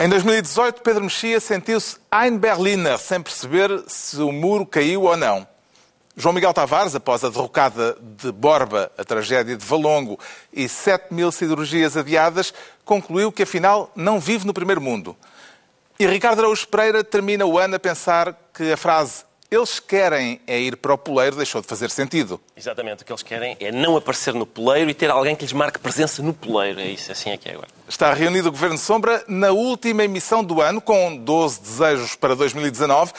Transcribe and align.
Em 0.00 0.08
2018, 0.08 0.80
Pedro 0.80 1.02
Mexia 1.02 1.40
sentiu-se 1.40 1.96
Ein 2.08 2.38
Berliner, 2.38 2.96
sem 2.98 3.20
perceber 3.20 3.82
se 3.88 4.16
o 4.18 4.30
muro 4.30 4.64
caiu 4.64 5.02
ou 5.02 5.16
não. 5.16 5.44
João 6.16 6.32
Miguel 6.32 6.54
Tavares, 6.54 6.94
após 6.94 7.24
a 7.24 7.28
derrocada 7.28 7.96
de 8.00 8.30
Borba, 8.30 8.92
a 8.96 9.02
tragédia 9.02 9.56
de 9.56 9.64
Valongo 9.64 10.16
e 10.52 10.68
7 10.68 11.12
mil 11.12 11.32
cirurgias 11.32 11.96
adiadas, 11.96 12.54
concluiu 12.84 13.32
que 13.32 13.42
afinal 13.42 13.90
não 13.96 14.20
vive 14.20 14.46
no 14.46 14.54
primeiro 14.54 14.80
mundo. 14.80 15.16
E 15.98 16.06
Ricardo 16.06 16.38
Araújo 16.38 16.68
Pereira 16.68 17.02
termina 17.02 17.44
o 17.44 17.58
ano 17.58 17.74
a 17.74 17.80
pensar 17.80 18.38
que 18.54 18.70
a 18.70 18.76
frase 18.76 19.24
eles 19.50 19.80
querem 19.80 20.40
é 20.46 20.60
ir 20.60 20.76
para 20.76 20.92
o 20.92 20.98
poleiro 20.98 21.36
deixou 21.36 21.60
de 21.60 21.66
fazer 21.66 21.90
sentido. 21.90 22.40
Exatamente, 22.56 23.02
o 23.02 23.06
que 23.06 23.12
eles 23.12 23.22
querem 23.22 23.56
é 23.58 23.72
não 23.72 23.96
aparecer 23.96 24.34
no 24.34 24.46
poleiro 24.46 24.90
e 24.90 24.94
ter 24.94 25.10
alguém 25.10 25.34
que 25.34 25.42
lhes 25.42 25.52
marque 25.52 25.78
presença 25.78 26.22
no 26.22 26.34
poleiro. 26.34 26.80
É 26.80 26.86
isso, 26.86 27.10
assim 27.10 27.30
é 27.30 27.36
que 27.36 27.48
é 27.48 27.52
agora. 27.52 27.68
Está 27.88 28.12
reunido 28.12 28.48
o 28.48 28.52
Governo 28.52 28.76
Sombra 28.76 29.24
na 29.26 29.50
última 29.50 30.04
emissão 30.04 30.44
do 30.44 30.60
ano, 30.60 30.80
com 30.80 31.16
12 31.16 31.60
desejos 31.60 32.14
para 32.14 32.34
2019 32.34 33.12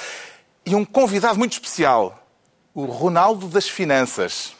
e 0.65 0.75
um 0.75 0.85
convidado 0.85 1.39
muito 1.39 1.53
especial, 1.53 2.23
o 2.75 2.85
Ronaldo 2.85 3.47
das 3.47 3.67
Finanças. 3.67 4.53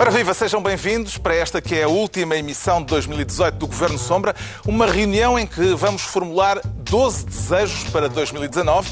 Ora 0.00 0.10
viva, 0.10 0.32
sejam 0.32 0.62
bem-vindos 0.62 1.18
para 1.18 1.34
esta 1.34 1.60
que 1.60 1.74
é 1.74 1.82
a 1.82 1.88
última 1.88 2.34
emissão 2.34 2.80
de 2.80 2.86
2018 2.86 3.58
do 3.58 3.66
Governo 3.66 3.98
Sombra, 3.98 4.34
uma 4.66 4.86
reunião 4.86 5.38
em 5.38 5.46
que 5.46 5.74
vamos 5.74 6.00
formular 6.00 6.58
12 6.64 7.26
desejos 7.26 7.84
para 7.90 8.08
2019 8.08 8.90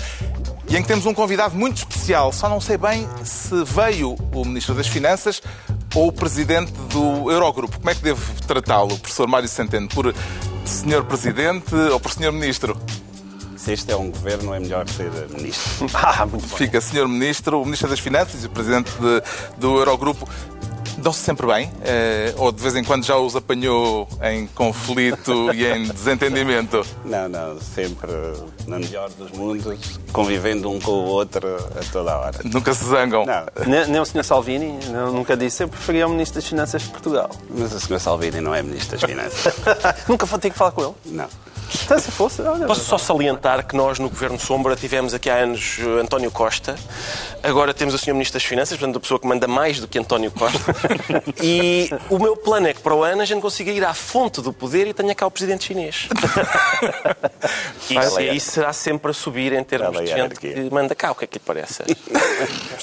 e 0.68 0.76
em 0.76 0.82
que 0.82 0.86
temos 0.86 1.06
um 1.06 1.14
convidado 1.14 1.56
muito 1.56 1.78
especial. 1.78 2.30
Só 2.30 2.46
não 2.46 2.60
sei 2.60 2.76
bem 2.76 3.08
se 3.24 3.64
veio 3.64 4.16
o 4.34 4.44
Ministro 4.44 4.74
das 4.74 4.86
Finanças 4.86 5.40
ou 5.94 6.08
o 6.08 6.12
Presidente 6.12 6.72
do 6.90 7.32
Eurogrupo. 7.32 7.78
Como 7.78 7.88
é 7.88 7.94
que 7.94 8.02
devo 8.02 8.42
tratá-lo, 8.46 8.98
professor 8.98 9.26
Mário 9.26 9.48
Centeno? 9.48 9.88
Por 9.88 10.14
Senhor 10.66 11.06
Presidente 11.06 11.74
ou 11.74 11.98
por 11.98 12.12
Senhor 12.12 12.32
Ministro? 12.32 12.78
Se 13.56 13.72
este 13.72 13.90
é 13.90 13.96
um 13.96 14.10
governo, 14.10 14.54
é 14.54 14.60
melhor 14.60 14.86
ser 14.88 15.10
ministro. 15.30 15.88
Ah, 15.94 16.26
muito 16.26 16.46
bem. 16.46 16.58
Fica 16.58 16.80
Senhor 16.82 17.08
Ministro, 17.08 17.60
o 17.60 17.64
Ministro 17.64 17.88
das 17.88 17.98
Finanças 17.98 18.44
e 18.44 18.46
o 18.46 18.50
Presidente 18.50 18.90
de, 18.92 19.22
do 19.56 19.78
Eurogrupo 19.78 20.28
dão-se 20.98 21.20
sempre 21.20 21.46
bem? 21.46 21.70
Eh, 21.82 22.34
ou 22.36 22.52
de 22.52 22.62
vez 22.62 22.74
em 22.76 22.84
quando 22.84 23.04
já 23.04 23.16
os 23.16 23.34
apanhou 23.36 24.08
em 24.22 24.46
conflito 24.48 25.52
e 25.54 25.66
em 25.66 25.84
desentendimento? 25.88 26.84
Não, 27.04 27.28
não, 27.28 27.60
sempre 27.60 28.10
na 28.66 28.78
melhor 28.78 29.08
dos 29.10 29.30
mundos, 29.32 29.98
convivendo 30.12 30.70
um 30.70 30.78
com 30.80 30.90
o 30.92 31.04
outro 31.06 31.46
a 31.56 31.92
toda 31.92 32.12
a 32.12 32.18
hora. 32.18 32.38
Nunca 32.44 32.74
se 32.74 32.84
zangam? 32.84 33.24
Não, 33.24 33.46
Nem, 33.66 33.86
nem 33.88 34.00
o 34.00 34.04
Sr. 34.04 34.24
Salvini 34.24 34.78
não- 34.88 35.12
nunca 35.12 35.36
disse. 35.36 35.62
Eu 35.62 35.68
preferia 35.68 36.06
o 36.06 36.10
Ministro 36.10 36.36
das 36.40 36.46
Finanças 36.48 36.82
de 36.82 36.88
Portugal. 36.88 37.30
mas 37.50 37.72
o 37.72 37.80
Sr. 37.80 37.98
Salvini 38.00 38.40
não 38.40 38.54
é 38.54 38.62
ministro 38.62 38.98
das 38.98 39.08
Finanças. 39.10 39.54
nunca 40.08 40.26
vou 40.26 40.38
ter 40.38 40.50
que 40.50 40.58
falar 40.58 40.72
com 40.72 40.82
ele. 40.82 40.94
Não. 41.06 41.26
Então, 41.84 41.98
se 41.98 42.10
fosse, 42.10 42.42
olha, 42.42 42.66
Posso 42.66 42.84
só 42.84 42.96
salientar 42.98 43.66
que 43.66 43.76
nós, 43.76 43.98
no 43.98 44.08
Governo 44.08 44.38
Sombra, 44.38 44.74
tivemos 44.76 45.12
aqui 45.14 45.28
há 45.28 45.36
anos 45.36 45.78
eh, 45.80 46.00
António 46.00 46.30
Costa, 46.30 46.76
agora 47.42 47.74
temos 47.74 47.94
o 47.94 47.98
Sr. 47.98 48.12
Ministro 48.12 48.34
das 48.34 48.44
Finanças, 48.44 48.78
portanto, 48.78 48.96
a 48.96 49.00
pessoa 49.00 49.20
que 49.20 49.26
manda 49.26 49.46
mais 49.46 49.78
do 49.80 49.86
que 49.86 49.98
António 49.98 50.30
Costa. 50.30 50.58
E 51.42 51.90
o 52.10 52.18
meu 52.18 52.36
plano 52.36 52.68
é 52.68 52.74
que 52.74 52.80
para 52.80 52.94
o 52.94 53.02
ano 53.02 53.22
a 53.22 53.24
gente 53.24 53.40
consiga 53.40 53.70
ir 53.70 53.84
à 53.84 53.94
fonte 53.94 54.40
do 54.40 54.52
poder 54.52 54.86
e 54.86 54.94
tenha 54.94 55.14
cá 55.14 55.26
o 55.26 55.30
Presidente 55.30 55.64
chinês. 55.64 56.08
Isso, 57.88 58.20
isso 58.20 58.50
será 58.50 58.72
sempre 58.72 59.10
a 59.10 59.14
subir 59.14 59.52
em 59.52 59.64
termos 59.64 59.92
de 59.98 60.06
gente 60.06 60.16
hierarquia. 60.16 60.54
que 60.54 60.70
manda 60.74 60.94
cá. 60.94 61.12
O 61.12 61.14
que 61.14 61.24
é 61.24 61.26
que 61.26 61.38
lhe 61.38 61.44
parece? 61.44 61.82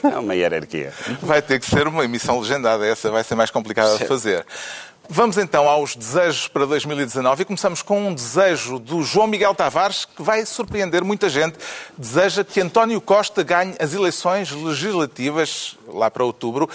É 0.04 0.18
uma 0.18 0.34
hierarquia. 0.36 0.92
Vai 1.22 1.42
ter 1.42 1.60
que 1.60 1.66
ser 1.66 1.88
uma 1.88 2.04
emissão 2.04 2.40
legendada, 2.40 2.86
essa 2.86 3.10
vai 3.12 3.24
ser 3.24 3.36
mais 3.36 3.52
complicada 3.52 3.98
de 3.98 4.06
fazer. 4.06 4.46
Vamos 5.10 5.38
então 5.38 5.70
aos 5.70 5.96
desejos 5.96 6.48
para 6.48 6.66
2019 6.66 7.44
e 7.44 7.46
começamos 7.46 7.82
com 7.82 8.08
um 8.08 8.14
desejo 8.14 8.80
do 8.80 9.04
João 9.04 9.28
Miguel 9.28 9.54
Tavares 9.54 10.06
que 10.06 10.22
vai 10.22 10.46
surpreender 10.46 11.04
muita 11.04 11.30
gente. 11.30 11.58
Deseja 11.98 12.44
que 12.44 12.60
António 12.60 13.00
Costa 13.00 13.44
ganhe 13.44 13.76
as 13.80 13.94
eleições 13.94 14.52
legislativas 14.52 15.78
lá 15.88 16.10
para 16.10 16.24
outubro 16.24 16.70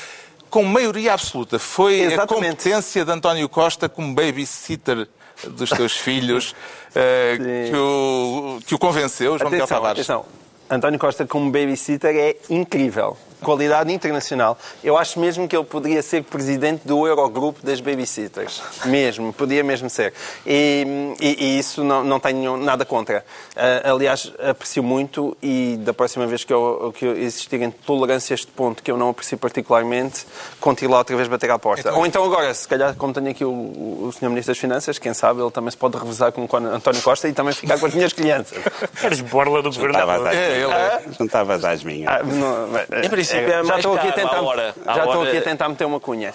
com 0.49 0.63
maioria 0.65 1.13
absoluta. 1.13 1.59
Foi 1.59 2.01
a 2.01 2.05
Exatamente. 2.05 2.29
competência 2.29 3.05
de 3.05 3.11
António 3.11 3.49
Costa 3.49 3.89
como 3.89 4.15
babysitter 4.15 5.09
dos 5.49 5.71
teus 5.71 5.93
filhos 5.97 6.55
eh, 6.95 7.69
que, 7.71 7.77
o, 7.77 8.61
que 8.67 8.75
o 8.75 8.79
convenceu, 8.79 9.39
João 9.39 9.51
Miguel 9.51 9.65
atenção, 9.65 9.83
Tavares. 9.83 10.11
atenção. 10.11 10.25
António 10.69 10.99
Costa 11.01 11.27
como 11.27 11.51
babysitter 11.51 12.15
é 12.15 12.37
incrível. 12.49 13.17
Qualidade 13.41 13.93
internacional. 13.93 14.59
Eu 14.85 14.97
acho 14.99 15.19
mesmo 15.19 15.49
que 15.49 15.57
ele 15.57 15.65
poderia 15.65 16.03
ser 16.03 16.23
presidente 16.25 16.87
do 16.87 17.07
Eurogrupo 17.07 17.65
das 17.65 17.81
babysitters. 17.81 18.63
Mesmo, 18.85 19.33
podia 19.33 19.63
mesmo 19.65 19.89
ser. 19.91 20.13
E, 20.47 21.15
e- 21.21 21.37
e 21.45 21.59
isso 21.59 21.83
não, 21.85 22.05
não 22.05 22.21
tenho 22.21 22.57
nada 22.57 22.85
contra. 22.85 23.25
Ah, 23.57 23.91
aliás, 23.91 24.33
aprecio 24.39 24.83
muito 24.83 25.37
e 25.43 25.77
da 25.81 25.93
próxima 25.93 26.27
vez 26.27 26.45
que, 26.45 26.53
eu, 26.53 26.93
que 26.97 27.05
eu 27.07 27.17
existirem 27.17 27.71
tolerância 27.71 28.35
a 28.35 28.37
este 28.37 28.47
ponto 28.49 28.83
que 28.83 28.91
eu 28.91 28.97
não 28.97 29.09
aprecio 29.11 29.39
particularmente, 29.39 30.27
conto 30.61 30.85
ir 30.85 30.89
lá 30.89 30.99
outra 30.99 31.17
vez 31.17 31.29
bater 31.29 31.51
à 31.51 31.59
porta. 31.59 31.81
Então- 31.81 31.99
Ou 31.99 32.07
então 32.07 32.25
agora, 32.25 32.53
se 32.55 32.67
calhar, 32.69 32.95
como 32.97 33.13
tenho 33.13 33.31
aqui 33.31 33.45
o, 33.45 33.51
o 33.51 34.11
Sr. 34.13 34.29
Ministro 34.29 34.53
das 34.53 34.59
Finanças, 34.59 34.99
quem 34.99 35.15
sabe 35.15 35.41
ele 35.41 35.51
também 35.51 35.71
se 35.71 35.77
pode 35.77 35.97
revezar 35.97 36.33
com 36.33 36.43
o 36.43 36.57
António 36.57 37.03
Costa 37.03 37.29
e 37.29 37.33
também 37.33 37.53
ficar 37.55 37.79
com 37.79 37.87
as 37.87 37.95
minhas 37.95 38.13
crianças. 38.13 38.59
Eres 39.03 39.21
borla 39.21 39.63
do 39.63 39.71
Juntavas 39.73 40.19
governador. 40.19 40.29
às, 40.29 40.35
É, 40.35 40.53
ele 40.63 40.73
é. 40.73 41.03
juntavas 41.19 41.65
às 41.65 41.83
minhas. 41.85 42.11
Ah, 42.13 42.23
não, 42.23 42.69
Em 43.05 43.09
princípio, 43.31 43.55
é 43.55 43.65
já 43.65 43.77
estou 43.77 43.95
aqui 43.97 44.09
a 44.09 44.13
tentar, 44.13 44.41
hora. 44.43 44.75
Já 44.85 44.93
estou 45.05 45.09
hora- 45.21 45.29
aqui 45.29 45.39
a 45.39 45.43
tentar 45.43 45.69
meter 45.69 45.85
uma 45.85 46.01
cunha. 46.01 46.35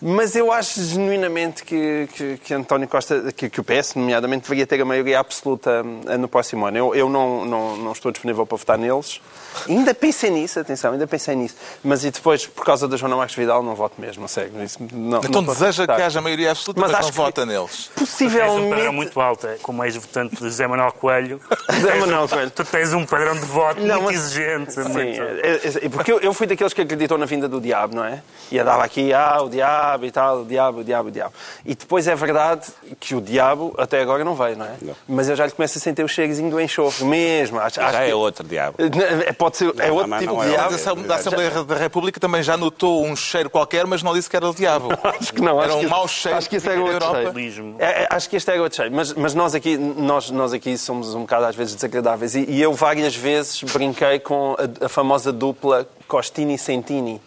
Mas 0.00 0.34
eu 0.36 0.50
acho 0.52 0.82
genuinamente 0.82 1.64
que, 1.64 2.08
que, 2.14 2.36
que 2.38 2.54
António 2.54 2.88
Costa, 2.88 3.32
que, 3.32 3.48
que 3.48 3.60
o 3.60 3.64
PS, 3.64 3.94
nomeadamente, 3.94 4.42
deveria 4.44 4.66
ter 4.66 4.80
a 4.80 4.84
maioria 4.84 5.20
absoluta 5.20 5.84
eh, 6.08 6.16
no 6.16 6.28
próximo 6.28 6.66
ano. 6.66 6.76
Eu, 6.76 6.94
eu 6.94 7.08
não, 7.08 7.44
não, 7.44 7.76
não 7.76 7.92
estou 7.92 8.10
disponível 8.12 8.46
para 8.46 8.58
votar 8.58 8.78
neles. 8.78 9.20
Ainda 9.68 9.92
pensei 9.94 10.30
nisso, 10.30 10.58
atenção, 10.58 10.92
ainda 10.92 11.06
pensei 11.06 11.34
nisso. 11.36 11.54
Mas 11.84 12.04
e 12.04 12.10
depois, 12.10 12.46
por 12.46 12.64
causa 12.64 12.88
da 12.88 12.96
Joana 12.96 13.16
Marques 13.16 13.36
Vidal, 13.36 13.62
não 13.62 13.74
voto 13.74 14.00
mesmo, 14.00 14.24
a 14.24 14.28
sério. 14.28 14.62
Isso 14.64 14.78
não, 14.92 15.18
Então 15.18 15.42
não 15.42 15.52
deseja 15.52 15.82
que 15.86 15.92
votar. 15.92 16.06
haja 16.06 16.20
maioria 16.22 16.50
absoluta, 16.52 16.80
Mas 16.80 16.90
mas, 16.90 17.00
acho 17.00 17.08
não 17.08 17.12
que- 17.12 17.16
vota 17.18 17.46
neles. 17.46 17.90
Tens 17.94 17.96
um 17.96 18.06
Possivelmente... 18.06 18.70
padrão 18.74 18.92
muito 18.92 19.20
alto, 19.20 19.46
é 19.46 19.56
como 19.62 19.84
ex-votante 19.84 20.36
de 20.36 20.42
José 20.44 20.66
Manuel 20.66 20.92
Coelho. 20.92 21.40
José 21.70 21.94
Manuel 21.96 22.28
Coelho. 22.28 22.50
Tu 22.50 22.64
tens 22.64 22.92
um 22.94 23.04
padrão 23.04 23.34
de 23.34 23.40
voto 23.46 23.80
Não, 23.80 24.00
muito 24.02 24.16
mas- 24.16 24.24
exigente. 24.24 24.72
Sim, 24.72 24.80
muito... 24.88 25.22
é, 25.22 25.50
é, 25.82 25.86
é, 25.86 25.88
porque 25.90 26.12
eu, 26.12 26.20
eu 26.20 26.31
fui 26.34 26.46
daqueles 26.46 26.72
que 26.72 26.80
acreditou 26.80 27.16
na 27.18 27.26
vinda 27.26 27.48
do 27.48 27.60
diabo, 27.60 27.94
não 27.96 28.04
é? 28.04 28.22
E 28.50 28.58
andava 28.58 28.84
aqui, 28.84 29.12
ah, 29.12 29.38
o 29.42 29.48
diabo 29.48 30.04
e 30.04 30.10
tal, 30.10 30.40
o 30.42 30.44
diabo, 30.44 30.80
o 30.80 30.84
diabo, 30.84 31.08
o 31.08 31.12
diabo. 31.12 31.32
E 31.64 31.74
depois 31.74 32.06
é 32.06 32.14
verdade 32.14 32.66
que 33.00 33.14
o 33.14 33.20
diabo 33.20 33.74
até 33.78 34.00
agora 34.00 34.24
não 34.24 34.34
veio, 34.34 34.56
não 34.56 34.66
é? 34.66 34.74
Não. 34.80 34.94
Mas 35.08 35.28
eu 35.28 35.36
já 35.36 35.46
lhe 35.46 35.52
começo 35.52 35.78
a 35.78 35.80
sentir 35.80 36.02
o 36.04 36.08
cheirozinho 36.08 36.50
do 36.50 36.60
enxofre, 36.60 37.04
mesmo. 37.04 37.58
Acho, 37.58 37.80
acho 37.80 37.92
Já 37.92 38.04
que- 38.04 38.10
é 38.10 38.14
outro 38.14 38.46
diabo. 38.46 38.76
É, 39.26 39.32
Pode 39.32 39.56
ser, 39.56 39.72
é 39.78 39.88
Não, 39.88 39.94
outro 39.94 40.08
mas 40.10 40.20
tipo 40.20 40.34
de 40.36 40.46
é 40.46 40.50
diabo. 40.50 40.72
Mas 40.72 40.86
a 40.86 40.94
da 40.94 41.14
Assembleia 41.16 41.50
da 41.64 41.76
República 41.76 42.20
também 42.20 42.42
já 42.42 42.56
notou 42.56 43.04
um 43.04 43.14
cheiro 43.16 43.50
qualquer, 43.50 43.86
mas 43.86 44.02
não 44.02 44.14
disse 44.14 44.28
que 44.28 44.36
era 44.36 44.48
o 44.48 44.54
diabo. 44.54 44.88
Acho 45.02 45.32
que 45.32 45.40
não. 45.40 45.60
Era 45.60 45.68
acho 45.72 45.78
um 45.78 45.80
que, 45.80 45.86
mau 45.86 46.08
cheiro 46.08 46.38
Acho 46.38 46.48
que 46.48 46.56
isso 46.56 46.66
que 46.66 46.72
era 46.72 46.80
outro 46.80 46.94
Europa. 46.94 47.32
cheiro. 47.34 47.76
É, 47.78 48.02
é, 48.02 48.08
acho 48.10 48.28
que 48.28 48.36
este 48.36 48.50
era 48.50 48.62
outro 48.62 48.76
cheiro. 48.76 48.94
Mas, 48.94 49.12
mas 49.14 49.34
nós, 49.34 49.54
aqui, 49.54 49.76
nós, 49.76 50.30
nós 50.30 50.52
aqui 50.52 50.76
somos 50.78 51.14
um 51.14 51.20
bocado 51.20 51.46
às 51.46 51.56
vezes 51.56 51.74
desagradáveis. 51.74 52.34
E, 52.34 52.44
e 52.48 52.62
eu 52.62 52.72
várias 52.72 53.14
vezes 53.14 53.62
brinquei 53.62 54.18
com 54.18 54.56
a, 54.58 54.86
a 54.86 54.88
famosa 54.88 55.32
dupla 55.32 55.86
Costini-Sentini. 56.06 57.20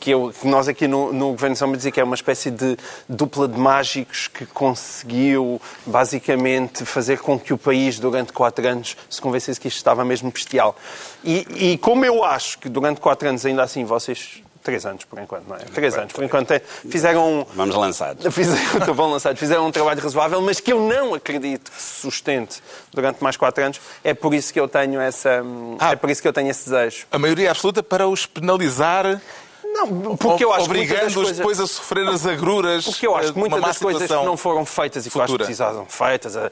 Que, 0.00 0.10
eu, 0.10 0.32
que 0.32 0.48
nós 0.48 0.66
aqui 0.66 0.88
no, 0.88 1.12
no 1.12 1.30
Governo 1.30 1.54
de 1.54 1.60
Sombra 1.60 1.76
dizia 1.76 1.92
que 1.92 2.00
é 2.00 2.02
uma 2.02 2.16
espécie 2.16 2.50
de 2.50 2.76
dupla 3.08 3.46
de 3.46 3.56
mágicos 3.56 4.26
que 4.26 4.44
conseguiu 4.44 5.62
basicamente 5.86 6.84
fazer 6.84 7.20
com 7.20 7.38
que 7.38 7.52
o 7.54 7.58
país 7.58 8.00
durante 8.00 8.32
quatro 8.32 8.66
anos 8.66 8.96
se 9.08 9.20
convencesse 9.20 9.60
que 9.60 9.68
isto 9.68 9.76
estava 9.76 10.04
mesmo 10.04 10.32
bestial. 10.32 10.74
E, 11.22 11.46
e 11.74 11.78
como 11.78 12.04
eu 12.04 12.24
acho 12.24 12.58
que 12.58 12.68
durante 12.68 13.00
quatro 13.00 13.28
anos 13.28 13.46
ainda 13.46 13.62
assim 13.62 13.84
vocês 13.84 14.41
Três 14.62 14.86
anos, 14.86 15.04
por 15.04 15.18
enquanto, 15.18 15.48
não 15.48 15.56
é? 15.56 15.58
Três 15.60 15.96
anos, 15.98 16.12
por 16.12 16.22
enquanto. 16.22 16.52
é- 16.52 16.60
Fizeram. 16.60 17.44
Vamos 17.54 17.74
lançar. 17.74 18.14
Fizeram, 18.30 18.78
estou 18.78 18.94
bom 18.94 19.10
lançado, 19.10 19.36
fizeram 19.36 19.66
um 19.66 19.72
trabalho 19.72 20.00
razoável, 20.00 20.40
mas 20.40 20.60
que 20.60 20.72
eu 20.72 20.80
não 20.80 21.14
acredito 21.14 21.70
que 21.70 21.82
se 21.82 22.00
sustente 22.00 22.62
durante 22.92 23.22
mais 23.24 23.36
quatro 23.36 23.64
anos. 23.64 23.80
É 24.04 24.14
por 24.14 24.32
isso 24.32 24.52
que 24.52 24.60
eu 24.60 24.68
tenho 24.68 25.00
essa, 25.00 25.42
Ah. 25.80 25.90
é 25.92 25.96
por 25.96 26.08
isso 26.10 26.22
que 26.22 26.28
eu 26.28 26.32
tenho 26.32 26.48
esse 26.48 26.70
desejo. 26.70 27.06
A 27.10 27.18
maioria 27.18 27.50
absoluta 27.50 27.82
para 27.82 28.06
os 28.06 28.24
penalizar, 28.24 29.20
Não, 29.72 30.16
porque 30.16 30.44
eu 30.44 30.52
acho 30.52 30.66
obrigando-os 30.66 31.14
coisas... 31.14 31.36
depois 31.38 31.58
a 31.60 31.66
sofrer 31.66 32.06
as 32.08 32.26
agruras 32.26 32.84
Porque 32.84 33.06
eu 33.06 33.16
acho 33.16 33.30
eh, 33.30 33.32
que 33.32 33.38
uma 33.38 33.48
muitas 33.48 33.62
das 33.68 33.78
coisas 33.78 34.06
que 34.08 34.14
não 34.24 34.36
foram 34.36 34.64
feitas 34.66 35.06
e 35.06 35.10
que 35.10 35.20
acho 35.20 35.32
que 35.32 35.38
precisavam 35.38 35.86
feitas, 35.86 36.36
a, 36.36 36.50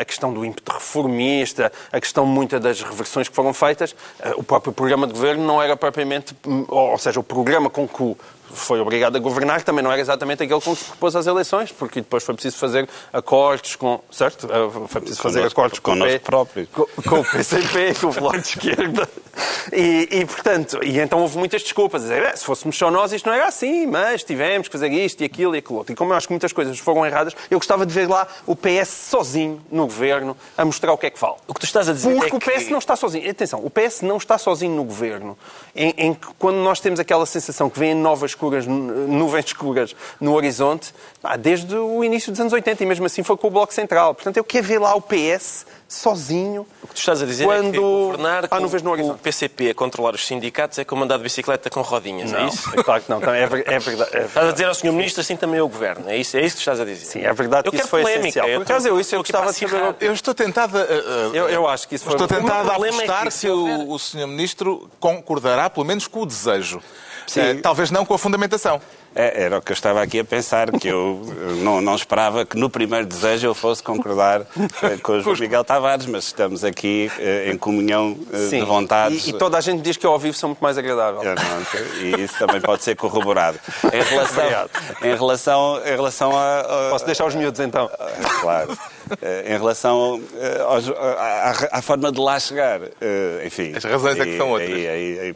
a- 0.00 0.04
questão 0.04 0.32
do 0.32 0.44
ímpeto 0.44 0.72
reformista, 0.72 1.70
a 1.92 2.00
questão 2.00 2.24
muitas 2.26 2.60
das 2.60 2.80
reversões 2.82 3.28
que 3.28 3.34
foram 3.34 3.52
feitas, 3.52 3.94
eh, 4.20 4.32
o 4.36 4.42
próprio 4.42 4.72
programa 4.72 5.06
de 5.06 5.12
governo 5.12 5.44
não 5.46 5.62
era 5.62 5.76
propriamente, 5.76 6.34
hum, 6.46 6.64
ou 6.68 6.96
seja, 6.98 7.20
o 7.20 7.22
programa 7.22 7.68
com 7.70 7.86
que 7.86 8.02
o 8.02 8.16
foi 8.48 8.80
obrigado 8.80 9.16
a 9.16 9.18
governar 9.18 9.62
também 9.62 9.82
não 9.82 9.90
era 9.90 10.00
exatamente 10.00 10.40
aquele 10.44 10.60
com 10.60 10.70
que 10.74 10.78
se 10.80 10.84
propôs 10.84 11.16
às 11.16 11.26
eleições, 11.26 11.72
porque 11.72 12.00
depois 12.00 12.22
foi 12.22 12.32
preciso 12.32 12.56
fazer 12.56 12.88
acordos 13.12 13.74
com, 13.74 14.00
certo? 14.10 14.46
Eh, 14.50 14.70
Foi 14.88 15.00
preciso 15.00 15.20
fazer 15.20 15.38
Connosco- 15.40 15.60
acordos 15.60 15.78
com, 15.80 15.90
o 15.90 15.94
connosco 15.94 16.18
P- 16.20 16.24
próprio. 16.24 16.68
com, 16.72 16.86
com 17.02 17.20
o 17.20 17.24
PCP, 17.24 17.94
com 18.00 18.06
o 18.06 18.12
Bloco 18.12 18.38
de 18.38 18.46
Esquerda. 18.48 19.08
E, 19.72 20.08
e, 20.10 20.24
portanto, 20.26 20.78
e 20.82 20.98
então 21.00 21.20
houve 21.20 21.36
muitas 21.38 21.62
desculpas. 21.62 22.02
Dizer, 22.02 22.22
"É, 22.22 22.36
se 22.36 22.44
fôssemos 22.44 22.76
só 22.76 22.90
nós, 22.90 23.12
isto 23.12 23.26
não 23.26 23.34
era 23.34 23.46
assim, 23.46 23.86
mas 23.86 24.22
tivemos 24.22 24.68
que 24.68 24.72
fazer 24.72 24.88
isto 24.90 25.20
e 25.22 25.24
aquilo 25.24 25.54
e 25.54 25.58
aquilo 25.58 25.78
outro. 25.78 25.92
E 25.92 25.96
como 25.96 26.12
eu 26.12 26.16
acho 26.16 26.26
que 26.26 26.32
muitas 26.32 26.52
coisas 26.52 26.78
foram 26.78 27.04
erradas, 27.04 27.34
eu 27.50 27.58
gostava 27.58 27.84
de 27.86 27.92
ver 27.92 28.08
lá 28.08 28.26
o 28.46 28.54
PS 28.54 28.88
sozinho 28.88 29.60
no 29.70 29.84
governo 29.86 30.36
a 30.56 30.64
mostrar 30.64 30.92
o 30.92 30.98
que 30.98 31.06
é 31.06 31.10
que 31.10 31.18
vale. 31.20 31.36
O 31.48 31.54
que 31.54 31.60
tu 31.60 31.66
estás 31.66 31.88
a 31.88 31.92
dizer 31.92 32.14
Porque 32.14 32.34
é 32.34 32.36
o 32.36 32.40
PS 32.40 32.64
que- 32.66 32.70
não 32.72 32.78
está 32.78 32.96
sozinho. 32.96 33.30
Atenção, 33.30 33.60
o 33.64 33.70
PS 33.70 34.02
não 34.02 34.16
está 34.16 34.38
sozinho 34.38 34.74
no 34.74 34.84
governo. 34.84 35.36
Em, 35.74 35.94
em 35.96 36.14
que 36.14 36.26
quando 36.38 36.56
nós 36.56 36.80
temos 36.80 36.98
aquela 37.00 37.26
sensação 37.26 37.68
que 37.68 37.78
vêm 37.78 37.94
novas 37.94 38.30
escuras, 38.32 38.66
nu- 38.66 39.06
nuvens 39.08 39.46
escuras 39.46 39.94
no 40.20 40.34
horizonte, 40.34 40.94
desde 41.40 41.74
o 41.76 42.02
início 42.04 42.30
dos 42.30 42.40
anos 42.40 42.52
80, 42.52 42.82
e 42.82 42.86
mesmo 42.86 43.06
assim 43.06 43.22
foi 43.22 43.36
com 43.36 43.48
o 43.48 43.50
Bloco 43.50 43.72
Central. 43.74 44.14
Portanto, 44.14 44.36
eu 44.36 44.44
quero 44.44 44.66
ver 44.66 44.78
lá 44.78 44.94
o 44.94 45.00
PS 45.02 45.66
sozinho. 45.88 46.66
O 46.82 46.86
que 46.88 46.94
tu 46.94 46.98
estás 46.98 47.22
a 47.22 47.26
dizer 47.26 47.44
é 47.44 47.46
que 47.46 47.52
Quando 47.54 47.80
governar 47.80 48.48
há 48.50 48.60
nuvens 48.60 48.82
no 48.82 48.90
o 48.90 48.92
horizonte. 48.92 49.20
PCP 49.20 49.70
a 49.70 49.74
controlar 49.74 50.14
os 50.14 50.26
sindicatos 50.26 50.78
é 50.78 50.84
como 50.84 51.04
andar 51.04 51.16
de 51.16 51.22
bicicleta 51.22 51.70
com 51.70 51.80
rodinhas, 51.80 52.32
é 52.32 52.44
isso? 52.46 52.68
É 52.78 52.82
claro 52.82 53.02
que 53.02 53.10
não. 53.10 53.20
também 53.20 53.40
É, 53.40 53.44
é 53.44 53.46
verdade. 53.46 53.70
é 53.72 53.76
Estás 53.76 54.14
a 54.16 54.20
verdade. 54.26 54.52
dizer 54.52 54.64
ao 54.66 54.74
Sr. 54.74 54.92
Ministro, 54.92 55.20
assim 55.20 55.36
também 55.36 55.58
eu 55.58 55.68
governo. 55.68 56.08
É 56.08 56.16
isso, 56.16 56.36
é 56.36 56.40
isso 56.40 56.56
que 56.56 56.60
tu 56.64 56.70
estás 56.70 56.80
a 56.80 56.84
dizer? 56.84 57.04
Sim, 57.06 57.20
é 57.20 57.32
verdade 57.32 57.68
eu 57.68 57.72
que 57.72 57.76
quero 57.78 57.86
isso 57.86 57.90
foi 57.90 58.02
polémica. 58.02 58.28
essencial. 58.28 58.48
Por 58.48 58.62
acaso, 58.62 58.88
eu, 58.88 59.00
isso 59.00 59.14
eu 59.14 59.20
gostava 59.20 59.52
de 59.52 59.58
saber. 59.58 59.94
Eu 60.00 60.12
estou 60.12 60.34
tentado 60.34 60.76
a, 60.78 60.82
Eu, 60.82 61.48
eu 61.48 61.68
acho 61.68 61.86
que 61.88 61.94
isso 61.94 62.04
foi... 62.04 62.14
Estou 62.14 62.26
tentado 62.28 62.68
a 62.68 62.72
problema 62.74 63.02
é 63.02 63.04
apostar 63.04 63.26
que 63.26 63.30
se 63.34 63.48
o, 63.48 63.90
o 63.90 63.98
Sr. 63.98 64.26
Ministro 64.26 64.90
concordará, 64.98 65.70
pelo 65.70 65.86
menos, 65.86 66.06
com 66.06 66.20
o 66.22 66.26
desejo. 66.26 66.80
Eh, 67.36 67.54
talvez 67.54 67.90
não 67.90 68.04
com 68.04 68.14
a 68.14 68.18
fundamentação. 68.18 68.80
É, 69.18 69.44
era 69.44 69.56
o 69.58 69.62
que 69.62 69.72
eu 69.72 69.74
estava 69.74 70.02
aqui 70.02 70.18
a 70.20 70.24
pensar, 70.24 70.70
que 70.72 70.88
eu 70.88 71.22
não, 71.62 71.80
não 71.80 71.94
esperava 71.94 72.44
que 72.44 72.54
no 72.58 72.68
primeiro 72.68 73.06
desejo 73.06 73.46
eu 73.46 73.54
fosse 73.54 73.82
concordar 73.82 74.42
eh, 74.82 74.98
com 75.02 75.12
o 75.12 75.20
João 75.22 75.34
Miguel 75.36 75.64
Tavares, 75.64 76.04
mas 76.04 76.24
estamos 76.24 76.62
aqui 76.62 77.10
eh, 77.18 77.50
em 77.50 77.56
comunhão 77.56 78.14
eh, 78.30 78.48
Sim. 78.50 78.58
de 78.60 78.66
vontades. 78.66 79.26
E, 79.26 79.30
e 79.30 79.32
toda 79.32 79.56
a 79.56 79.60
gente 79.62 79.80
diz 79.80 79.96
que 79.96 80.04
ao 80.06 80.18
vivo 80.18 80.36
são 80.36 80.50
muito 80.50 80.60
mais 80.60 80.76
agradável. 80.76 81.22
É, 81.22 81.34
E 82.02 82.22
isso 82.24 82.38
também 82.38 82.60
pode 82.60 82.84
ser 82.84 82.94
corroborado. 82.94 83.58
Em 83.90 84.02
relação, 84.02 84.44
em 85.02 85.14
relação, 85.16 85.80
em 85.86 85.90
relação 85.96 86.38
a, 86.38 86.60
a- 86.60 86.90
Posso 86.90 87.06
deixar 87.06 87.24
os 87.26 87.34
miúdos 87.34 87.58
então? 87.60 87.90
Claro. 88.42 88.76
Eh, 89.22 89.44
em 89.54 89.58
relação 89.58 90.20
eh, 90.38 90.62
aos- 90.66 90.88
à, 90.90 91.50
à- 91.72 91.78
à 91.78 91.82
forma 91.82 92.10
de 92.10 92.20
lá 92.20 92.38
chegar, 92.40 92.80
eh, 93.00 93.42
enfim. 93.46 93.72
As 93.76 93.84
razões 93.84 94.18
é 94.18 94.24
que 94.24 94.30
aí- 94.32 94.36
são 94.36 94.50
outras. 94.50 94.70
Aí, 94.70 94.88
aí, 94.88 95.18
aí 95.20 95.34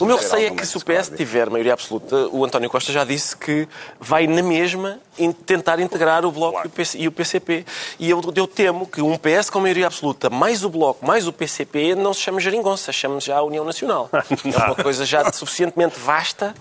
O 0.00 0.04
meu 0.06 0.16
receio 0.16 0.46
é 0.48 0.50
que 0.50 0.66
se 0.66 0.76
o 0.76 0.80
PS 0.80 1.10
tiver 1.16 1.50
maioria 1.50 1.72
absoluta, 1.74 2.16
o 2.32 2.44
António 2.44 2.70
Costa 2.70 2.92
já 2.92 3.04
disse 3.04 3.36
que 3.36 3.68
vai 4.00 4.26
na 4.26 4.42
mesma 4.42 4.98
in- 5.18 5.32
tentar 5.32 5.78
integrar 5.80 6.24
o 6.24 6.32
Bloco 6.32 6.62
e 6.64 6.66
o 6.66 6.70
PC 6.70 6.98
e 6.98 7.08
o 7.08 7.12
PCP. 7.12 7.64
E 7.98 8.08
eu, 8.08 8.20
eu 8.34 8.46
temo 8.46 8.86
que 8.86 9.02
um 9.02 9.16
PS 9.18 9.50
com 9.50 9.60
maioria 9.60 9.86
absoluta, 9.86 10.30
mais 10.30 10.64
o 10.64 10.70
Bloco, 10.70 11.04
mais 11.06 11.26
o 11.26 11.32
PCP, 11.32 11.94
não 11.94 12.14
se 12.14 12.20
chama 12.20 12.40
geringonça, 12.40 12.90
chama-se 12.92 13.26
já 13.26 13.36
a 13.36 13.42
União 13.42 13.64
Nacional. 13.64 14.08
É 14.60 14.64
uma 14.66 14.74
coisa 14.74 15.04
já 15.04 15.30
suficientemente 15.32 15.98
vasta 15.98 16.54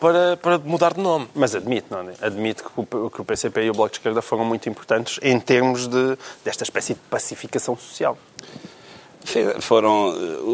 para, 0.00 0.36
para 0.36 0.58
mudar 0.58 0.94
de 0.94 1.00
nome. 1.00 1.28
Mas 1.34 1.54
admite, 1.54 1.86
não 1.90 2.00
é? 2.00 2.14
Admite 2.20 2.62
que 2.62 2.70
o, 2.74 3.10
que 3.10 3.20
o 3.20 3.24
PCP 3.24 3.62
e 3.64 3.70
o 3.70 3.74
Bloco 3.74 3.90
de 3.90 3.98
Esquerda 3.98 4.22
foram 4.22 4.44
muito 4.44 4.68
importantes 4.68 5.20
em 5.22 5.38
termos 5.38 5.86
de, 5.86 6.16
desta 6.44 6.64
espécie 6.64 6.94
de 6.94 7.00
pacificação 7.10 7.76
social. 7.76 8.16
Foram, 9.60 10.08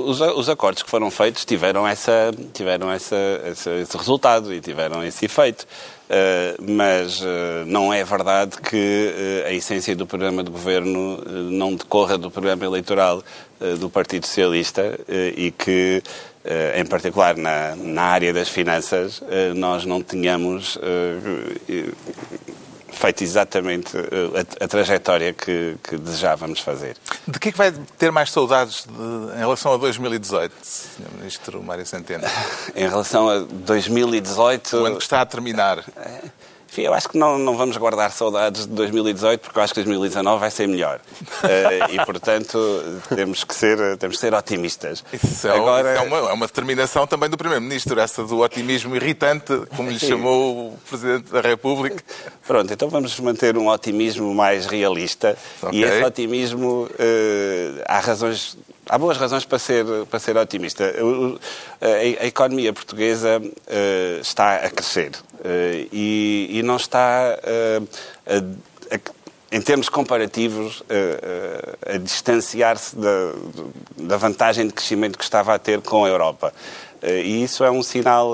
os, 0.06 0.20
os 0.20 0.48
acordos 0.48 0.82
que 0.82 0.90
foram 0.90 1.10
feitos 1.10 1.44
tiveram, 1.44 1.86
essa, 1.86 2.30
tiveram 2.52 2.90
essa, 2.90 3.16
essa- 3.44 3.72
esse 3.74 3.96
resultado 3.96 4.52
e 4.52 4.60
tiveram 4.60 5.02
esse 5.04 5.24
efeito. 5.24 5.66
Eh, 6.08 6.54
mas 6.60 7.20
eh, 7.24 7.64
não 7.66 7.92
é 7.92 8.04
verdade 8.04 8.56
que 8.58 9.12
eh, 9.44 9.48
a 9.48 9.52
essência 9.52 9.94
do 9.96 10.06
programa 10.06 10.44
de 10.44 10.50
governo 10.50 11.16
não 11.50 11.74
decorra 11.74 12.16
do 12.18 12.30
programa 12.30 12.64
eleitoral 12.64 13.22
do 13.80 13.88
Partido 13.88 14.26
Socialista 14.26 14.98
e 15.34 15.50
que, 15.50 16.02
em 16.76 16.84
particular 16.84 17.34
na, 17.38 17.74
na 17.74 18.02
área 18.02 18.30
das 18.32 18.50
finanças, 18.50 19.22
nós 19.54 19.86
não 19.86 20.02
tenhamos 20.02 20.78
eh, 20.82 21.84
feito 22.96 23.22
exatamente 23.22 23.96
eh, 23.96 24.44
a, 24.60 24.64
a 24.64 24.68
trajetória 24.68 25.32
que, 25.32 25.76
que 25.82 25.96
desejávamos 25.96 26.60
fazer. 26.60 26.96
De 27.26 27.38
que 27.38 27.50
é 27.50 27.52
que 27.52 27.58
vai 27.58 27.72
ter 27.98 28.10
mais 28.10 28.30
saudades 28.30 28.84
de- 28.86 29.34
em 29.36 29.38
relação 29.38 29.72
a 29.74 29.76
2018, 29.76 30.52
Sr. 30.62 30.88
Ministro 31.18 31.62
Mário 31.62 31.84
Centeno? 31.86 32.24
Em 32.74 32.88
relação 32.88 33.28
a 33.28 33.38
2018, 33.40 34.76
O 34.76 34.84
ano 34.86 34.96
que 34.96 35.02
está 35.02 35.20
a 35.20 35.26
terminar. 35.26 35.84
Enfim, 36.76 36.82
eu 36.82 36.92
acho 36.92 37.08
que 37.08 37.16
não, 37.16 37.38
não 37.38 37.56
vamos 37.56 37.76
guardar 37.78 38.12
saudades 38.12 38.66
de 38.66 38.72
2018, 38.74 39.40
porque 39.40 39.58
eu 39.58 39.62
acho 39.62 39.72
que 39.72 39.80
2019 39.80 40.40
vai 40.40 40.50
ser 40.50 40.68
melhor. 40.68 41.00
Eh, 41.46 41.92
e, 41.92 42.04
portanto, 42.04 42.58
temos 43.14 43.44
que 43.44 43.54
ser, 43.54 43.96
temos 43.98 44.16
que 44.16 44.20
ser 44.20 44.34
otimistas. 44.34 45.04
Isso 45.12 45.46
é, 45.46 45.50
Agora, 45.52 45.94
isso 45.94 46.02
é 46.02 46.06
uma, 46.06 46.30
é 46.30 46.32
uma 46.32 46.46
determinação 46.46 47.06
também 47.06 47.28
do 47.28 47.36
Primeiro-Ministro, 47.36 48.00
essa 48.00 48.24
do 48.24 48.40
otimismo 48.40 48.96
irritante, 48.96 49.52
como 49.76 49.90
lhe 49.90 49.98
Sim. 49.98 50.08
chamou 50.08 50.72
o 50.72 50.78
Presidente 50.88 51.30
da 51.30 51.40
República. 51.40 52.02
Pronto, 52.46 52.72
então 52.72 52.88
vamos 52.88 53.18
manter 53.20 53.56
um 53.56 53.68
otimismo 53.68 54.34
mais 54.34 54.66
realista. 54.66 55.36
Ok. 55.62 55.78
E 55.78 55.84
esse 55.84 56.02
otimismo, 56.02 56.88
eh, 56.98 57.84
há 57.86 58.00
razões, 58.00 58.56
há 58.88 58.98
boas 58.98 59.16
razões 59.16 59.44
para 59.44 59.58
ser, 59.58 59.84
para 60.10 60.18
ser 60.18 60.36
otimista. 60.36 60.84
A, 61.80 61.86
a 62.22 62.26
economia 62.26 62.72
portuguesa 62.72 63.40
eh, 63.66 64.18
está 64.20 64.56
a 64.56 64.70
crescer 64.70 65.12
eh, 65.44 65.86
e, 65.92 66.48
e 66.58 66.62
não 66.62 66.76
está 66.76 67.38
eh, 67.42 67.80
a- 68.26 68.94
a- 68.94 69.16
em 69.52 69.62
termos 69.62 69.88
comparativos, 69.88 70.82
a 71.86 71.96
distanciar-se 71.98 72.96
da, 72.96 73.32
da 73.96 74.16
vantagem 74.16 74.66
de 74.66 74.72
crescimento 74.72 75.16
que 75.16 75.22
estava 75.22 75.54
a 75.54 75.58
ter 75.58 75.80
com 75.82 76.04
a 76.04 76.08
Europa. 76.08 76.52
E 77.00 77.44
isso 77.44 77.62
é 77.62 77.70
um 77.70 77.80
sinal 77.80 78.32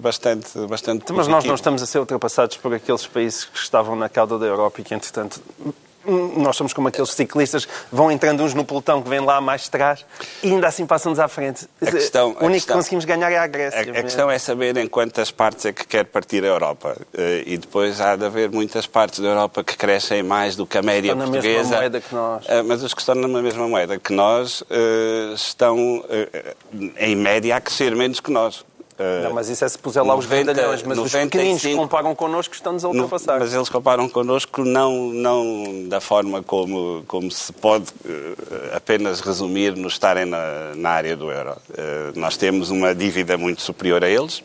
bastante, 0.00 0.58
bastante 0.66 1.04
Mas 1.12 1.28
nós 1.28 1.44
positivo. 1.44 1.46
não 1.48 1.54
estamos 1.54 1.80
a 1.82 1.86
ser 1.86 2.00
ultrapassados 2.00 2.56
por 2.56 2.74
aqueles 2.74 3.06
países 3.06 3.44
que 3.44 3.56
estavam 3.56 3.94
na 3.94 4.08
cauda 4.08 4.36
da 4.36 4.46
Europa 4.46 4.80
e 4.80 4.84
que, 4.84 4.92
entretanto, 4.94 5.40
nós 6.06 6.56
somos 6.56 6.72
como 6.72 6.88
aqueles 6.88 7.10
ciclistas 7.10 7.68
vão 7.92 8.10
entrando 8.10 8.42
uns 8.42 8.54
no 8.54 8.64
pelotão 8.64 9.02
que 9.02 9.08
vêm 9.08 9.20
lá 9.20 9.40
mais 9.40 9.62
de 9.62 9.70
trás 9.70 10.04
e 10.42 10.48
ainda 10.50 10.68
assim 10.68 10.86
passam-nos 10.86 11.18
à 11.18 11.28
frente. 11.28 11.66
A 11.82 11.90
questão- 11.90 12.28
o 12.28 12.44
único 12.44 12.50
questão- 12.52 12.76
que 12.76 12.78
conseguimos 12.82 13.04
ganhar 13.04 13.30
é 13.30 13.38
a 13.38 13.46
Grécia. 13.46 13.80
A, 13.94 13.98
a 13.98 14.02
questão 14.02 14.30
é 14.30 14.38
saber 14.38 14.76
em 14.76 14.86
quantas 14.86 15.30
partes 15.30 15.64
é 15.66 15.72
que 15.72 15.86
quer 15.86 16.04
partir 16.04 16.44
a 16.44 16.48
Europa. 16.48 16.96
Eh, 17.12 17.42
E 17.46 17.56
depois 17.58 18.00
há 18.00 18.16
de 18.16 18.24
haver 18.24 18.50
muitas 18.50 18.86
partes 18.86 19.20
da 19.20 19.28
Europa 19.28 19.62
que 19.64 19.76
crescem 19.76 20.22
mais 20.22 20.54
do 20.56 20.66
que 20.66 20.76
a 20.78 20.82
média 20.82 21.12
Estão 21.12 21.26
na 21.26 21.30
mesma 21.32 21.42
portuguesa. 21.42 21.76
moeda 21.76 22.00
que 22.00 22.14
nós. 22.14 22.44
Eh, 22.48 22.62
Mas 22.62 22.82
os 22.82 22.94
que 22.94 23.00
estão 23.00 23.14
na 23.14 23.28
mesma 23.42 23.68
moeda 23.68 23.98
que 23.98 24.12
nós 24.12 24.62
eh, 24.70 25.32
estão, 25.34 26.04
em 26.98 27.16
média, 27.16 27.56
a 27.56 27.60
crescer 27.60 27.94
menos 27.94 28.20
que 28.20 28.30
nós. 28.30 28.64
Eh, 28.98 29.22
Não, 29.22 29.32
mas 29.32 29.48
isso 29.48 29.64
é 29.64 29.68
se 29.68 29.78
puser 29.78 30.02
lá 30.02 30.14
os 30.16 30.24
90, 30.24 30.52
vendalhões. 30.54 30.82
Mas 30.82 30.98
os 30.98 31.12
95, 31.12 31.30
pequeninos 31.30 31.62
que 31.62 31.74
comparam 31.76 32.14
connosco 32.16 32.52
estão-nos 32.54 32.84
a 32.84 32.88
no- 32.88 32.94
ultrapassar. 32.94 33.38
mas 33.38 33.54
eles 33.54 33.68
comparam 33.68 34.08
connosco 34.08 34.64
não, 34.64 34.92
não 35.12 35.86
da 35.88 36.00
forma 36.00 36.42
como, 36.42 37.04
como 37.06 37.30
se 37.30 37.52
pode 37.52 37.86
eh, 38.04 38.72
apenas 38.74 39.20
resumir 39.20 39.76
no 39.76 39.86
estarem 39.86 40.24
na, 40.24 40.72
na 40.74 40.90
área 40.90 41.16
do 41.16 41.30
euro. 41.30 41.56
Eh, 41.76 42.10
nós 42.16 42.36
temos 42.36 42.70
uma 42.70 42.92
dívida 42.94 43.38
muito 43.38 43.62
superior 43.62 44.02
a 44.02 44.08
eles. 44.08 44.42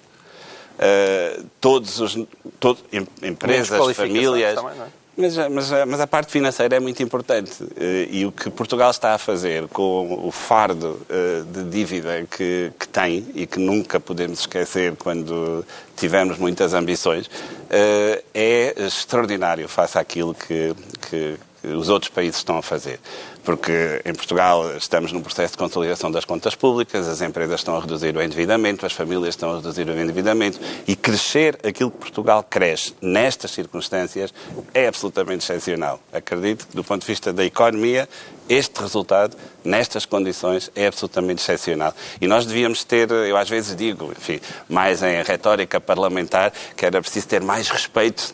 Eh, 0.77 1.39
todos 1.61 1.99
os 1.99 2.17
todo, 2.59 2.79
em- 2.91 3.07
empresas, 3.27 3.95
famílias. 3.95 4.55
também, 4.55 4.73
é? 4.79 5.02
Mas, 5.15 5.37
mas, 5.37 5.69
mas 5.87 5.99
a 5.99 6.07
parte 6.07 6.31
financeira 6.31 6.75
é 6.75 6.79
muito 6.79 7.03
importante. 7.03 7.51
Eh, 7.77 8.07
E 8.09 8.25
o 8.25 8.31
que 8.31 8.49
Portugal 8.49 8.89
está 8.89 9.13
a 9.13 9.17
fazer 9.19 9.67
com 9.67 10.25
o 10.27 10.31
fardo 10.31 10.99
eh, 11.07 11.43
de 11.45 11.63
dívida 11.69 12.25
que, 12.29 12.71
que 12.79 12.87
tem 12.87 13.23
e 13.35 13.45
que 13.45 13.59
nunca 13.59 13.99
podemos 13.99 14.39
esquecer 14.39 14.95
quando 14.95 15.63
tivermos 15.95 16.39
muitas 16.39 16.73
ambições 16.73 17.29
eh, 17.69 18.23
é 18.33 18.73
extraordinário 18.85 19.67
face 19.69 19.99
àquilo 19.99 20.33
que, 20.33 20.73
que, 21.09 21.37
que 21.61 21.67
os 21.67 21.89
outros 21.89 22.09
países 22.09 22.37
estão 22.37 22.57
a 22.57 22.63
fazer. 22.63 22.99
Porque 23.43 24.01
em 24.05 24.13
Portugal 24.13 24.75
estamos 24.77 25.11
num 25.11 25.21
processo 25.21 25.53
de 25.53 25.57
consolidação 25.57 26.09
das 26.09 26.25
contas 26.25 26.55
públicas, 26.55 27.07
as 27.07 27.21
empresas 27.21 27.59
estão 27.59 27.75
a 27.75 27.79
reduzir 27.81 28.15
o 28.15 28.21
endividamento, 28.21 28.85
as 28.85 28.93
famílias 28.93 29.29
estão 29.29 29.51
a 29.51 29.55
reduzir 29.57 29.87
o 29.87 29.99
endividamento 29.99 30.59
e 30.87 30.95
crescer 30.95 31.59
aquilo 31.63 31.91
que 31.91 31.97
Portugal 31.97 32.43
cresce 32.49 32.93
nestas 33.01 33.51
circunstâncias 33.51 34.33
é 34.73 34.87
absolutamente 34.87 35.43
excepcional. 35.43 35.99
Acredito 36.11 36.67
que, 36.67 36.75
do 36.75 36.83
ponto 36.83 37.01
de 37.01 37.07
vista 37.07 37.33
da 37.33 37.43
economia, 37.43 38.07
este 38.47 38.81
resultado, 38.81 39.37
nestas 39.63 40.05
condições, 40.05 40.69
é 40.75 40.87
absolutamente 40.87 41.41
excepcional. 41.41 41.93
E 42.19 42.27
nós 42.27 42.45
devíamos 42.45 42.83
ter, 42.83 43.09
eu 43.09 43.37
às 43.37 43.49
vezes 43.49 43.75
digo, 43.75 44.11
enfim, 44.11 44.39
mais 44.67 45.01
em 45.01 45.21
retórica 45.23 45.79
parlamentar, 45.79 46.51
que 46.75 46.85
era 46.85 47.01
preciso 47.01 47.27
ter 47.27 47.41
mais 47.41 47.69
respeito 47.69 48.33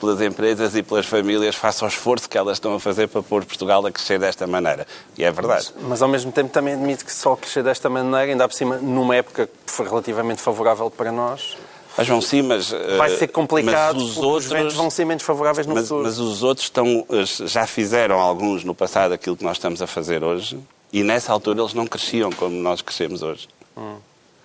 pelas 0.00 0.20
empresas 0.20 0.74
e 0.74 0.82
pelas 0.82 1.06
famílias 1.06 1.54
face 1.54 1.82
ao 1.82 1.88
esforço 1.88 2.28
que 2.28 2.36
elas 2.38 2.56
estão 2.56 2.74
a 2.74 2.80
fazer 2.80 3.08
para 3.08 3.22
pôr 3.22 3.44
Portugal 3.44 3.84
a 3.86 3.90
crescer 3.90 4.18
desta 4.18 4.46
maneira. 4.46 4.86
E 5.16 5.24
é 5.24 5.30
verdade. 5.30 5.70
Mas, 5.76 5.84
mas 5.88 6.02
ao 6.02 6.08
mesmo 6.08 6.32
tempo 6.32 6.50
também 6.50 6.74
admito 6.74 7.04
que 7.04 7.12
só 7.12 7.36
crescer 7.36 7.62
desta 7.62 7.88
maneira, 7.88 8.32
ainda 8.32 8.48
por 8.48 8.54
cima, 8.54 8.76
numa 8.78 9.16
época 9.16 9.46
que 9.46 9.72
foi 9.72 9.86
relativamente 9.86 10.40
favorável 10.40 10.90
para 10.90 11.10
nós, 11.12 11.56
Mas 11.96 12.08
vão 12.08 12.20
sim, 12.20 12.42
mas... 12.42 12.70
vai 12.98 13.12
eh, 13.12 13.16
ser 13.16 13.28
complicado, 13.28 13.98
os 13.98 14.14
porque 14.14 14.62
os 14.64 14.74
vão 14.74 14.90
ser 14.90 15.04
menos 15.04 15.22
favoráveis 15.22 15.66
no 15.66 15.74
mas, 15.74 15.84
futuro. 15.84 16.04
mas 16.04 16.18
os 16.18 16.42
outros 16.42 16.66
estão, 16.66 17.06
eh, 17.10 17.46
já 17.46 17.66
fizeram 17.66 18.18
alguns 18.18 18.64
no 18.64 18.74
passado 18.74 19.12
aquilo 19.12 19.36
que 19.36 19.44
nós 19.44 19.56
estamos 19.56 19.80
a 19.80 19.86
fazer 19.86 20.24
hoje 20.24 20.58
e 20.92 21.02
nessa 21.02 21.32
altura 21.32 21.60
eles 21.60 21.74
não 21.74 21.86
cresciam 21.86 22.30
como 22.30 22.54
nós 22.56 22.80
crescemos 22.80 23.22
hoje. 23.22 23.48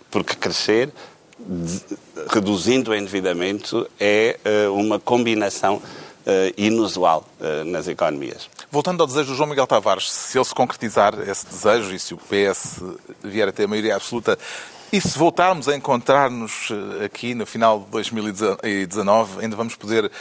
Porque 0.09 0.35
crescer, 0.35 0.89
reduzindo 2.29 2.91
o 2.91 2.95
endividamento, 2.95 3.89
é 3.99 4.39
eh, 4.43 4.67
uma 4.67 4.99
combinação 4.99 5.81
eh, 6.25 6.53
inusual 6.57 7.25
eh, 7.39 7.63
nas 7.63 7.87
economias. 7.87 8.49
Voltando 8.69 9.01
ao 9.01 9.07
desejo 9.07 9.31
do 9.31 9.35
João 9.35 9.49
Miguel 9.49 9.65
Tavares, 9.65 10.11
se 10.11 10.37
ele 10.37 10.45
se 10.45 10.53
concretizar 10.53 11.19
esse 11.27 11.45
desejo 11.45 11.93
e 11.93 11.99
se 11.99 12.13
o 12.13 12.17
PS 12.17 12.81
vier 13.23 13.47
a 13.47 13.51
ter 13.51 13.63
a 13.63 13.67
maioria 13.67 13.95
absoluta, 13.95 14.37
e 14.91 14.99
se 14.99 15.17
voltarmos 15.17 15.67
a 15.67 15.75
encontrar-nos 15.75 16.69
aqui 17.03 17.35
no 17.35 17.45
final 17.45 17.79
de 17.79 17.85
2019, 17.91 19.43
ainda 19.43 19.55
vamos 19.55 19.75
poder 19.75 20.11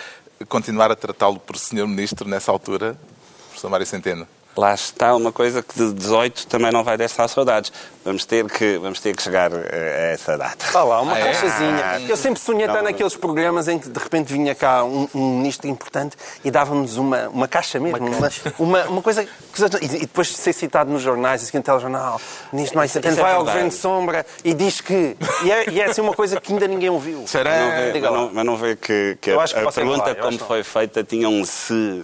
continuar 0.48 0.90
a 0.90 0.96
tratá-lo 0.96 1.38
por 1.38 1.56
Sr. 1.56 1.86
Ministro 1.86 2.28
nessa 2.28 2.52
altura? 2.52 2.96
Professor 3.48 3.70
Mário 3.70 3.86
Centeno. 3.86 4.37
Lá 4.58 4.74
está 4.74 5.14
uma 5.14 5.30
coisa 5.30 5.62
que 5.62 5.72
de 5.78 5.92
18 5.92 6.48
também 6.48 6.72
não 6.72 6.82
vai 6.82 6.96
deixar 6.96 7.28
saudades. 7.28 7.72
Vamos 8.04 8.24
ter 8.24 8.44
que, 8.50 8.76
vamos 8.78 8.98
ter 8.98 9.14
que 9.14 9.22
chegar 9.22 9.52
eh, 9.52 10.08
a 10.10 10.12
essa 10.14 10.36
data. 10.36 10.66
Vá 10.72 10.82
lá, 10.82 11.00
uma 11.00 11.14
Ah, 11.14 11.18
é? 11.20 11.24
caixazinha. 11.26 12.00
Eu 12.08 12.16
sempre 12.16 12.40
sonhei 12.40 12.66
estar 12.66 12.82
naqueles 12.82 13.14
programas 13.14 13.68
em 13.68 13.78
que 13.78 13.88
de 13.88 13.98
repente 14.00 14.32
vinha 14.32 14.56
cá 14.56 14.82
um, 14.82 15.06
um 15.14 15.36
ministro 15.38 15.68
importante 15.68 16.16
e 16.44 16.50
dava-nos 16.50 16.96
uma, 16.96 17.28
uma 17.28 17.46
caixa 17.46 17.78
mesmo. 17.78 17.98
Uma, 18.04 18.30
uma, 18.58 18.84
uma 18.86 19.02
coisa. 19.02 19.24
que- 19.24 19.30
E 19.80 19.84
e 19.84 20.00
depois 20.00 20.26
de 20.26 20.34
ser 20.34 20.52
citado 20.52 20.90
nos 20.90 21.02
jornais, 21.02 21.40
assim, 21.44 21.56
no 21.58 21.62
telejornal, 21.62 22.20
ministro 22.52 22.78
mais 22.78 22.90
importante 22.96 23.16
é 23.18 23.22
vai 23.22 23.34
ao 23.34 23.44
governo 23.44 23.68
de 23.68 23.74
sombra 23.76 24.26
e 24.42 24.54
diz 24.54 24.80
que. 24.80 25.16
E 25.44 25.52
é, 25.52 25.70
e 25.70 25.80
é 25.80 25.84
assim 25.84 26.00
uma 26.00 26.14
coisa 26.14 26.40
que 26.40 26.52
ainda 26.52 26.66
ninguém 26.66 26.88
ouviu. 26.90 27.18
Não 27.18 27.26
vê- 27.26 27.92
Diga 27.92 28.10
mas, 28.10 28.20
não, 28.20 28.30
mas 28.34 28.44
não 28.44 28.56
vê 28.56 28.74
que, 28.74 29.16
que 29.20 29.30
Eu 29.30 29.38
a, 29.38 29.44
acho 29.44 29.54
que 29.54 29.60
a 29.60 29.70
pergunta 29.70 30.14
como 30.16 30.36
foi 30.38 30.64
feita 30.64 31.04
tinha 31.04 31.28
um 31.28 31.44
se. 31.44 32.02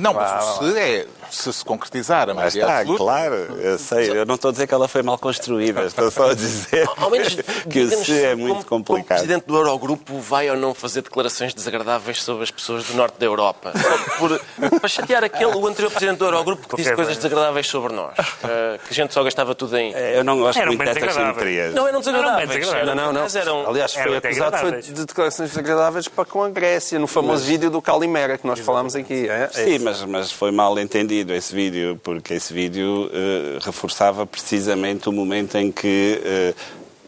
Não, 0.00 0.14
mas 0.14 0.58
o 0.60 0.72
se 0.72 0.78
é 0.78 1.06
se 1.34 1.52
se 1.52 1.64
concretizar 1.64 2.28
a 2.30 2.34
Mas 2.34 2.54
maioria 2.54 2.62
está, 2.62 2.78
absoluta. 2.78 3.02
claro, 3.04 3.34
eu 3.60 3.78
sei. 3.78 4.10
Eu 4.10 4.26
não 4.26 4.34
estou 4.36 4.48
a 4.50 4.52
dizer 4.52 4.66
que 4.66 4.74
ela 4.74 4.88
foi 4.88 5.02
mal 5.02 5.18
construída, 5.18 5.82
estou 5.86 6.10
só 6.10 6.30
a 6.30 6.34
dizer 6.34 6.88
Ao 6.96 7.10
menos, 7.10 7.34
que 7.70 7.80
o 7.80 8.04
se 8.04 8.22
é 8.24 8.30
como- 8.32 8.42
muito 8.46 8.66
Como 8.66 8.84
complicado. 8.84 9.18
presidente 9.18 9.46
do 9.46 9.56
Eurogrupo, 9.56 10.18
vai 10.20 10.50
ou 10.50 10.56
não 10.56 10.74
fazer 10.74 11.02
declarações 11.02 11.54
desagradáveis 11.54 12.22
sobre 12.22 12.42
as 12.44 12.50
pessoas 12.50 12.84
do 12.84 12.94
norte 12.94 13.18
da 13.18 13.26
Europa? 13.26 13.72
Por, 14.18 14.40
para 14.80 14.88
chatear 14.88 15.24
aquele, 15.24 15.54
o 15.54 15.66
anterior 15.66 15.90
presidente 15.90 16.18
do 16.18 16.24
Eurogrupo, 16.24 16.68
que 16.68 16.76
disse 16.76 16.88
coisas 16.94 17.14
coisa. 17.14 17.20
desagradáveis 17.28 17.66
sobre 17.66 17.92
nós. 17.92 18.14
eh, 18.44 18.78
que 18.84 18.90
a 18.90 18.94
gente 18.94 19.14
só 19.14 19.22
gastava 19.22 19.54
tudo 19.54 19.76
em. 19.76 19.94
É, 19.94 20.18
Eu 20.18 20.24
não 20.24 20.38
gosto 20.38 20.58
muito 20.66 20.78
dessas 20.84 21.14
simetrias. 21.14 21.74
Não 21.74 21.86
eram 21.88 22.00
desagradáveis. 22.00 22.70
Não, 22.70 22.94
não, 22.94 23.12
não. 23.12 23.22
Mas 23.22 23.36
eram. 23.36 23.68
Aliás, 23.68 23.92
foi 23.94 24.16
acusado 24.16 24.56
foi 24.58 24.80
de 24.82 25.04
declarações 25.04 25.50
desagradáveis 25.50 26.08
para 26.08 26.24
com 26.24 26.42
a 26.42 26.48
Grécia, 26.50 26.98
no 26.98 27.06
famoso 27.06 27.44
vídeo 27.44 27.70
do 27.70 27.80
Calimera 27.82 28.36
que 28.38 28.46
nós 28.46 28.58
falámos 28.60 28.94
aqui. 28.96 29.28
É? 29.28 29.44
É 29.44 29.48
Sim, 29.48 29.78
mas, 29.80 30.02
mas 30.04 30.32
foi 30.32 30.50
mal 30.50 30.78
entendido 30.78 31.21
esse 31.30 31.54
vídeo, 31.54 32.00
porque 32.02 32.34
esse 32.34 32.52
vídeo 32.52 33.10
eh, 33.12 33.58
reforçava 33.60 34.26
precisamente 34.26 35.08
o 35.08 35.12
momento 35.12 35.56
em 35.56 35.70
que 35.70 36.20
eh, 36.24 36.54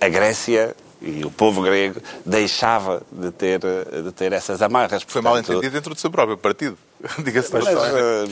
a 0.00 0.08
Grécia 0.08 0.76
e 1.02 1.24
o 1.24 1.30
povo 1.30 1.60
grego 1.62 2.00
deixava 2.24 3.02
de 3.10 3.30
ter, 3.30 3.60
eh, 3.64 4.02
de 4.02 4.12
ter 4.12 4.32
essas 4.32 4.62
amarras. 4.62 5.02
Foi 5.06 5.20
mal 5.20 5.34
Portanto, 5.34 5.52
entendido 5.52 5.72
dentro 5.72 5.94
do 5.94 6.00
seu 6.00 6.10
próprio 6.10 6.38
partido. 6.38 6.78
Diga-se 7.24 7.52
Mas, 7.52 7.64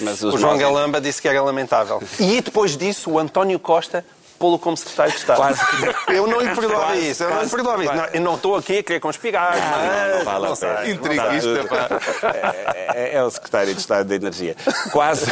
mas 0.02 0.22
os 0.22 0.34
O 0.34 0.38
João 0.38 0.56
Galamba 0.56 1.00
disse 1.00 1.20
que 1.20 1.28
era 1.28 1.42
lamentável. 1.42 2.02
E 2.18 2.40
depois 2.40 2.76
disso, 2.76 3.10
o 3.10 3.18
António 3.18 3.58
Costa 3.58 4.04
pô-lo 4.42 4.58
como 4.58 4.76
secretário 4.76 5.12
de 5.12 5.18
Estado. 5.20 5.36
Quase. 5.36 5.60
Eu 6.08 6.26
não 6.26 6.40
lhe 6.40 6.52
perdoava 6.52 6.86
Quase, 6.86 7.10
isso. 7.10 7.22
Eu 7.22 7.28
não 7.28 7.34
lhe 7.36 7.40
quase, 7.42 7.54
perdoava 7.54 7.84
isso. 7.84 7.92
quase. 7.92 8.02
Não, 8.08 8.14
eu 8.14 8.20
não 8.20 8.34
estou 8.34 8.56
aqui 8.56 8.78
a 8.78 8.82
querer 8.82 8.98
conspirar. 8.98 9.54
Não, 9.56 10.18
não 10.18 10.24
vale 10.24 10.46
a 10.46 10.48
não 10.48 10.56
sei. 10.56 10.68
pena. 10.68 10.88
Intriguista, 10.88 11.64
pá. 11.68 12.28
É, 12.34 12.92
é- 12.94 13.14
é 13.14 13.22
o 13.22 13.30
secretário 13.30 13.72
de 13.72 13.80
Estado 13.80 14.08
de 14.08 14.14
Energia. 14.16 14.56
Quase, 14.90 15.26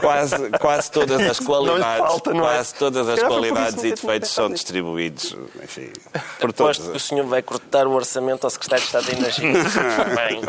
quase, 0.00 0.50
quase 0.60 0.90
todas 0.90 1.20
as 1.20 1.38
qualidades, 1.38 1.98
falta, 1.98 2.34
não 2.34 2.48
é? 2.48 2.54
quase 2.54 2.74
todas 2.74 3.08
as 3.08 3.22
qualidades 3.22 3.84
e 3.84 3.90
defeitos 3.90 4.30
são 4.30 4.50
distribuídos, 4.50 5.36
enfim, 5.62 5.92
por 6.40 6.52
todos. 6.52 6.78
Aposto 6.78 6.90
que 6.90 6.96
o 6.96 7.00
senhor 7.00 7.26
vai 7.26 7.42
cortar 7.42 7.86
o 7.86 7.92
orçamento 7.92 8.42
ao 8.44 8.50
secretário 8.50 8.82
de 8.82 8.86
Estado 8.88 9.06
da 9.06 9.12
Energia. 9.12 9.52
Bem, 10.16 10.42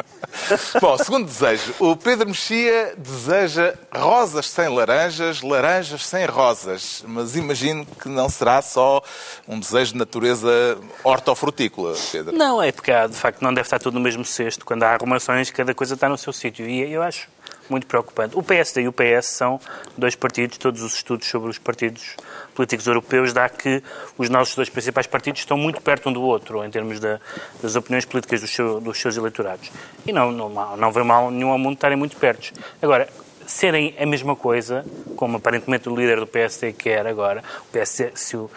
Bom, 0.81 0.97
segundo 0.97 1.25
desejo, 1.25 1.73
o 1.79 1.95
Pedro 1.95 2.27
Mexia 2.27 2.93
deseja 2.97 3.73
rosas 3.93 4.47
sem 4.47 4.67
laranjas, 4.69 5.41
laranjas 5.41 6.05
sem 6.05 6.25
rosas. 6.25 7.03
Mas 7.07 7.35
imagino 7.35 7.85
que 7.85 8.06
não 8.09 8.29
será 8.29 8.61
só 8.61 9.01
um 9.47 9.59
desejo 9.59 9.93
de 9.93 9.97
natureza 9.99 10.77
hortofrutícola, 11.03 11.93
Pedro. 12.11 12.35
Não, 12.35 12.61
é 12.61 12.71
porque 12.71 12.91
de 13.07 13.15
facto 13.15 13.41
não 13.41 13.53
deve 13.53 13.65
estar 13.65 13.79
tudo 13.79 13.95
no 13.95 13.99
mesmo 13.99 14.23
cesto. 14.25 14.65
Quando 14.65 14.83
há 14.83 14.91
arrumações, 14.93 15.49
cada 15.51 15.73
coisa 15.73 15.93
está 15.95 16.07
no 16.07 16.17
seu 16.17 16.31
sítio. 16.33 16.67
E 16.67 16.91
eu 16.91 17.01
acho 17.01 17.27
muito 17.69 17.85
preocupante. 17.85 18.37
O 18.37 18.41
PSD 18.43 18.83
e 18.83 18.87
o 18.87 18.93
PS 18.93 19.25
são 19.25 19.59
dois 19.97 20.15
partidos, 20.15 20.57
todos 20.57 20.81
os 20.81 20.93
estudos 20.93 21.27
sobre 21.27 21.49
os 21.49 21.57
partidos 21.57 22.15
políticos 22.55 22.87
europeus 22.87 23.33
dá 23.33 23.47
que 23.49 23.83
os 24.17 24.29
nossos 24.29 24.55
dois 24.55 24.69
principais 24.69 25.05
partidos 25.05 25.41
estão 25.41 25.57
muito 25.57 25.81
perto 25.81 26.09
um 26.09 26.13
do 26.13 26.21
outro, 26.21 26.63
em 26.63 26.69
termos 26.71 26.99
da- 26.99 27.19
das 27.61 27.75
opiniões 27.75 28.05
políticas 28.05 28.41
dos, 28.41 28.49
seu- 28.53 28.79
dos 28.79 28.99
seus 28.99 29.17
eleitorados. 29.17 29.69
E 30.05 30.13
não, 30.13 30.31
não, 30.31 30.77
não 30.77 30.91
vem 30.91 31.03
mal 31.03 31.29
nenhum 31.29 31.51
ao 31.51 31.57
mundo 31.57 31.73
estarem 31.75 31.97
muito 31.97 32.15
perto. 32.15 32.53
Agora, 32.81 33.07
serem 33.47 33.95
a 33.99 34.05
mesma 34.05 34.35
coisa, 34.35 34.85
como 35.15 35.37
aparentemente 35.37 35.89
o 35.89 35.95
líder 35.95 36.19
do 36.19 36.27
PSD 36.27 36.73
quer 36.73 37.07
agora, 37.07 37.43
o 37.61 37.77
PS, 37.77 38.11
se 38.15 38.37
o, 38.37 38.49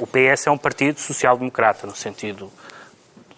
o 0.00 0.06
PS 0.06 0.46
é 0.46 0.50
um 0.50 0.58
partido 0.58 0.98
social-democrata, 0.98 1.86
no 1.86 1.94
sentido 1.94 2.50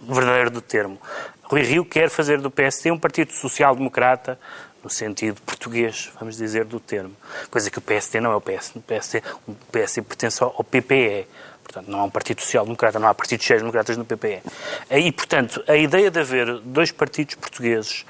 verdadeiro 0.01 0.51
do 0.51 0.61
termo. 0.61 0.99
Rui 1.43 1.63
Rio 1.63 1.85
quer 1.85 2.11
fazer 2.11 2.41
do 2.41 2.51
PSD 2.51 2.91
um 2.91 2.99
partido 2.99 3.33
social-democrata, 3.33 4.39
no 4.83 4.91
sentido 4.91 5.41
português, 5.43 6.11
vamos 6.19 6.37
dizer, 6.37 6.65
do 6.65 6.79
termo. 6.79 7.15
Coisa 7.51 7.71
que 7.71 7.79
o 7.79 7.83
PSD 7.83 8.21
não 8.21 8.33
é 8.33 8.37
o 8.37 8.41
PSD. 8.41 8.79
O 8.79 8.83
PSD, 8.83 9.23
o 9.47 9.55
PSD 9.73 10.03
pertence 10.03 10.43
ao 10.43 10.65
PPE. 10.65 11.27
Portanto, 11.63 11.91
não 11.91 12.01
há 12.01 12.05
um 12.05 12.11
partido 12.11 12.41
social-democrata, 12.41 12.99
não 12.99 13.09
há 13.09 13.15
partidos 13.15 13.45
sociais-democratas 13.45 13.97
no 13.97 14.05
PPE. 14.05 14.43
E, 14.91 15.11
portanto, 15.11 15.63
a 15.67 15.77
ideia 15.77 16.11
de 16.11 16.21
haver 16.21 16.61
dois 16.61 16.93
partidos 16.93 17.35
portugueses 17.35 18.05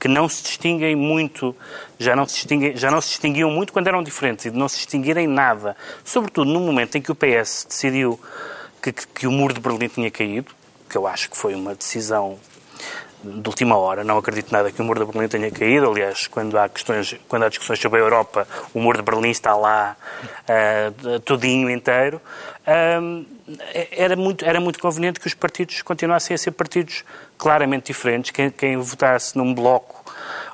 que 0.00 0.08
não 0.08 0.28
se 0.28 0.42
distinguem 0.42 0.96
muito, 0.96 1.54
já 1.98 2.16
não 2.16 2.26
se, 2.26 2.34
distinguem, 2.36 2.74
já 2.76 2.90
não 2.90 3.00
se 3.02 3.08
distinguiam 3.10 3.50
muito 3.50 3.70
quando 3.72 3.86
eram 3.86 4.02
diferentes 4.02 4.46
e 4.46 4.50
de 4.50 4.56
não 4.56 4.66
se 4.66 4.76
distinguirem 4.76 5.26
nada, 5.26 5.76
sobretudo 6.02 6.50
no 6.50 6.58
momento 6.58 6.96
em 6.96 7.02
que 7.02 7.12
o 7.12 7.14
PS 7.14 7.66
decidiu 7.68 8.18
que, 8.82 8.92
que- 8.92 9.06
que 9.06 9.26
o 9.26 9.30
muro 9.30 9.52
de 9.52 9.60
Berlim 9.60 9.88
tinha 9.88 10.10
caído, 10.10 10.52
que 10.88 10.96
eu 10.96 11.06
acho 11.06 11.28
que 11.30 11.36
foi 11.36 11.54
uma 11.54 11.74
decisão 11.74 12.38
de 13.22 13.46
última 13.46 13.76
hora. 13.76 14.02
Não 14.02 14.16
acredito 14.16 14.50
nada 14.50 14.72
que 14.72 14.80
o 14.80 14.84
muro 14.84 15.04
de 15.04 15.12
Berlim 15.12 15.28
tenha 15.28 15.50
caído. 15.50 15.90
Aliás, 15.90 16.26
quando 16.26 16.56
há, 16.58 16.66
questões, 16.70 17.14
quando 17.28 17.44
há 17.44 17.48
discussões 17.50 17.78
sobre 17.78 18.00
a 18.00 18.02
Europa, 18.02 18.48
o 18.72 18.80
muro 18.80 18.96
de 18.96 19.04
Berlim 19.04 19.28
está 19.30 19.54
lá 19.54 19.94
ah, 20.48 20.90
todinho 21.26 21.68
inteiro. 21.68 22.18
Ahm, 22.66 23.24
era, 23.92 24.16
muito, 24.16 24.44
era 24.46 24.58
muito 24.60 24.78
conveniente 24.78 25.20
que 25.20 25.26
os 25.26 25.34
partidos 25.34 25.82
continuassem 25.82 26.34
a 26.34 26.38
ser 26.38 26.52
partidos 26.52 27.04
claramente 27.40 27.86
diferentes. 27.86 28.30
Quem, 28.30 28.50
quem 28.50 28.76
votasse 28.76 29.36
num 29.36 29.54
bloco 29.54 30.04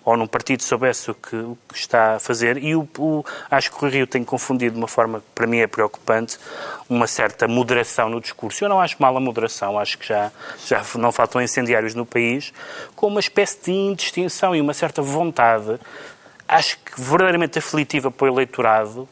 ou 0.05 0.17
num 0.17 0.27
partido 0.29 0.63
soubesse 0.63 1.11
o 1.11 1.15
que, 1.15 1.35
o 1.35 1.59
que 1.69 1.77
está 1.77 2.15
a 2.15 2.19
fazer. 2.21 2.59
E 2.63 2.77
o, 2.77 2.89
o- 2.97 3.25
acho 3.51 3.73
que 3.73 3.85
o 3.85 3.89
Rio 3.89 4.07
tem 4.07 4.23
confundido 4.23 4.75
de 4.75 4.79
uma 4.79 4.87
forma 4.87 5.19
que 5.19 5.27
para 5.35 5.49
mim 5.49 5.59
é 5.59 5.67
preocupante 5.67 6.39
uma 6.89 7.09
certa 7.09 7.49
moderação 7.49 8.09
no 8.09 8.21
discurso. 8.21 8.65
Eu 8.65 8.69
não 8.69 8.81
acho 8.81 8.95
mal 9.01 9.17
a 9.17 9.21
moderação, 9.21 9.77
acho 9.77 9.99
que 9.99 10.07
já, 10.07 10.31
já 10.65 10.81
não 10.95 11.11
faltam 11.11 11.43
incendiários 11.43 11.93
no 11.97 12.07
país, 12.07 12.53
com 12.95 13.09
uma 13.09 13.19
espécie 13.19 13.59
de 13.65 13.73
indistinção 13.73 14.55
e 14.55 14.61
uma 14.61 14.73
certa 14.73 15.03
vontade, 15.03 15.77
acho 16.47 16.79
que 16.79 17.01
verdadeiramente 17.01 17.59
aflitiva 17.59 18.09
para 18.09 18.27
o 18.27 18.29
eleitorado, 18.33 19.09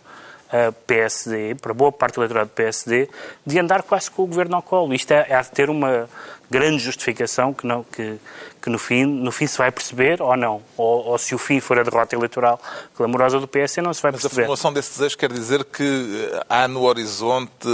PSD, 0.87 1.55
para 1.57 1.75
boa 1.75 1.91
parte 1.91 2.15
do 2.15 2.21
eleitorado 2.21 2.51
do 2.51 2.53
PSD, 2.53 3.09
de 3.45 3.59
andar 3.59 3.83
quase 3.83 4.11
com 4.11 4.23
o 4.23 4.27
governo 4.27 4.57
ao 4.57 4.63
colo. 4.63 4.95
Isto 4.95 5.13
é, 5.13 5.27
é 5.29 5.41
de 5.41 5.51
ter 5.51 5.71
uma 5.71 6.09
grande 6.51 6.79
justificação 6.79 7.53
que, 7.53 7.67
não, 7.67 7.83
que, 7.83 8.19
que 8.63 8.71
no, 8.71 8.79
fim, 8.79 9.05
no 9.05 9.33
fim 9.33 9.47
se 9.47 9.59
vai 9.59 9.73
perceber 9.73 10.23
ou 10.23 10.37
não. 10.37 10.63
Ou, 10.77 11.07
ou, 11.07 11.19
se 11.19 11.35
o 11.35 11.39
fim 11.39 11.61
for 11.61 11.79
a 11.79 11.83
derrota 11.83 12.15
eleitoral 12.15 12.61
clamorosa 12.95 13.41
do 13.41 13.49
PSD, 13.49 13.83
não 13.83 13.93
se 13.93 14.03
vai 14.03 14.13
perceber. 14.13 14.29
Mas 14.29 14.39
a 14.39 14.43
formulação 14.43 14.73
desse 14.73 14.93
desejo 14.93 15.19
quer 15.19 15.33
dizer 15.33 15.65
que 15.65 16.31
há 16.49 16.69
no 16.69 16.83
horizonte 16.83 17.69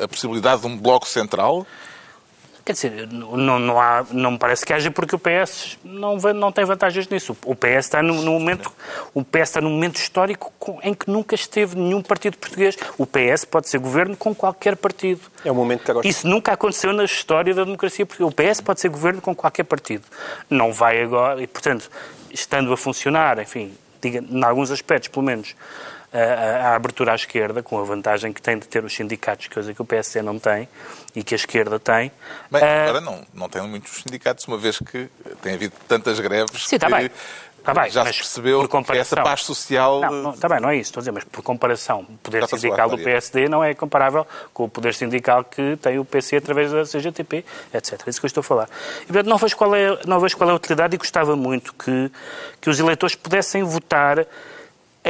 a 0.00 0.08
possibilidade 0.08 0.62
de 0.62 0.66
um 0.66 0.76
bloco 0.76 1.06
central? 1.06 1.66
Quer 2.66 2.72
dizer, 2.72 3.08
não, 3.12 3.60
não, 3.60 3.80
há, 3.80 4.04
não 4.10 4.32
me 4.32 4.38
parece 4.38 4.66
que 4.66 4.72
haja 4.72 4.90
porque 4.90 5.14
o 5.14 5.20
PS 5.20 5.78
não, 5.84 6.16
não 6.16 6.50
tem 6.50 6.64
vantagens 6.64 7.08
nisso. 7.08 7.36
O 7.44 7.54
PS 7.54 7.84
está 7.84 8.02
no, 8.02 8.22
no 8.22 8.32
momento, 8.32 8.72
o 9.14 9.22
PS 9.22 9.42
está 9.42 9.60
num 9.60 9.70
momento 9.70 9.98
histórico 9.98 10.52
em 10.82 10.92
que 10.92 11.08
nunca 11.08 11.36
esteve 11.36 11.76
nenhum 11.76 12.02
partido 12.02 12.36
português. 12.36 12.76
O 12.98 13.06
PS 13.06 13.44
pode 13.44 13.68
ser 13.68 13.78
governo 13.78 14.16
com 14.16 14.34
qualquer 14.34 14.74
partido. 14.74 15.20
É 15.44 15.52
o 15.52 15.54
momento 15.54 15.84
que 15.84 15.92
agora... 15.92 16.08
Isso 16.08 16.26
nunca 16.26 16.54
aconteceu 16.54 16.92
na 16.92 17.04
história 17.04 17.54
da 17.54 17.62
democracia 17.62 18.04
portuguesa. 18.04 18.32
O 18.32 18.34
PS 18.34 18.60
pode 18.60 18.80
ser 18.80 18.88
governo 18.88 19.20
com 19.20 19.32
qualquer 19.32 19.62
partido. 19.62 20.02
Não 20.50 20.72
vai 20.72 21.00
agora, 21.00 21.40
e 21.40 21.46
portanto, 21.46 21.88
estando 22.32 22.72
a 22.72 22.76
funcionar, 22.76 23.38
enfim, 23.38 23.72
diga, 24.02 24.24
em 24.28 24.42
alguns 24.42 24.72
aspectos, 24.72 25.08
pelo 25.08 25.24
menos, 25.24 25.54
a, 26.16 26.68
a, 26.68 26.74
abertura 26.76 27.12
à 27.12 27.14
esquerda, 27.14 27.62
com 27.62 27.78
a 27.78 27.84
vantagem 27.84 28.32
que 28.32 28.40
tem 28.40 28.58
de 28.58 28.66
ter 28.66 28.84
os 28.84 28.94
sindicatos, 28.94 29.48
coisa 29.48 29.74
que 29.74 29.82
o 29.82 29.84
PSD 29.84 30.22
não 30.22 30.38
tem 30.38 30.68
e 31.14 31.22
que 31.22 31.34
a 31.34 31.36
esquerda 31.36 31.78
tem. 31.78 32.10
Bem, 32.50 32.62
uh, 32.62 32.88
agora 32.88 33.00
não, 33.00 33.26
não 33.34 33.48
tem 33.48 33.62
muitos 33.62 34.02
sindicatos, 34.02 34.46
uma 34.46 34.56
vez 34.56 34.78
que 34.78 35.08
tem 35.42 35.54
havido 35.54 35.74
tantas 35.88 36.18
greves 36.20 36.66
sim, 36.66 36.78
tá 36.78 36.88
bem. 36.88 37.10
Tá 37.66 37.74
bem, 37.74 37.90
já 37.90 38.06
se 38.06 38.12
percebeu 38.12 38.68
que 38.68 38.96
essa 38.96 39.16
paz 39.16 39.42
social... 39.42 40.00
Não, 40.00 40.30
está 40.30 40.48
bem, 40.48 40.60
não 40.60 40.70
é 40.70 40.76
isso, 40.76 40.90
estou 40.90 41.00
a 41.00 41.02
dizer, 41.02 41.10
mas 41.10 41.24
por 41.24 41.42
comparação, 41.42 42.06
o 42.08 42.16
poder 42.18 42.46
sindical 42.46 42.88
do 42.88 42.96
PSD 42.96 43.48
não 43.48 43.64
é 43.64 43.74
comparável 43.74 44.24
com 44.54 44.64
o 44.64 44.68
poder 44.68 44.94
sindical 44.94 45.42
que 45.42 45.76
tem 45.82 45.98
o 45.98 46.04
PC 46.04 46.36
através 46.36 46.70
da 46.70 46.84
CGTP, 46.84 47.44
etc. 47.74 48.00
É 48.06 48.10
isso 48.10 48.20
que 48.20 48.26
eu 48.26 48.28
estou 48.28 48.40
a 48.40 48.44
falar. 48.44 48.68
E, 49.02 49.06
portanto, 49.06 49.26
não 49.26 49.36
vejo 49.36 49.56
qual 49.56 49.74
é, 49.74 49.98
não 50.06 50.20
vejo 50.20 50.36
qual 50.36 50.48
é 50.48 50.52
a 50.52 50.54
utilidade 50.54 50.94
e 50.94 50.98
gostava 50.98 51.34
muito 51.34 51.74
que, 51.74 52.08
que 52.60 52.70
os 52.70 52.78
eleitores 52.78 53.16
pudessem 53.16 53.64
votar 53.64 54.24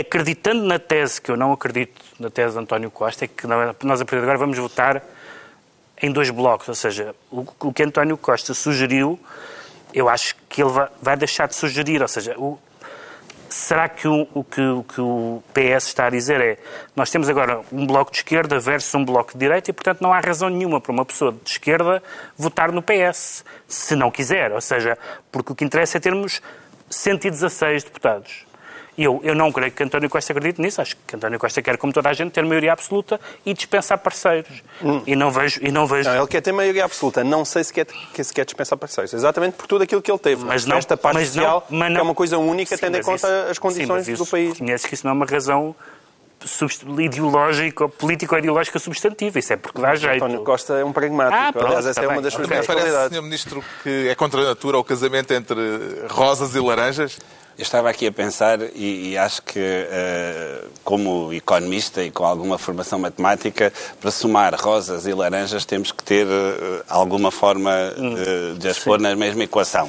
acreditando 0.01 0.63
na 0.65 0.79
tese, 0.79 1.21
que 1.21 1.31
eu 1.31 1.37
não 1.37 1.53
acredito 1.53 2.03
na 2.21 2.31
tese 2.31 2.55
de 2.55 2.61
António 2.61 2.91
Costa, 2.91 3.25
é 3.25 3.29
que 3.29 3.47
nós 3.47 4.01
a 4.01 4.05
partir 4.05 4.17
de 4.17 4.23
agora 4.23 4.39
vamos 4.39 4.59
votar 4.59 5.03
em 6.01 6.13
dois 6.13 6.29
blocos, 6.31 6.69
ou 6.69 6.75
seja, 6.75 7.15
o, 7.31 7.73
que 7.73 7.83
António 7.83 8.17
Costa 8.19 8.53
sugeriu, 8.53 9.19
eu 9.95 10.09
acho 10.09 10.37
que 10.49 10.63
ele 10.63 10.71
vai 11.01 11.17
deixar 11.17 11.49
de 11.49 11.55
sugerir, 11.55 12.03
ou 12.03 12.09
seja, 12.09 12.39
o, 12.39 12.59
será 13.49 13.89
que 13.89 14.07
o, 14.07 14.29
o, 14.35 14.45
que 14.45 14.61
o, 14.61 14.85
que 14.85 15.01
o 15.01 15.43
PS 15.55 15.87
está 15.87 16.07
a 16.07 16.11
dizer 16.11 16.41
é 16.41 16.59
nós 16.95 17.11
temos 17.11 17.29
agora 17.31 17.63
um 17.73 17.87
bloco 17.87 18.11
de 18.11 18.19
esquerda 18.19 18.59
versus 18.61 18.95
um 18.95 19.05
bloco 19.05 19.33
de 19.33 19.39
direita 19.39 19.71
e, 19.71 19.73
portanto, 19.73 20.03
não 20.03 20.13
há 20.13 20.21
razão 20.21 20.51
nenhuma 20.51 20.81
para 20.81 20.93
uma 20.93 21.05
pessoa 21.05 21.33
de 21.33 21.51
esquerda 21.51 22.03
votar 22.37 22.71
no 22.71 22.83
PS, 22.83 23.45
se 23.67 23.97
não 23.97 24.11
quiser, 24.11 24.53
ou 24.53 24.61
seja, 24.61 24.99
porque 25.33 25.53
o 25.53 25.55
que 25.55 25.65
interessa 25.65 25.97
é 25.97 26.01
termos 26.01 26.43
116 26.91 27.85
deputados. 27.85 28.46
E 28.97 29.05
eu, 29.05 29.21
eu 29.23 29.35
não 29.35 29.53
creio 29.53 29.71
que 29.73 29.83
António 29.83 30.09
Costa 30.09 30.33
acredite 30.33 30.61
nisso. 30.61 30.81
Acho 30.81 30.97
que 31.07 31.17
António 31.17 31.39
Costa 31.39 31.61
quer, 31.61 31.77
como 31.77 31.93
toda 31.93 32.09
a 32.09 32.13
gente, 32.13 32.33
ter 32.33 32.45
maioria 32.45 32.73
absoluta 32.73 33.21
e 33.45 33.53
dispensar 33.53 33.99
parceiros. 33.99 34.63
Hum. 34.83 35.03
E 35.07 35.15
não 35.15 35.31
vejo... 35.31 35.61
E 35.63 35.71
não, 35.71 35.87
vejo... 35.87 36.09
Não, 36.09 36.17
ele 36.17 36.27
quer 36.27 36.41
ter 36.41 36.53
maioria 36.53 36.85
absoluta. 36.85 37.23
Não 37.23 37.45
sei 37.45 37.65
se 37.65 37.73
quer, 37.73 37.87
se 38.23 38.33
quer 38.33 38.45
dispensar 38.45 38.79
parceiros. 38.79 39.13
Exatamente 39.13 39.55
por 39.55 39.67
tudo 39.67 39.83
aquilo 39.83 40.01
que 40.01 40.11
ele 40.11 40.19
teve. 40.19 40.45
Mas 40.45 40.65
não, 40.65 40.79
Esta 40.79 40.97
parte 40.97 41.27
social, 41.27 41.67
não, 41.69 41.91
não, 41.91 42.01
é 42.01 42.03
uma 42.03 42.15
coisa 42.15 42.39
única, 42.39 42.75
sim, 42.75 42.81
tendo 42.81 42.97
em 42.97 43.03
conta 43.03 43.27
isso, 43.27 43.51
as 43.51 43.59
condições 43.59 44.07
sim, 44.07 44.15
do 44.15 44.27
país. 44.27 44.53
Reconhece 44.53 44.89
que 44.89 44.95
isso 44.95 45.07
não 45.07 45.11
é 45.13 45.15
uma 45.15 45.27
razão 45.27 45.75
ideológica, 46.99 47.89
político-ideológica 47.89 48.79
substantiva. 48.79 49.39
Isso 49.39 49.53
é 49.53 49.57
porque 49.57 49.81
dá 49.81 49.95
jeito. 49.95 50.17
António 50.17 50.45
Costa 50.45 50.75
é 50.75 50.85
um 50.85 50.93
pragmático. 50.93 51.37
Ah, 51.37 51.53
pronto, 51.53 51.67
Aliás, 51.67 51.87
essa 51.87 52.01
tá 52.01 52.07
é 52.07 52.09
uma 52.09 52.23
das 52.23 52.33
suas 52.33 52.47
Parece, 52.47 53.15
Sr. 53.15 53.23
Ministro, 53.23 53.65
que 53.83 54.09
é 54.09 54.15
contra 54.15 54.41
a 54.41 54.45
natura 54.45 54.79
o 54.79 54.85
casamento 54.85 55.33
entre 55.33 55.61
rosas 56.09 56.55
e 56.55 56.61
laranjas? 56.61 57.19
Eu 57.59 57.63
estava 57.63 57.89
aqui 57.89 58.07
a 58.07 58.13
pensar 58.13 58.61
e, 58.75 59.13
e 59.13 59.19
acho 59.19 59.41
que, 59.41 59.59
uh, 59.59 60.69
como 60.85 61.33
economista 61.33 62.03
e 62.03 62.11
com 62.11 62.23
alguma 62.23 62.59
formação 62.59 62.99
matemática, 62.99 63.73
para 63.99 64.11
somar 64.11 64.55
rosas 64.55 65.07
e 65.07 65.15
laranjas 65.15 65.65
temos 65.65 65.91
que 65.91 66.05
ter 66.05 66.27
uh, 66.27 66.85
alguma 66.87 67.31
forma 67.31 67.71
uh, 67.97 68.59
de 68.59 68.69
as 68.69 68.79
pôr 68.79 69.01
na 69.01 69.17
mesma 69.17 69.45
equação. 69.45 69.89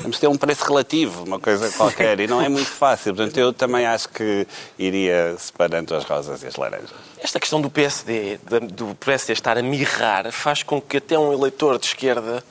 Temos 0.00 0.20
ter 0.20 0.28
um 0.28 0.36
preço 0.36 0.64
relativo, 0.64 1.24
uma 1.24 1.40
coisa 1.40 1.68
qualquer, 1.72 2.20
e 2.20 2.28
não 2.28 2.40
é 2.40 2.48
muito 2.48 2.70
fácil. 2.70 3.12
Portanto, 3.12 3.36
eu 3.36 3.52
também 3.52 3.84
acho 3.84 4.08
que 4.10 4.46
iria 4.78 5.34
separando 5.38 5.96
as 5.96 6.04
rosas 6.04 6.44
e 6.44 6.46
as 6.46 6.54
laranjas. 6.54 6.90
Esta 7.18 7.40
questão 7.40 7.60
do 7.60 7.68
PSD, 7.68 8.38
do 8.70 8.94
PSD 8.94 9.32
estar 9.32 9.58
a 9.58 9.62
mirrar, 9.62 10.30
faz 10.30 10.62
com 10.62 10.80
que 10.80 10.98
até 10.98 11.18
um 11.18 11.32
eleitor 11.32 11.80
de 11.80 11.86
esquerda 11.86 12.44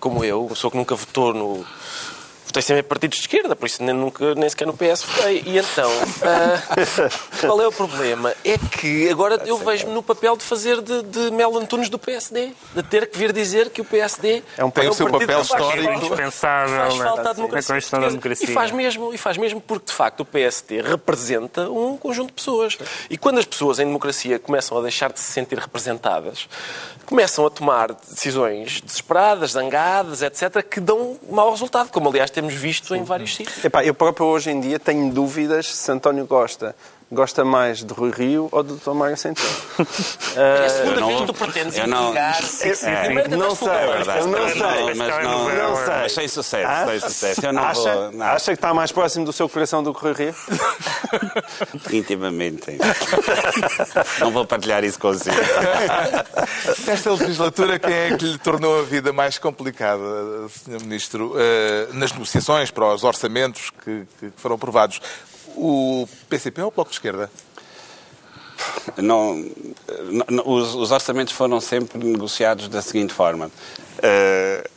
como 0.00 0.22
eu, 0.22 0.50
sou 0.54 0.70
que 0.70 0.76
nunca 0.76 0.94
votou 0.94 1.32
no 1.32 1.64
votei 2.54 2.62
sempre 2.62 2.80
em 2.80 2.84
partidos 2.84 3.18
de 3.18 3.24
esquerda, 3.24 3.56
por 3.56 3.66
isso 3.66 3.82
nem, 3.82 3.94
nunca, 3.94 4.34
nem 4.36 4.48
sequer 4.48 4.66
no 4.66 4.74
PS 4.74 5.02
votei. 5.02 5.42
E 5.44 5.58
então, 5.58 5.90
uh, 5.90 7.40
qual 7.40 7.60
é 7.60 7.66
o 7.66 7.72
problema? 7.72 8.32
É 8.44 8.56
que 8.56 9.08
agora 9.10 9.42
eu 9.44 9.58
vejo-me 9.58 9.92
no 9.92 10.02
papel 10.02 10.36
de 10.36 10.44
fazer 10.44 10.80
de, 10.80 11.02
de 11.02 11.30
Mel 11.32 11.56
Antunes 11.58 11.88
do 11.88 11.98
PSD, 11.98 12.52
de 12.74 12.82
ter 12.84 13.08
que 13.08 13.18
vir 13.18 13.32
dizer 13.32 13.70
que 13.70 13.80
o 13.80 13.84
PSD 13.84 14.42
é 14.56 14.64
um, 14.64 14.72
é 14.74 14.86
um 14.86 14.90
o 14.90 14.94
seu 14.94 15.10
papel 15.10 15.40
histórico. 15.40 15.92
Indispensável. 15.92 16.76
Faz 16.76 16.96
falta 16.96 17.30
a 17.30 17.32
democracia. 17.32 17.74
É 17.74 17.96
a 17.96 18.08
democracia. 18.08 18.48
E 18.48 18.52
faz 18.52 18.70
mesmo, 18.70 19.12
e 19.12 19.18
faz 19.18 19.36
mesmo 19.36 19.60
porque, 19.60 19.86
de 19.86 19.92
facto, 19.92 20.20
o 20.20 20.24
PSD 20.24 20.80
representa 20.80 21.68
um 21.68 21.96
conjunto 21.96 22.28
de 22.28 22.34
pessoas. 22.34 22.78
E 23.10 23.18
quando 23.18 23.38
as 23.38 23.44
pessoas 23.44 23.80
em 23.80 23.86
democracia 23.86 24.38
começam 24.38 24.78
a 24.78 24.82
deixar 24.82 25.12
de 25.12 25.18
se 25.18 25.32
sentir 25.32 25.58
representadas, 25.58 26.48
começam 27.04 27.46
a 27.46 27.50
tomar 27.50 27.92
decisões 27.92 28.80
desesperadas, 28.80 29.52
zangadas, 29.52 30.22
etc., 30.22 30.62
que 30.62 30.80
dão 30.80 31.18
mau 31.28 31.50
resultado, 31.50 31.90
como 31.90 32.08
aliás 32.08 32.30
temos 32.30 32.43
visto 32.48 32.94
em 32.94 33.02
vários 33.02 33.34
sítios. 33.34 33.64
Epá, 33.64 33.84
eu 33.84 33.94
próprio 33.94 34.26
hoje 34.26 34.50
em 34.50 34.60
dia 34.60 34.78
tenho 34.78 35.12
dúvidas 35.12 35.66
se 35.66 35.90
António 35.90 36.26
Costa 36.26 36.74
gosta 37.12 37.44
mais 37.44 37.84
de 37.84 37.92
Rui 37.92 38.10
Rio 38.10 38.48
ou 38.50 38.62
de 38.62 38.74
Dr. 38.74 38.90
Mário 38.92 39.16
Centeno. 39.16 39.48
é 40.36 40.66
a 40.66 40.68
segunda 40.68 41.06
vez 41.06 41.20
que 41.20 41.26
tu 41.26 41.34
pretendes 41.34 41.76
ligar. 41.76 41.88
Não 41.88 42.44
sei, 42.44 42.70
eu 42.70 43.38
não 43.38 43.54
sei. 43.54 44.94
Mas 44.94 45.08
não, 45.24 45.48
não 45.48 45.76
sei. 45.76 45.94
Mas 46.02 46.12
sem 46.12 46.28
sucesso, 46.28 46.66
ah? 46.68 46.86
sem 46.86 47.00
sucesso. 47.00 47.46
Eu 47.46 47.52
não 47.52 47.62
acha, 47.62 47.94
vou, 47.94 48.12
não. 48.12 48.26
acha 48.26 48.44
que 48.46 48.52
está 48.52 48.74
mais 48.74 48.92
próximo 48.92 49.24
do 49.24 49.32
seu 49.32 49.48
coração 49.48 49.82
do 49.82 49.94
que 49.94 50.00
Rui 50.00 50.12
Rio? 50.12 50.34
Intimamente. 51.92 52.78
não 54.18 54.30
vou 54.30 54.44
partilhar 54.44 54.82
isso 54.84 54.98
consigo. 54.98 55.36
Nesta 56.86 57.12
legislatura, 57.14 57.78
quem 57.78 57.94
é 57.94 58.16
que 58.16 58.24
lhe 58.24 58.38
tornou 58.38 58.80
a 58.80 58.82
vida 58.82 59.12
mais 59.12 59.38
complicada, 59.38 60.02
Sr. 60.48 60.80
Ministro, 60.82 61.34
eh, 61.36 61.88
nas 61.92 62.12
negociações 62.12 62.70
para 62.70 62.92
os 62.92 63.04
orçamentos 63.04 63.70
que, 63.84 64.06
que 64.18 64.32
foram 64.36 64.56
aprovados? 64.56 65.00
O 65.56 66.08
PCP 66.28 66.62
ou 66.62 66.68
o 66.68 66.70
Bloco 66.70 66.90
de 66.90 66.96
Esquerda? 66.96 67.30
Não, 68.96 69.44
não 70.28 70.44
os, 70.46 70.74
os, 70.74 70.90
orçamentos 70.90 71.32
foram 71.32 71.60
sempre 71.60 71.98
negociados 72.04 72.68
da 72.68 72.82
seguinte 72.82 73.12
forma. 73.12 73.46
Uh, 73.46 74.68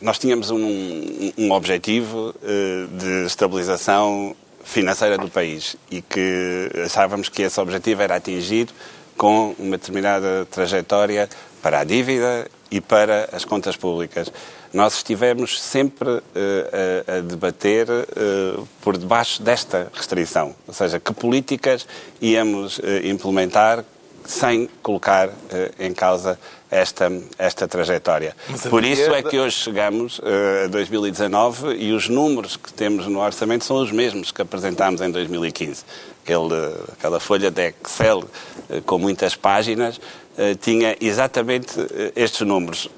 nós 0.00 0.18
tínhamos 0.18 0.50
um, 0.50 1.32
um 1.38 1.52
objetivo 1.52 2.34
uh, 2.36 2.88
de 2.96 3.26
estabilização 3.26 4.34
financeira 4.64 5.18
do 5.18 5.28
país 5.28 5.76
e 5.90 6.00
que 6.00 6.70
achávamos 6.84 7.28
que 7.28 7.42
esse 7.42 7.60
objetivo 7.60 8.02
era 8.02 8.16
atingido 8.16 8.72
com 9.16 9.54
uma 9.58 9.76
determinada 9.76 10.46
trajetória 10.50 11.28
para 11.62 11.80
a 11.80 11.84
dívida 11.84 12.48
e 12.70 12.80
para 12.80 13.28
as 13.32 13.44
contas 13.44 13.76
públicas 13.76 14.32
nós 14.74 14.96
estivemos 14.96 15.62
sempre 15.62 16.08
uh, 16.08 16.22
a, 17.06 17.18
a, 17.18 17.20
debater 17.20 17.88
uh, 17.88 18.68
por 18.82 18.98
debaixo 18.98 19.40
desta 19.40 19.90
restrição, 19.94 20.52
ou 20.66 20.74
seja, 20.74 20.98
que 20.98 21.14
políticas 21.14 21.86
íamos 22.20 22.78
uh, 22.78 22.82
implementar 23.04 23.84
sem 24.26 24.70
colocar 24.82 25.28
em 25.78 25.92
causa 25.92 26.40
esta, 26.70 27.12
esta 27.36 27.68
trajetória. 27.68 28.34
Por 28.70 28.82
isso 28.82 29.12
é 29.12 29.22
que 29.22 29.38
hoje 29.38 29.54
chegamos 29.54 30.18
a 30.64 30.66
2019 30.68 31.74
e 31.74 31.92
os 31.92 32.08
números 32.08 32.56
que 32.56 32.72
temos 32.72 33.06
no 33.06 33.20
orçamento 33.20 33.66
são 33.66 33.76
os 33.76 33.92
mesmos 33.92 34.32
que 34.32 34.40
apresentámos 34.40 35.02
em 35.02 35.10
2015. 35.10 35.84
Aquele, 36.22 36.74
aquela 36.90 37.20
folha 37.20 37.50
de 37.50 37.68
Excel 37.68 38.24
com 38.86 38.98
muitas 38.98 39.36
páginas 39.36 40.00
tinha 40.62 40.96
exatamente 41.02 41.74
estes 42.16 42.46
números 42.46 42.88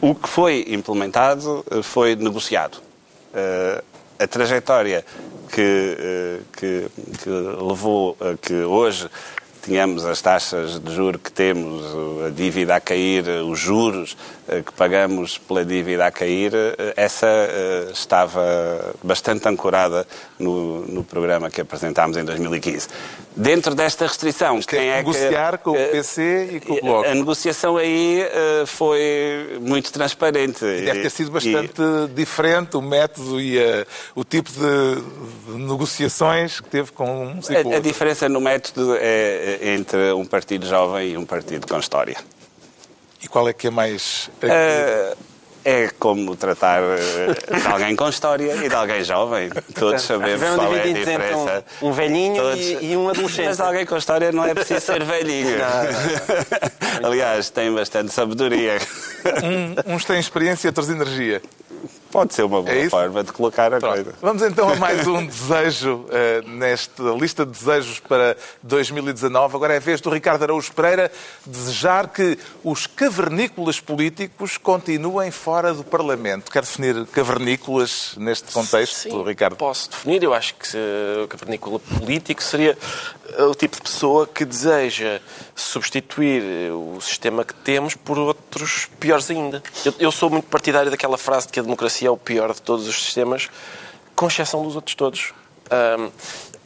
o 0.00 0.14
que 0.14 0.28
foi 0.28 0.66
implementado 0.68 1.64
eh, 1.70 1.82
foi 1.82 2.16
negociado. 2.16 2.78
Eh, 3.32 3.82
a 4.18 4.26
trajetória 4.26 5.04
que, 5.50 5.96
eh, 5.98 6.40
que, 6.52 6.86
que 7.22 7.30
levou 7.30 8.16
a 8.20 8.36
que 8.36 8.54
hoje 8.64 9.08
tínhamos 9.62 10.04
as 10.04 10.20
taxas 10.20 10.80
de 10.80 10.92
juro 10.92 11.20
que 11.20 11.30
temos, 11.30 11.84
a 12.26 12.30
dívida 12.30 12.74
a 12.74 12.80
cair, 12.80 13.28
os 13.46 13.60
juros 13.60 14.16
que 14.48 14.72
pagamos 14.72 15.38
pela 15.38 15.64
dívida 15.64 16.04
a 16.04 16.10
cair, 16.10 16.52
essa 16.96 17.48
estava 17.92 18.92
bastante 19.04 19.48
ancorada 19.48 20.04
no, 20.36 20.84
no 20.86 21.04
programa 21.04 21.48
que 21.48 21.60
apresentámos 21.60 22.16
em 22.16 22.24
2015. 22.24 22.88
Dentro 23.36 23.74
desta 23.74 24.06
restrição, 24.06 24.60
quem 24.60 24.80
é, 24.80 24.86
é 24.88 24.96
negociar 24.96 25.58
que, 25.58 25.64
com 25.64 25.70
o 25.70 25.74
PC 25.74 26.50
e 26.52 26.60
com 26.60 26.74
o 26.74 26.80
Bloco. 26.80 27.08
A 27.08 27.14
negociação 27.14 27.76
aí 27.76 28.22
uh, 28.22 28.66
foi 28.66 29.58
muito 29.60 29.92
transparente. 29.92 30.64
E 30.64 30.82
deve 30.82 31.02
ter 31.02 31.10
sido 31.10 31.30
bastante 31.30 31.80
e... 31.80 32.08
diferente 32.14 32.76
o 32.76 32.82
método 32.82 33.40
e 33.40 33.58
a, 33.58 33.86
o 34.14 34.24
tipo 34.24 34.50
de, 34.50 35.52
de, 35.52 35.58
negociações 35.58 36.60
que 36.60 36.68
teve 36.68 36.92
com 36.92 37.26
um 37.26 37.40
a, 37.72 37.76
a 37.76 37.80
diferença 37.80 38.28
no 38.28 38.40
método 38.40 38.96
é, 38.96 39.58
é 39.60 39.74
entre 39.74 40.12
um 40.12 40.24
partido 40.24 40.66
jovem 40.66 41.10
e 41.10 41.16
um 41.16 41.24
partido 41.24 41.66
com 41.66 41.78
história. 41.78 42.16
E 43.22 43.28
qual 43.28 43.48
é 43.48 43.52
que 43.52 43.68
é 43.68 43.70
mais... 43.70 44.30
Uh, 44.42 45.31
é 45.64 45.88
como 45.98 46.34
tratar 46.36 46.82
eh, 46.82 47.58
de 47.58 47.66
alguém 47.66 47.94
com 47.96 48.08
história 48.08 48.54
e 48.56 48.68
de 48.68 48.74
alguém 48.74 49.04
jovem. 49.04 49.50
Todos 49.74 50.02
sabemos 50.02 50.42
qual 50.54 50.74
é 50.74 50.80
a 50.80 50.86
diferença. 50.86 51.64
Um, 51.80 51.88
um 51.88 51.92
velhinho 51.92 52.36
Todos... 52.36 52.60
e, 52.60 52.78
e, 52.86 52.96
um 52.96 53.08
adolescente. 53.08 53.46
Mas 53.46 53.60
alguém 53.60 53.86
com 53.86 53.96
história 53.96 54.32
não 54.32 54.44
é 54.44 54.54
preciso 54.54 54.80
ser 54.80 55.04
velhinho. 55.04 55.58
Não, 55.58 57.02
não. 57.02 57.08
Aliás, 57.10 57.50
tem 57.50 57.72
bastante 57.72 58.12
sabedoria. 58.12 58.78
Um, 59.42 59.94
uns 59.94 60.04
têm 60.04 60.18
experiência, 60.18 60.68
outros 60.68 60.88
energia. 60.88 61.40
Pode 62.12 62.34
ser 62.34 62.42
uma 62.42 62.60
boa 62.60 62.76
é 62.76 62.90
forma 62.90 63.24
de 63.24 63.32
colocar 63.32 63.72
a 63.72 63.80
Pronto. 63.80 63.94
coisa. 63.94 64.14
Vamos 64.20 64.42
então 64.42 64.68
a 64.68 64.76
mais 64.76 65.06
um 65.06 65.24
desejo 65.26 66.04
uh, 66.04 66.46
nesta 66.46 67.02
lista 67.18 67.46
de 67.46 67.52
desejos 67.52 68.00
para 68.00 68.36
2019. 68.62 69.56
Agora 69.56 69.72
é 69.72 69.78
a 69.78 69.80
vez 69.80 69.98
do 70.02 70.10
Ricardo 70.10 70.42
Araújo 70.42 70.70
Pereira 70.74 71.10
desejar 71.46 72.08
que 72.08 72.38
os 72.62 72.86
cavernícolas 72.86 73.80
políticos 73.80 74.58
continuem 74.58 75.30
fora 75.30 75.72
do 75.72 75.82
Parlamento. 75.82 76.52
Quer 76.52 76.60
definir 76.60 77.06
cavernícolas 77.06 78.14
neste 78.18 78.52
contexto, 78.52 78.94
Sim, 78.94 79.24
Ricardo? 79.24 79.56
Posso 79.56 79.90
definir. 79.90 80.22
Eu 80.22 80.34
acho 80.34 80.54
que 80.54 80.76
o 81.24 81.26
cavernícola 81.28 81.78
político 81.78 82.42
seria 82.42 82.76
eh, 83.36 83.42
o 83.44 83.54
tipo 83.54 83.76
de 83.76 83.82
pessoa 83.82 84.26
que 84.26 84.44
deseja 84.44 85.20
substituir 85.54 86.72
o 86.72 87.00
sistema 87.00 87.44
que 87.44 87.54
temos 87.54 87.94
por 87.94 88.18
outros 88.18 88.88
piores 88.98 89.30
ainda. 89.30 89.62
Eu, 89.84 89.94
eu 89.98 90.12
sou 90.12 90.30
muito 90.30 90.48
partidário 90.48 90.90
daquela 90.90 91.18
frase 91.18 91.46
de 91.46 91.52
que 91.52 91.60
a 91.60 91.62
democracia 91.62 92.08
é 92.08 92.10
o 92.10 92.16
pior 92.16 92.52
de 92.52 92.62
todos 92.62 92.86
os 92.86 93.02
sistemas, 93.02 93.48
com 94.14 94.26
exceção 94.26 94.62
dos 94.62 94.76
outros 94.76 94.94
todos. 94.94 95.32
Um, 95.70 96.10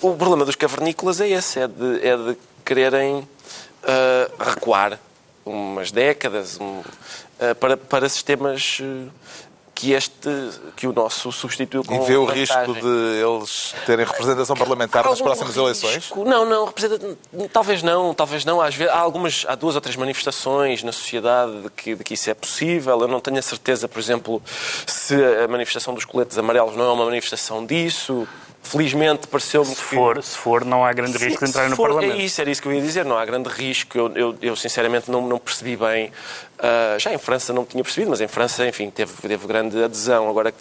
o 0.01 0.15
problema 0.15 0.45
dos 0.45 0.57
cavernícolas 0.57 1.21
é 1.21 1.29
esse, 1.29 1.61
é 1.61 1.69
de, 1.69 2.07
é 2.07 2.17
de 2.17 2.39
quererem 2.65 3.19
uh, 3.19 3.29
recuar 4.39 4.99
umas 5.45 5.93
décadas 5.93 6.61
um, 6.61 6.81
uh, 6.81 7.55
para, 7.61 7.77
para 7.77 8.09
sistemas 8.09 8.81
uh, 8.81 9.11
que 9.77 9.93
este, 9.93 10.31
que 10.75 10.87
o 10.87 10.93
nosso 10.93 11.31
substituiu 11.31 11.85
com 11.85 11.95
E 11.95 12.07
vê 12.07 12.17
o 12.17 12.25
risco 12.25 12.73
de 12.73 13.21
eles 13.23 13.75
terem 13.85 14.07
representação 14.07 14.57
parlamentar 14.57 15.05
nas 15.05 15.21
próximas 15.21 15.55
risco? 15.55 15.61
eleições? 15.61 16.11
Não, 16.17 16.47
não, 16.47 16.73
talvez 17.53 17.83
não, 17.83 18.15
talvez 18.15 18.43
não. 18.47 18.59
Às 18.63 18.75
vezes, 18.75 18.91
há, 18.91 18.99
algumas, 18.99 19.45
há 19.47 19.55
duas 19.55 19.75
ou 19.75 19.81
três 19.83 19.95
manifestações 19.95 20.83
na 20.83 20.93
sociedade 20.93 21.61
de 21.61 21.69
que, 21.69 21.95
de 21.95 22.03
que 22.03 22.15
isso 22.15 22.31
é 22.31 22.35
possível. 22.35 22.99
Eu 23.03 23.07
não 23.07 23.21
tenho 23.21 23.39
a 23.39 23.43
certeza, 23.43 23.87
por 23.87 24.01
exemplo, 24.01 24.43
se 24.87 25.15
a 25.15 25.47
manifestação 25.47 25.93
dos 25.93 26.07
coletes 26.07 26.39
amarelos 26.39 26.75
não 26.75 26.85
é 26.87 26.93
uma 26.93 27.05
manifestação 27.05 27.65
disso. 27.65 28.27
Felizmente 28.63 29.29
pareceu-me 29.29 29.73
se 29.73 29.81
for, 29.81 30.21
Se 30.21 30.37
for, 30.37 30.65
não 30.65 30.85
há 30.85 30.93
grande 30.93 31.17
risco 31.19 31.45
de 31.45 31.51
entrar 31.51 31.71
no 31.71 31.77
for, 31.77 31.91
Parlamento. 31.91 32.19
É 32.19 32.25
isso, 32.25 32.41
era 32.41 32.51
isso 32.51 32.61
que 32.61 32.67
eu 32.67 32.73
ia 32.73 32.81
dizer, 32.81 33.05
não 33.05 33.17
há 33.17 33.25
grande 33.25 33.49
risco. 33.49 33.97
Eu, 33.97 34.13
eu, 34.17 34.37
eu 34.43 34.57
sinceramente 34.57 35.09
não, 35.09 35.25
não 35.25 35.39
percebi 35.39 35.77
bem. 35.77 36.11
Uh, 36.59 36.99
já 36.99 37.13
em 37.13 37.19
França 37.19 37.53
não 37.53 37.65
tinha 37.65 37.83
percebido, 37.85 38.11
mas 38.11 38.21
em 38.21 38.29
França, 38.29 38.67
enfim, 38.67 38.91
teve, 38.91 39.13
teve 39.21 39.47
grande 39.47 39.83
adesão. 39.83 40.29
Agora, 40.29 40.53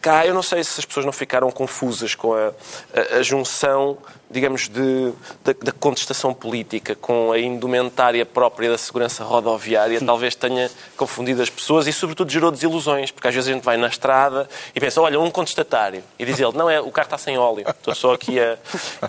cá, 0.00 0.24
eu 0.26 0.34
não 0.34 0.42
sei 0.42 0.62
se 0.62 0.78
as 0.78 0.84
pessoas 0.84 1.04
não 1.04 1.12
ficaram 1.12 1.50
confusas 1.50 2.14
com 2.14 2.32
a, 2.32 2.52
a, 2.94 3.18
a 3.18 3.22
junção 3.22 3.98
digamos, 4.32 4.68
de, 4.68 5.12
da, 5.44 5.70
contestação 5.72 6.32
política 6.32 6.94
com 6.94 7.30
a 7.30 7.38
indumentária 7.38 8.24
própria 8.24 8.70
da 8.70 8.78
segurança 8.78 9.22
rodoviária, 9.22 10.00
talvez 10.00 10.34
tenha 10.34 10.70
confundido 10.96 11.42
as 11.42 11.50
pessoas 11.50 11.86
e, 11.86 11.92
sobretudo, 11.92 12.30
gerou 12.30 12.50
desilusões, 12.50 13.10
porque 13.10 13.28
às 13.28 13.34
vezes 13.34 13.50
a 13.50 13.52
gente 13.52 13.62
vai 13.62 13.76
na 13.76 13.88
estrada 13.88 14.48
e 14.74 14.80
pensa, 14.80 15.00
olha, 15.02 15.20
um 15.20 15.30
contestatário, 15.30 16.02
e 16.18 16.24
diz 16.24 16.40
ele, 16.40 16.56
não, 16.56 16.68
é, 16.68 16.80
o 16.80 16.90
carro 16.90 17.06
está 17.06 17.18
sem 17.18 17.36
óleo, 17.36 17.64
estou 17.68 17.94
só 17.94 18.14
aqui 18.14 18.40
a... 18.40 18.56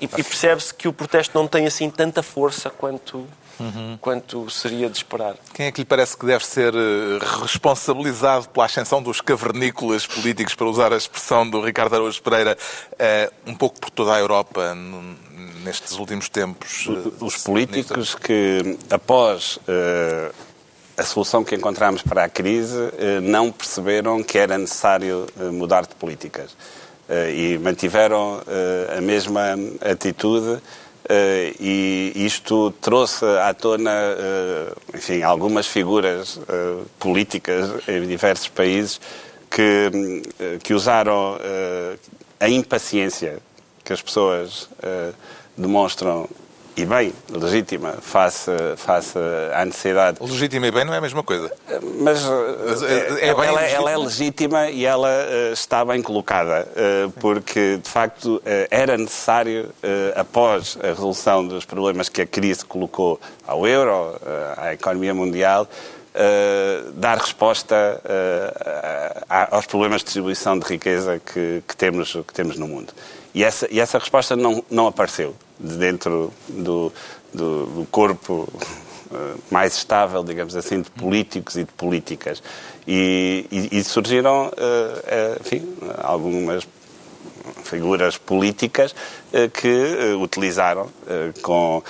E, 0.01 0.05
e 0.05 0.07
percebe-se 0.23 0.73
que 0.73 0.87
o 0.87 0.93
protesto 0.93 1.37
não 1.37 1.47
tem, 1.47 1.65
assim, 1.65 1.89
tanta 1.89 2.21
força 2.21 2.69
quanto 2.69 3.25
uhum. 3.59 3.97
quanto 3.99 4.49
seria 4.49 4.89
de 4.89 4.97
esperar. 4.97 5.35
Quem 5.53 5.67
é 5.67 5.71
que 5.71 5.81
lhe 5.81 5.85
parece 5.85 6.17
que 6.17 6.25
deve 6.25 6.45
ser 6.45 6.73
eh, 6.73 7.19
responsabilizado 7.41 8.49
pela 8.49 8.65
ascensão 8.65 9.01
dos 9.01 9.21
cavernícolas 9.21 10.05
políticos, 10.05 10.55
para 10.55 10.67
usar 10.67 10.93
a 10.93 10.97
expressão 10.97 11.49
do 11.49 11.61
Ricardo 11.61 11.95
Araújo 11.95 12.21
Pereira, 12.21 12.57
eh, 12.97 13.31
um 13.45 13.55
pouco 13.55 13.79
por 13.79 13.89
toda 13.89 14.13
a 14.13 14.19
Europa 14.19 14.75
nestes 15.63 15.97
últimos 15.97 16.29
tempos? 16.29 16.87
Eh, 16.87 17.09
os 17.19 17.37
políticos 17.37 18.15
que, 18.15 18.77
após 18.89 19.59
a 20.95 21.03
solução 21.03 21.43
que 21.43 21.55
encontramos 21.55 22.01
para 22.01 22.23
a 22.23 22.29
crise, 22.29 22.77
não 23.23 23.51
perceberam 23.51 24.21
que 24.23 24.37
era 24.37 24.57
necessário 24.57 25.25
mudar 25.51 25.87
de 25.87 25.95
políticas. 25.95 26.55
E 27.35 27.57
mantiveram 27.57 28.41
a 28.95 29.01
mesma 29.01 29.55
atitude 29.81 30.61
Uh, 31.03 31.51
e 31.59 32.13
isto 32.15 32.71
trouxe 32.79 33.25
à 33.25 33.53
tona, 33.53 33.91
uh, 33.91 34.95
enfim, 34.95 35.21
algumas 35.21 35.67
figuras 35.67 36.37
uh, 36.37 36.85
políticas 36.97 37.87
em 37.89 38.07
diversos 38.07 38.47
países 38.47 39.01
que, 39.49 40.23
que 40.63 40.73
usaram 40.73 41.37
a 42.39 42.49
impaciência 42.49 43.37
que 43.83 43.93
as 43.93 44.01
pessoas 44.01 44.67
demonstram 45.55 46.27
e 46.75 46.85
bem, 46.85 47.13
legítima, 47.29 47.93
face, 48.01 48.49
face 48.77 49.17
à 49.53 49.63
necessidade. 49.63 50.17
Legítima 50.21 50.67
e 50.67 50.71
bem 50.71 50.83
não 50.83 50.93
é 50.93 50.97
a 50.97 51.01
mesma 51.01 51.21
coisa. 51.21 51.51
Mas, 51.99 52.23
Mas 52.23 52.81
é, 52.83 53.25
é 53.25 53.27
ela, 53.27 53.61
ela, 53.61 53.91
é 53.91 53.97
legítima 53.97 54.69
e 54.69 54.85
ela 54.85 55.07
uh, 55.07 55.53
está 55.53 55.85
bem 55.85 56.01
colocada, 56.01 56.67
uh, 56.71 57.11
porque 57.19 57.77
de 57.77 57.89
facto 57.89 58.37
uh, 58.37 58.41
era 58.71 58.97
necessário, 58.97 59.69
após 60.15 60.77
a 60.81 60.87
resolução 60.87 61.47
dos 61.47 61.65
problemas 61.65 62.09
que 62.09 62.21
a 62.21 62.25
crise 62.25 62.65
colocou 62.65 63.19
ao 63.45 63.67
euro, 63.67 64.15
à 64.57 64.73
economia 64.73 65.13
mundial, 65.13 65.67
Uh, 66.13 66.91
dar 66.91 67.17
resposta 67.17 67.99
uh, 68.05 69.25
aos 69.49 69.65
problemas 69.65 70.01
de 70.01 70.05
distribuição 70.05 70.59
de 70.59 70.63
riqueza 70.63 71.19
que, 71.19 71.63
que, 71.67 71.75
temos, 71.75 72.13
que 72.13 72.31
temos 72.31 72.55
no 72.55 72.67
mundo. 72.67 72.93
E 73.33 73.43
essa, 73.43 73.67
e 73.71 73.79
essa 73.79 73.97
resposta 73.97 74.35
não, 74.35 74.63
não 74.69 74.85
apareceu 74.85 75.35
de 75.63 75.77
dentro 75.77 76.33
do, 76.49 76.91
do, 77.33 77.65
do 77.67 77.87
corpo 77.89 78.47
uh, 79.11 79.39
mais 79.49 79.77
estável, 79.77 80.23
digamos 80.23 80.55
assim, 80.55 80.81
de 80.81 80.91
políticos 80.91 81.55
e 81.55 81.63
de 81.63 81.71
políticas. 81.71 82.43
E, 82.85 83.45
e, 83.49 83.79
e 83.79 83.83
surgiram, 83.83 84.47
uh, 84.47 84.49
uh, 84.49 85.41
enfim, 85.41 85.75
algumas 85.97 86.67
figuras 87.63 88.17
políticas 88.17 88.93
que 89.53 90.15
utilizaram 90.21 90.89
com... 91.41 91.81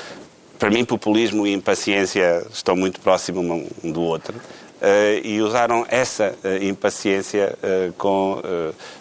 Para 0.58 0.70
mim, 0.70 0.86
populismo 0.86 1.46
e 1.46 1.54
impaciência 1.54 2.46
estão 2.52 2.76
muito 2.76 3.00
próximos 3.02 3.44
um 3.84 3.92
do 3.92 4.02
outro. 4.02 4.34
E 5.24 5.42
usaram 5.42 5.86
essa 5.90 6.36
impaciência 6.62 7.56
com 7.98 8.42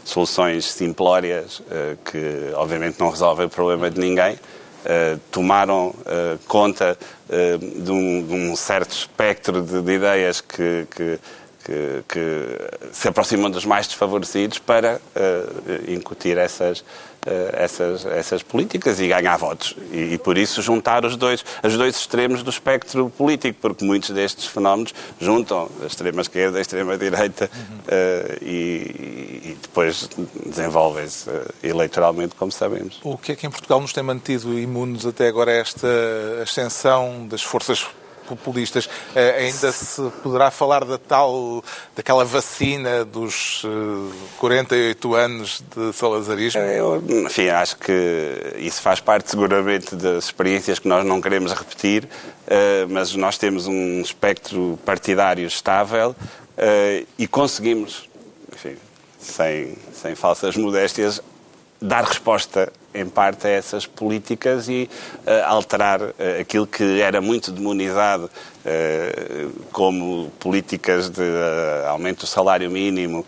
soluções 0.04 0.66
simplórias 0.66 1.62
que, 2.04 2.52
obviamente, 2.54 2.98
não 3.00 3.10
resolvem 3.10 3.46
o 3.46 3.50
problema 3.50 3.90
de 3.90 4.00
ninguém. 4.00 4.38
Tomaram 5.30 5.94
conta 6.46 6.98
de 7.28 7.90
um, 7.90 8.26
de, 8.26 8.34
um, 8.34 8.56
certo 8.56 8.92
espectro 8.92 9.62
de, 9.62 9.80
de 9.80 9.92
ideias 9.92 10.40
que, 10.40 10.86
que, 10.90 11.18
que, 11.64 12.04
que, 12.08 12.90
se 12.92 13.08
aproximam 13.08 13.50
dos 13.50 13.64
mais 13.64 13.86
desfavorecidos 13.86 14.58
para 14.58 15.00
incutir 15.88 16.36
essas 16.36 16.80
eh, 16.80 17.11
essas, 17.52 18.04
essas 18.04 18.42
políticas 18.42 18.98
e 18.98 19.06
ganhar 19.06 19.36
votos. 19.36 19.76
E, 19.92 20.14
e, 20.14 20.18
por 20.18 20.36
isso 20.36 20.60
juntar 20.60 21.04
os 21.04 21.16
dois, 21.16 21.44
os 21.62 21.76
dois 21.76 21.96
extremos 21.96 22.42
do 22.42 22.50
espectro 22.50 23.10
político, 23.10 23.58
porque 23.60 23.84
muitos 23.84 24.10
destes 24.10 24.46
fenómenos 24.46 24.92
juntam 25.20 25.68
a 25.82 25.86
extrema-esquerda, 25.86 26.58
a 26.58 26.60
extrema-direita 26.60 27.50
uhum. 27.54 27.76
uh, 27.76 28.44
e, 28.44 29.50
e, 29.50 29.58
depois 29.62 30.08
desenvolvem-se 30.44 31.30
uh, 31.30 31.54
eleitoralmente, 31.62 32.34
como 32.34 32.50
sabemos. 32.50 32.98
O 33.04 33.16
que 33.16 33.32
é 33.32 33.36
que 33.36 33.46
em 33.46 33.50
Portugal 33.50 33.80
nos 33.80 33.92
tem 33.92 34.02
mantido 34.02 34.58
imunes 34.58 35.06
até 35.06 35.28
agora 35.28 35.52
a 35.52 35.54
esta 35.54 35.88
ascensão 36.42 37.26
das 37.28 37.42
forças 37.42 37.86
populistas. 38.22 38.88
Eh, 39.14 39.46
ainda 39.46 39.72
se 39.72 40.02
poderá 40.22 40.50
falar 40.50 40.84
da 40.84 40.98
tal, 40.98 41.64
daquela 41.94 42.24
vacina 42.24 43.04
dos 43.04 43.62
48 44.38 45.16
eh, 45.16 45.20
anos 45.20 45.62
de 45.74 45.92
salazarismo? 45.92 46.60
Eu, 46.62 47.02
enfim, 47.26 47.48
acho 47.48 47.76
que 47.76 48.54
isso 48.56 48.80
faz 48.80 49.00
parte 49.00 49.30
seguramente 49.30 49.94
das 49.94 50.24
experiências 50.24 50.78
que 50.78 50.88
nós 50.88 51.04
não 51.04 51.20
queremos 51.20 51.52
repetir, 51.52 52.08
eh, 52.46 52.86
mas 52.88 53.14
nós 53.14 53.38
temos 53.38 53.66
um 53.66 54.00
espectro 54.00 54.78
partidário 54.84 55.46
estável 55.46 56.14
e 57.18 57.26
conseguimos, 57.26 58.08
enfim, 58.54 58.76
sem, 59.18 59.76
sem 59.92 60.14
falsas 60.14 60.56
modéstias, 60.56 61.20
dar 61.80 62.04
resposta 62.04 62.72
em 62.94 63.06
parte 63.06 63.46
a 63.46 63.50
essas 63.50 63.86
políticas 63.86 64.68
e 64.68 64.88
uh, 65.26 65.46
alterar 65.46 66.00
uh, 66.00 66.14
aquilo 66.40 66.66
que 66.66 67.00
era 67.00 67.20
muito 67.20 67.50
demonizado 67.50 68.26
uh, 68.26 69.50
como 69.72 70.30
políticas 70.38 71.08
de 71.08 71.22
aumento 71.88 72.20
do 72.20 72.26
salário 72.26 72.70
mínimo 72.70 73.24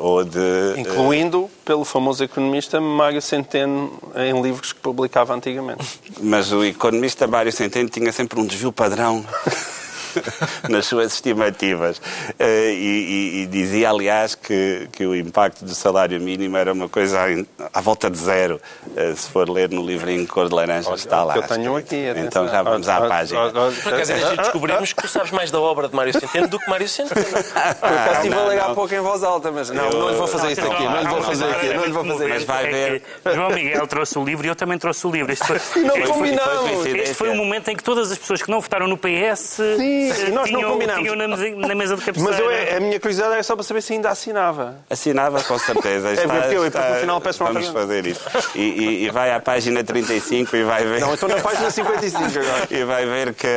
ou 0.00 0.22
de... 0.22 0.38
Incluindo 0.76 1.50
pelo 1.64 1.84
famoso 1.84 2.22
economista 2.22 2.80
Mário 2.80 3.20
Centeno 3.20 3.92
em 4.14 4.40
livros 4.40 4.72
que 4.72 4.78
publicava 4.78 5.34
antigamente. 5.34 6.00
Mas 6.20 6.52
o 6.52 6.64
economista 6.64 7.26
Mário 7.26 7.50
Centeno 7.50 7.88
tinha 7.88 8.12
sempre 8.12 8.38
um 8.38 8.46
desvio 8.46 8.70
padrão 8.70 9.24
nas 10.68 10.86
suas 10.86 11.14
estimativas. 11.14 11.98
Uh, 11.98 12.44
e, 12.44 12.72
e, 12.74 13.42
e, 13.42 13.46
dizia, 13.46 13.90
aliás, 13.90 14.34
que, 14.34 14.88
que 14.92 15.06
o 15.06 15.14
impacto 15.14 15.64
do 15.64 15.74
salário 15.74 16.20
mínimo 16.20 16.56
era 16.56 16.72
uma 16.72 16.88
coisa 16.88 17.20
à, 17.20 17.78
à 17.78 17.80
volta 17.80 18.10
de 18.10 18.18
zero. 18.18 18.60
Uh, 18.88 19.16
se 19.16 19.28
for 19.28 19.48
ler 19.48 19.70
no 19.70 19.84
livrinho 19.84 20.26
cor 20.26 20.48
de 20.48 20.54
laranja, 20.54 20.88
Olha, 20.88 20.96
está 20.96 21.24
lá. 21.24 21.36
Eu 21.36 21.42
tenho 21.42 21.76
aqui. 21.76 22.04
Então 22.16 22.48
já 22.48 22.62
vamos 22.62 22.88
à 22.88 23.00
página. 23.08 23.50
Por 23.50 23.94
acaso, 23.94 24.12
descobrimos 24.36 24.92
que 24.92 25.02
tu 25.02 25.08
sabes 25.08 25.30
mais 25.30 25.50
da 25.50 25.60
obra 25.60 25.88
de 25.88 25.94
Mário 25.94 26.12
Centeno 26.12 26.48
do 26.48 26.58
que 26.58 26.68
Mário 26.68 26.88
Centeno. 26.88 27.24
Por 27.24 27.88
acaso 27.88 28.16
estive 28.16 28.34
a 28.34 28.44
ler 28.44 28.60
há 28.60 28.74
pouco 28.74 28.94
em 28.94 29.00
voz 29.00 29.22
alta, 29.22 29.50
mas 29.50 29.70
não, 29.70 29.84
eu, 29.84 29.98
não 29.98 30.10
lhe 30.10 30.16
vou 30.16 30.26
fazer 30.26 30.52
isso 30.52 30.60
aqui. 30.60 30.84
Não 30.84 31.00
lhe 31.00 31.08
vou 31.08 31.22
fazer 31.22 31.44
aqui. 31.44 31.74
Não 31.74 31.84
lhe 31.84 31.92
vou 31.92 32.04
fazer 32.04 32.28
Mas 32.28 32.44
vai 32.44 32.70
ver. 32.70 33.02
João 33.34 33.50
Miguel 33.50 33.86
trouxe 33.86 34.18
o 34.18 34.24
livro 34.24 34.46
e 34.46 34.48
eu 34.48 34.56
também 34.56 34.78
trouxe 34.78 35.06
o 35.06 35.10
livro. 35.10 35.32
Este 35.32 35.46
foi, 35.46 35.82
não 35.82 36.00
combinamos. 36.02 36.86
Este 36.86 37.14
foi 37.14 37.30
o 37.30 37.34
momento 37.34 37.68
em 37.68 37.76
que 37.76 37.82
todas 37.82 38.10
as 38.10 38.18
pessoas 38.18 38.42
que 38.42 38.50
não 38.50 38.60
votaram 38.60 38.86
no 38.88 38.96
PS 38.96 39.40
Sim, 39.76 40.03
nós 40.32 40.50
não 40.50 40.62
combinamos 40.62 41.02
tinham 41.02 41.16
na, 41.16 41.26
na, 41.68 41.74
mesa 41.74 41.96
de 41.96 42.04
cabeceira. 42.04 42.30
Mas 42.30 42.38
eu, 42.38 42.76
a 42.76 42.80
minha 42.80 43.00
curiosidade 43.00 43.34
era 43.34 43.42
só 43.42 43.54
para 43.54 43.64
saber 43.64 43.82
se 43.82 43.92
ainda 43.92 44.10
assinava. 44.10 44.76
Assinava, 44.88 45.42
com 45.42 45.58
certeza. 45.58 46.04
É 46.14 46.24
está, 46.24 46.34
é 46.34 46.40
porque 46.40 46.56
eu, 46.56 46.66
está, 46.66 46.90
no 46.90 47.00
final 47.00 47.20
peço 47.20 47.44
Vamos 47.44 47.68
fazer 47.68 48.06
isso. 48.06 48.20
E, 48.54 48.60
e, 48.60 49.04
e, 49.04 49.10
vai 49.10 49.32
à 49.32 49.40
página 49.40 49.82
35 49.82 50.56
e 50.56 50.62
vai 50.62 50.84
ver... 50.84 51.00
Não, 51.00 51.14
estou 51.14 51.28
na 51.28 51.36
página 51.36 51.70
55 51.70 52.24
agora. 52.24 52.68
e 52.70 52.84
vai 52.84 53.04
ver 53.06 53.34
que, 53.34 53.48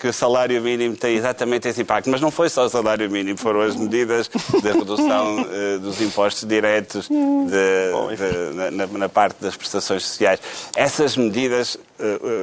que 0.00 0.08
o 0.08 0.12
salário 0.12 0.60
mínimo 0.62 0.96
tem 0.96 1.16
exatamente 1.16 1.68
esse 1.68 1.82
impacto. 1.82 2.08
Mas 2.08 2.20
não 2.20 2.30
foi 2.30 2.48
só 2.48 2.64
o 2.64 2.68
salário 2.68 3.10
mínimo, 3.10 3.38
foram 3.38 3.60
as 3.60 3.76
medidas 3.76 4.28
de 4.28 4.72
redução 4.72 5.42
uh, 5.42 5.78
dos 5.80 6.00
impostos 6.00 6.48
diretos, 6.48 7.08
de, 7.08 7.92
Bom, 7.92 8.08
de, 8.08 8.70
na, 8.72 8.86
na, 8.86 9.08
parte 9.08 9.36
das 9.40 9.56
prestações 9.56 10.04
sociais. 10.04 10.40
Essas 10.76 11.16
medidas, 11.16 11.78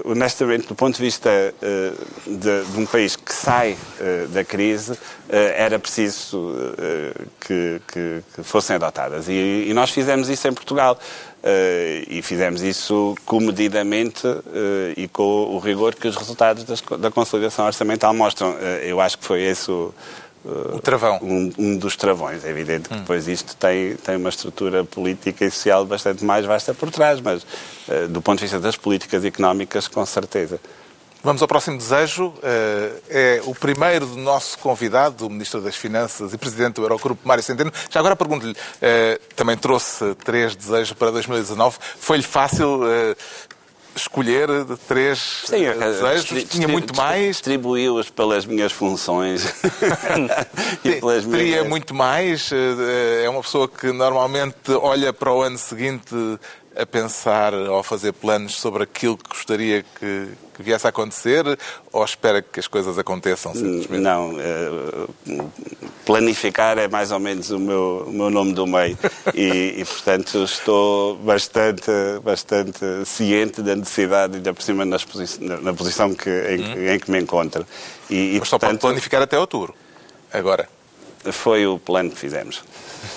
honestamente, 0.06 0.68
do 0.68 0.76
ponto 0.76 0.96
de 0.96 1.02
vista 1.02 1.30
uh, 1.30 2.38
de, 2.38 2.65
de, 2.65 2.80
um 2.80 2.86
país 2.86 3.15
que 3.15 3.34
sai 3.34 3.78
da 4.30 4.44
crise, 4.44 4.98
era 5.30 5.80
preciso 5.80 6.54
que, 7.39 7.82
que, 7.88 8.24
que, 8.36 8.44
fossem 8.44 8.76
adotadas. 8.76 9.28
E, 9.28 9.65
e, 9.68 9.74
nós 9.74 9.89
fizemos 9.89 10.30
isso 10.30 10.48
em 10.48 10.54
Portugal. 10.54 11.00
e 12.10 12.22
fizemos 12.22 12.62
isso 12.62 13.15
comedidamente 13.26 14.28
e 14.98 15.08
com 15.08 15.24
o 15.24 15.60
rigor 15.60 15.96
que 15.96 16.08
os 16.08 16.15
resultados 16.15 16.63
das, 16.63 16.82
da 17.00 17.10
consolidação 17.10 17.65
orçamental 17.65 18.13
mostram. 18.13 18.54
eu 18.84 19.00
acho 19.00 19.18
que 19.18 19.26
foi 19.26 19.41
esse 19.44 19.72
o 19.72 19.94
o 20.46 20.80
travão. 20.80 21.20
Um, 21.22 21.52
um, 21.58 21.78
dos 21.78 21.96
travões. 21.96 22.46
É 22.46 22.50
evidente 22.50 22.90
que 22.90 22.96
hum. 22.96 23.00
depois 23.00 23.28
isto 23.28 23.56
tem, 23.56 23.96
tem 23.96 24.16
uma 24.16 24.30
estrutura 24.30 24.84
política 24.84 25.46
e 25.46 25.52
social 25.52 25.86
bastante 25.86 26.24
mais 26.24 26.46
vasta 26.46 26.74
por 26.74 26.92
trás, 26.92 27.20
mas 27.20 27.44
uh, 27.44 28.08
do 28.10 28.22
ponto 28.22 28.40
de 28.40 28.46
vista 28.46 28.60
das 28.60 28.76
políticas 28.76 29.26
económicas, 29.26 29.88
com 29.88 30.06
certeza. 30.06 30.60
Vamos 31.24 31.42
ao 31.42 31.48
próximo 31.48 31.76
desejo. 31.76 32.28
Uh, 32.28 33.02
é 33.10 33.42
o 33.46 33.56
primeiro 33.56 34.06
do 34.06 34.18
nosso 34.18 34.60
convidado, 34.60 35.26
o 35.26 35.30
Ministro 35.30 35.60
das 35.60 35.76
Finanças 35.76 36.32
e 36.34 36.38
Presidente 36.38 36.76
do 36.76 36.84
Eurogrupo, 36.84 37.28
Mário 37.28 37.44
Centeno. 37.44 37.74
Já 37.90 38.00
agora 38.00 38.16
pergunto-lhe, 38.16 38.54
uh, 38.54 39.36
também 39.36 39.58
trouxe 39.58 40.14
três 40.24 40.56
desejos 40.56 40.94
para 40.94 41.10
2019. 41.10 41.78
Foi-lhe 41.98 42.22
fácil 42.22 42.82
escolher 43.96 44.50
três 44.88 45.44
Sim, 45.46 45.64
desejos, 45.64 46.44
tinha 46.44 46.68
muito 46.68 46.96
mais. 46.96 47.38
Distribuí-os 47.38 48.10
pelas 48.10 48.46
minhas 48.46 48.72
funções 48.72 49.54
e 50.84 50.96
pelas 50.96 51.26
minhas... 51.26 51.40
Teria 51.40 51.64
muito 51.64 51.94
mais. 51.94 52.52
Eh, 52.52 53.24
é 53.26 53.30
uma 53.30 53.42
pessoa 53.42 53.68
que 53.68 53.92
normalmente 53.92 54.72
olha 54.72 55.14
para 55.14 55.32
o 55.32 55.42
ano 55.42 55.58
seguinte 55.58 56.14
a 56.78 56.86
pensar 56.86 57.54
ou 57.54 57.80
a 57.80 57.84
fazer 57.84 58.12
planos 58.14 58.56
sobre 58.56 58.84
aquilo 58.84 59.18
que 59.18 59.30
gostaria 59.30 59.84
que, 59.84 60.30
que 60.54 60.64
viesse 60.64 60.86
a 60.86 60.90
acontecer 60.90 61.44
ou 61.92 62.04
espera 62.04 62.42
que 62.42 62.60
as 62.60 62.68
coisas 62.68 62.98
aconteçam 62.98 63.54
simplesmente? 63.54 64.02
Não, 64.02 64.34
uh, 64.34 65.52
planificar 66.06 66.78
é 66.78 66.88
mais 66.88 67.12
ou 67.12 67.20
menos 67.20 67.50
o 67.52 67.60
meu, 67.60 68.06
o 68.08 68.12
meu 68.12 68.30
nome 68.30 68.54
do 68.54 68.68
meio 68.68 68.98
e, 69.34 69.76
e, 69.78 69.86
portanto, 69.86 70.44
estou 70.44 71.16
bastante, 71.18 71.92
bastante 72.24 73.06
ciente 73.06 73.62
da 73.62 73.76
necessidade, 73.76 74.38
ainda 74.38 74.54
por 74.54 74.62
cima 74.62 74.86
nas 74.86 75.04
posi 75.04 75.44
na, 75.44 75.58
na, 75.62 75.74
posição 75.74 76.14
que, 76.14 76.30
em, 76.30 76.62
hum. 76.62 76.94
em, 76.94 77.00
que 77.00 77.10
me 77.10 77.20
encontro. 77.20 77.66
E, 78.10 78.36
e 78.36 78.40
Mas 78.40 78.50
só 78.50 78.60
portanto, 78.60 78.80
pode 78.80 78.94
planificar 78.94 79.22
até 79.22 79.40
outubro, 79.40 79.74
agora? 80.32 80.75
Foi 81.32 81.66
o 81.66 81.80
plano 81.80 82.12
que 82.12 82.18
fizemos. 82.18 82.64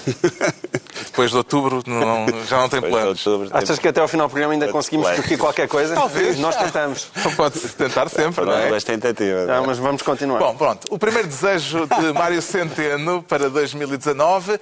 Depois 1.04 1.30
de 1.30 1.36
outubro 1.36 1.82
não, 1.86 2.26
já 2.44 2.58
não 2.58 2.68
tem. 2.68 2.80
Outubro, 2.84 3.48
Achas 3.52 3.78
que 3.78 3.88
até 3.88 4.00
ao 4.00 4.08
final 4.08 4.28
do 4.28 4.30
programa 4.30 4.52
ainda 4.52 4.68
conseguimos 4.68 5.08
discutir 5.10 5.38
qualquer 5.38 5.68
coisa? 5.68 5.94
Talvez. 5.94 6.38
Nós 6.38 6.56
tentamos. 6.56 7.10
Pode-se 7.36 7.68
tentar 7.70 8.08
sempre, 8.08 8.44
não 8.44 8.52
é? 8.52 8.68
Duas 8.68 8.84
tentativas. 8.84 9.46
Não, 9.46 9.66
mas 9.66 9.78
vamos 9.78 10.02
continuar. 10.02 10.38
Bom, 10.38 10.56
pronto. 10.56 10.86
O 10.90 10.98
primeiro 10.98 11.28
desejo 11.28 11.86
de 11.86 12.12
Mário 12.12 12.42
Centeno 12.42 13.22
para 13.22 13.48
2019 13.48 14.58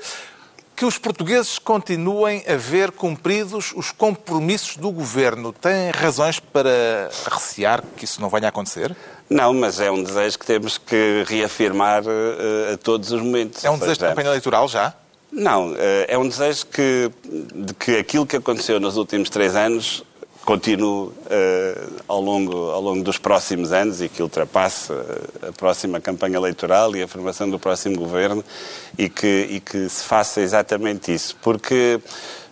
que 0.76 0.84
os 0.84 0.98
portugueses 0.98 1.58
continuem 1.58 2.44
a 2.46 2.54
ver 2.54 2.92
cumpridos 2.92 3.72
os 3.74 3.90
compromissos 3.90 4.76
do 4.76 4.90
governo. 4.90 5.50
Tem 5.50 5.90
razões 5.90 6.38
para 6.38 7.08
recear 7.32 7.82
que 7.96 8.04
isso 8.04 8.20
não 8.20 8.28
venha 8.28 8.44
a 8.44 8.48
acontecer? 8.50 8.94
Não, 9.28 9.54
mas 9.54 9.80
é 9.80 9.90
um 9.90 10.02
desejo 10.02 10.38
que 10.38 10.44
temos 10.44 10.76
que 10.76 11.24
reafirmar 11.26 12.04
uh, 12.04 12.74
a 12.74 12.76
todos 12.76 13.10
os 13.10 13.22
momentos. 13.22 13.64
É 13.64 13.70
um 13.70 13.78
desejo 13.78 14.00
de 14.00 14.06
campanha 14.06 14.28
eleitoral 14.28 14.68
já? 14.68 14.92
Não, 15.32 15.72
uh, 15.72 15.76
é 16.06 16.18
um 16.18 16.28
desejo 16.28 16.66
que, 16.66 17.10
de 17.24 17.72
que 17.74 17.96
aquilo 17.96 18.26
que 18.26 18.36
aconteceu 18.36 18.78
nos 18.78 18.98
últimos 18.98 19.30
três 19.30 19.56
anos 19.56 20.04
continue 20.46 21.08
uh, 21.08 21.12
ao, 22.06 22.20
longo, 22.20 22.70
ao 22.70 22.80
longo 22.80 23.02
dos 23.02 23.18
próximos 23.18 23.72
anos 23.72 24.00
e 24.00 24.08
que 24.08 24.22
ultrapasse 24.22 24.92
a 25.42 25.52
próxima 25.52 26.00
campanha 26.00 26.36
eleitoral 26.36 26.94
e 26.94 27.02
a 27.02 27.08
formação 27.08 27.50
do 27.50 27.58
próximo 27.58 27.96
governo 27.96 28.44
e 28.96 29.08
que, 29.08 29.48
e 29.50 29.60
que 29.60 29.88
se 29.88 30.04
faça 30.04 30.40
exatamente 30.40 31.12
isso. 31.12 31.36
Porque 31.42 32.00
eh, 32.00 32.45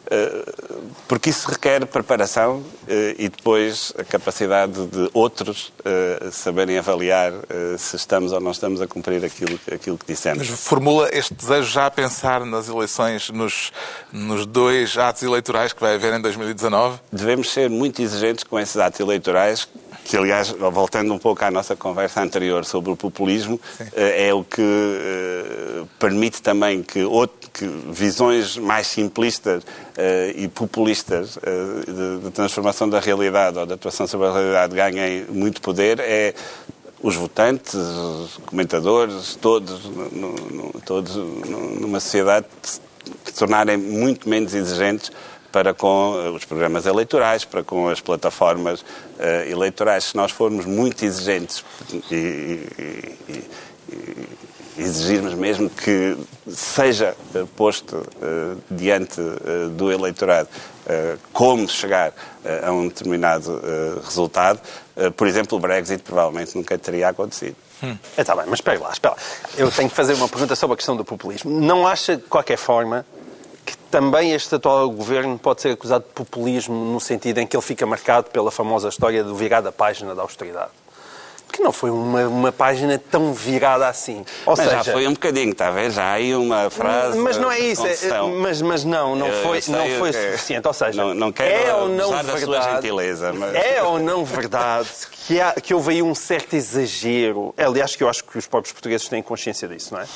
porque 1.09 1.31
isso 1.31 1.49
requer 1.51 1.85
preparação 1.87 2.63
eh, 2.87 3.15
e 3.19 3.29
depois 3.29 3.93
a 3.99 4.05
capacidade 4.05 4.87
de 4.87 5.11
outros 5.13 5.73
eh, 5.85 6.29
saberem 6.31 6.79
avaliar 6.79 7.33
se 7.79 7.97
estamos 7.97 8.33
ou 8.33 8.41
não 8.41 8.51
estamos 8.51 8.81
a 8.81 8.87
cumprir 8.87 9.25
aquilo, 9.25 9.59
aquilo 9.73 9.99
que 9.99 10.07
dissemos. 10.07 10.49
Mas 10.49 10.61
formula 10.61 11.09
este 11.13 11.35
desejo 11.35 11.71
já 11.71 11.87
a 11.87 11.91
pensar 11.91 12.45
nas 12.45 12.69
eleições, 12.69 13.31
nos, 13.31 13.73
nos 14.13 14.47
dois 14.47 14.97
atos 14.97 15.23
eleitorais 15.23 15.73
que 15.73 15.81
vai 15.81 15.95
haver 15.95 16.15
em 16.15 16.21
2019? 16.21 16.99
Devemos 17.13 17.51
ser 17.51 17.71
muito 17.71 18.03
exigentes 18.03 18.45
com 18.45 18.59
esses 18.59 18.77
atos 18.77 19.01
eleitorais 19.01 19.69
que 20.05 20.19
aliás, 20.19 20.51
voltando 20.51 21.15
um 21.15 21.19
pouco 21.19 21.43
à 21.45 21.51
nossa 21.51 21.75
conversa 21.75 22.21
anterior 22.21 22.65
sobre 22.67 22.93
o 22.93 22.97
populismo, 22.97 23.59
Sim. 23.77 23.85
Eh, 23.97 24.29
é 24.29 24.35
o 24.35 24.45
que 24.45 24.61
eh, 24.61 25.85
permite 25.99 26.43
também 26.43 26.83
que, 26.83 27.03
outro, 27.03 27.51
que 27.51 27.67
visões 27.67 28.59
mais 28.59 28.87
simplistas 28.87 29.63
uh, 29.63 29.67
e 30.37 30.47
populistas 30.49 31.37
uh, 31.37 31.41
de, 31.87 32.25
de, 32.25 32.31
transformação 32.33 32.89
da 32.89 33.01
realidade 33.01 33.59
ou 33.59 33.65
de 33.65 33.73
atuação 33.73 34.07
sobre 34.07 34.27
a 34.27 34.33
realidade 34.33 34.75
ganhem 34.75 35.25
muito 35.31 35.63
poder, 35.63 35.99
é 36.01 36.35
os 37.03 37.17
votantes, 37.17 37.75
os 37.75 38.41
comentadores, 38.47 39.37
todos, 39.41 39.85
no, 39.85 40.33
no, 40.33 40.81
todos 40.85 41.17
numa 41.17 42.01
sociedade 42.01 42.47
se 42.63 43.35
tornarem 43.35 43.77
muito 43.77 44.29
menos 44.29 44.55
exigentes 44.55 45.11
para 45.55 45.73
com 45.73 46.17
eh, 46.19 46.31
os 46.31 46.45
programas 46.45 46.85
eleitorais, 46.85 47.45
para 47.45 47.63
com 47.63 47.89
as 47.89 48.01
plataformas 48.01 48.81
uh, 48.81 49.49
eleitorais. 49.49 50.07
Se 50.07 50.17
nós 50.17 50.33
formos 50.33 50.67
muito 50.67 51.05
exigentes 51.05 51.65
e, 52.11 52.15
e, 52.77 53.15
e, 53.29 54.29
exigirmos 54.77 55.33
mesmo 55.35 55.71
que 55.71 56.17
seja 56.49 57.15
uh, 57.37 57.47
posto 57.47 57.99
uh, 57.99 58.61
diante 58.69 59.21
do 59.77 59.93
eleitorado 59.93 60.49
como 61.33 61.67
chegar 61.67 62.13
a 62.63 62.71
um 62.71 62.89
determinado 62.89 63.59
resultado, 64.05 64.61
por 65.17 65.27
exemplo, 65.27 65.57
o 65.57 65.61
Brexit 65.61 66.03
provavelmente 66.03 66.55
nunca 66.55 66.77
teria 66.77 67.09
acontecido. 67.09 67.57
Hum. 67.83 67.97
Está 68.19 68.37
bem, 68.37 68.45
mas 68.47 68.59
espera 68.59 68.79
lá, 68.79 68.91
espera 68.91 69.15
lá. 69.15 69.21
Eu 69.57 69.71
tenho 69.71 69.89
que 69.89 69.97
fazer 69.97 70.13
uma 70.13 70.29
pergunta 70.29 70.55
sobre 70.55 70.75
a 70.75 70.77
questão 70.77 70.95
do 70.95 71.03
populismo. 71.03 71.51
Não 71.59 71.87
acha, 71.87 72.19
de 72.19 72.25
qualquer 72.25 72.59
forma, 72.59 73.07
também 73.95 74.33
este 74.33 74.57
atual 74.57 74.91
governo 74.91 75.39
pode 75.39 75.63
ser 75.63 75.69
acusado 75.69 76.05
de 76.05 76.11
populismo 76.15 76.75
no 76.75 76.99
sentido 76.99 77.39
em 77.39 77.47
que 77.47 77.57
ele 77.57 77.63
fica 77.63 77.87
marcado 77.87 78.29
pela 78.29 78.51
famosa 78.51 78.89
história 78.89 79.23
do 79.23 79.37
virar 79.37 79.61
da 79.61 79.71
página 79.71 80.17
da 80.17 80.23
austeridade. 80.23 80.73
Que 81.57 81.63
não 81.63 81.73
foi 81.73 81.91
uma, 81.91 82.27
uma 82.27 82.53
página 82.53 83.01
tão 83.11 83.33
virada 83.33 83.87
assim. 83.89 84.25
Ou 84.45 84.55
Mas 84.57 84.67
seja, 84.67 84.83
já 84.83 84.93
foi 84.93 85.07
um 85.07 85.13
bocadinho, 85.13 85.53
está 85.53 85.69
a 85.69 85.71
ver? 85.71 85.91
Já 85.91 86.13
aí 86.13 86.35
uma 86.35 86.69
frase. 86.71 87.17
mas 87.19 87.39
não 87.39 87.51
é 87.51 87.59
isso, 87.61 87.87
é- 87.87 87.97
mas, 88.41 88.61
mas 88.61 88.85
não, 88.85 89.15
não 89.15 89.29
Eu- 89.29 89.43
foi, 89.43 89.59
eu 89.59 89.63
não 89.73 89.87
o 89.87 89.99
foi 89.99 90.11
que 90.11 90.17
é. 90.17 90.33
suficiente. 90.33 90.67
Ou 90.69 90.75
seja, 90.75 91.03
Não- 91.05 91.15
não 91.15 91.33
quero 91.33 91.55
é 91.69 91.75
ou 91.75 91.89
não 91.89 92.11
verdade, 92.23 92.75
gentileza, 92.75 93.33
mas- 93.33 93.55
é 93.55 93.83
ou 93.83 93.99
não 93.99 94.25
verdade 94.25 94.89
que, 95.27 95.41
há, 95.41 95.53
que 95.53 95.73
houve 95.73 95.93
aí 95.93 96.03
um 96.03 96.15
certo 96.15 96.55
exagero. 96.55 97.55
Aliás, 97.57 97.97
que 97.97 98.03
eu 98.05 98.09
acho 98.09 98.25
que 98.25 98.37
os 98.37 98.47
próprios 98.47 98.73
portugueses 98.73 99.09
têm 99.09 99.23
consciência 99.23 99.67
disso, 99.69 99.95
não 99.95 100.01
é? 100.01 100.07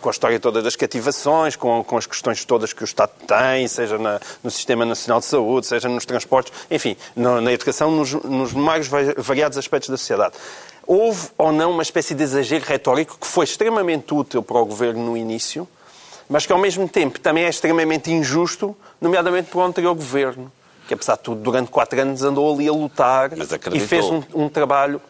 Com 0.00 0.08
a 0.08 0.12
história 0.12 0.38
toda 0.38 0.62
das 0.62 0.76
cativações, 0.76 1.56
com, 1.56 1.82
com 1.82 1.96
as 1.96 2.06
questões 2.06 2.44
todas 2.44 2.72
que 2.72 2.82
o 2.82 2.84
Estado 2.84 3.10
tem, 3.26 3.66
seja 3.68 3.98
na- 3.98 4.20
no 4.42 4.50
Sistema 4.50 4.84
Nacional 4.84 5.20
de 5.20 5.26
Saúde, 5.26 5.66
seja 5.66 5.88
nos 5.88 6.04
transportes, 6.04 6.52
enfim, 6.70 6.96
no- 7.16 7.40
na 7.40 7.52
educação, 7.52 7.90
nos, 7.90 8.12
nos 8.12 8.52
mais 8.52 8.86
va- 8.86 8.98
variados 9.16 9.58
aspectos 9.58 9.88
da 9.90 9.96
sociedade. 9.96 10.34
Houve 10.86 11.28
ou 11.38 11.52
não 11.52 11.70
uma 11.70 11.82
espécie 11.82 12.14
de 12.14 12.22
exagero 12.22 12.64
retórico 12.64 13.16
que 13.18 13.26
foi 13.26 13.44
extremamente 13.44 14.12
útil 14.12 14.42
para 14.42 14.58
o 14.58 14.64
governo 14.64 15.04
no 15.04 15.16
início, 15.16 15.66
mas 16.28 16.46
que 16.46 16.52
ao 16.52 16.58
mesmo 16.58 16.88
tempo 16.88 17.18
também 17.20 17.44
é 17.44 17.48
extremamente 17.48 18.10
injusto, 18.10 18.76
nomeadamente 19.00 19.50
para 19.50 19.58
o 19.60 19.62
anterior 19.62 19.94
governo, 19.94 20.50
que 20.86 20.94
apesar 20.94 21.16
de 21.16 21.22
tudo, 21.22 21.40
durante 21.40 21.70
quatro 21.70 22.00
anos 22.00 22.22
andou 22.22 22.52
ali 22.52 22.68
a 22.68 22.72
lutar 22.72 23.30
e 23.72 23.80
fez 23.80 24.04
um, 24.06 24.22
um 24.34 24.48
trabalho. 24.48 25.00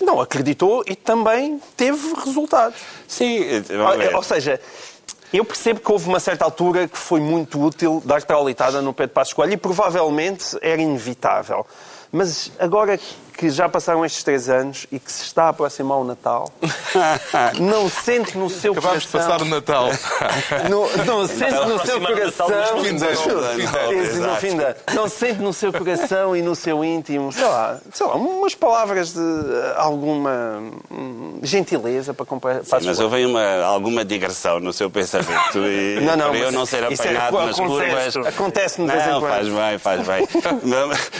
Não, 0.00 0.20
acreditou 0.20 0.82
e 0.86 0.96
também 0.96 1.60
teve 1.76 2.14
resultados. 2.24 2.80
Sim, 3.06 3.62
vamos 3.68 3.96
ver. 3.98 4.14
Ou 4.14 4.22
seja, 4.22 4.58
eu 5.32 5.44
percebo 5.44 5.80
que 5.80 5.92
houve 5.92 6.08
uma 6.08 6.20
certa 6.20 6.44
altura 6.44 6.88
que 6.88 6.96
foi 6.96 7.20
muito 7.20 7.60
útil 7.60 8.02
dar 8.04 8.22
traulitada 8.22 8.80
no 8.80 8.94
pé 8.94 9.06
de 9.06 9.12
Passos 9.12 9.34
Coelho 9.34 9.52
e 9.52 9.56
provavelmente 9.56 10.56
era 10.62 10.80
inevitável. 10.80 11.66
Mas 12.10 12.52
agora 12.58 12.98
que 13.36 13.50
já 13.50 13.68
passaram 13.68 14.04
estes 14.04 14.22
três 14.22 14.48
anos 14.48 14.86
e 14.92 14.98
que 14.98 15.10
se 15.10 15.24
está 15.24 15.44
a 15.44 15.48
aproximar 15.48 15.98
o 15.98 16.04
Natal, 16.04 16.50
não 17.60 17.88
sente 17.88 18.36
no 18.38 18.48
seu 18.48 18.72
Acabámos 18.72 19.02
de 19.02 19.08
coração... 19.08 19.30
passar 19.30 19.42
o 19.42 19.48
Natal. 19.48 19.88
Não, 20.70 21.04
não 21.04 21.26
sente 21.26 21.52
no 21.52 21.78
seu 21.84 22.00
Natal 22.00 22.16
coração. 22.16 22.46
dos 22.48 22.86
fim 22.86 22.94
de 22.94 23.04
de 23.04 23.98
Esse, 23.98 24.18
no 24.18 24.36
fim 24.36 24.56
de 24.56 24.62
ano. 24.64 24.74
Não 24.94 25.08
sente 25.08 25.40
no 25.40 25.52
seu 25.52 25.72
coração 25.72 26.36
e 26.36 26.42
no 26.42 26.54
seu 26.54 26.84
íntimo, 26.84 27.32
sei 27.32 27.44
lá, 27.44 27.78
sei 27.92 28.06
lá 28.06 28.14
umas 28.14 28.54
palavras 28.54 29.12
de 29.12 29.20
alguma 29.76 30.62
hum, 30.90 31.38
gentileza 31.42 32.14
para 32.14 32.24
comprar. 32.24 32.60
para 32.60 32.80
Mas 32.82 32.98
houve 33.00 33.24
uma, 33.26 33.62
alguma 33.64 34.04
digressão 34.04 34.60
no 34.60 34.72
seu 34.72 34.88
pensamento 34.90 35.58
e 35.58 36.00
Não, 36.04 36.16
não, 36.16 36.30
para 36.30 36.38
eu 36.38 36.52
não 36.52 36.64
ser 36.66 36.82
é- 36.84 36.94
apanhado 36.94 37.36
nas 37.38 37.58
acontece- 37.58 38.12
curvas. 38.12 38.34
acontece 38.34 38.80
de 38.82 38.86
vez 38.90 39.04
em 39.06 39.10
Não, 39.10 39.20
quando. 39.20 39.32
faz 39.32 39.48
bem, 39.48 39.78
faz 39.78 40.06
bem. 40.06 40.28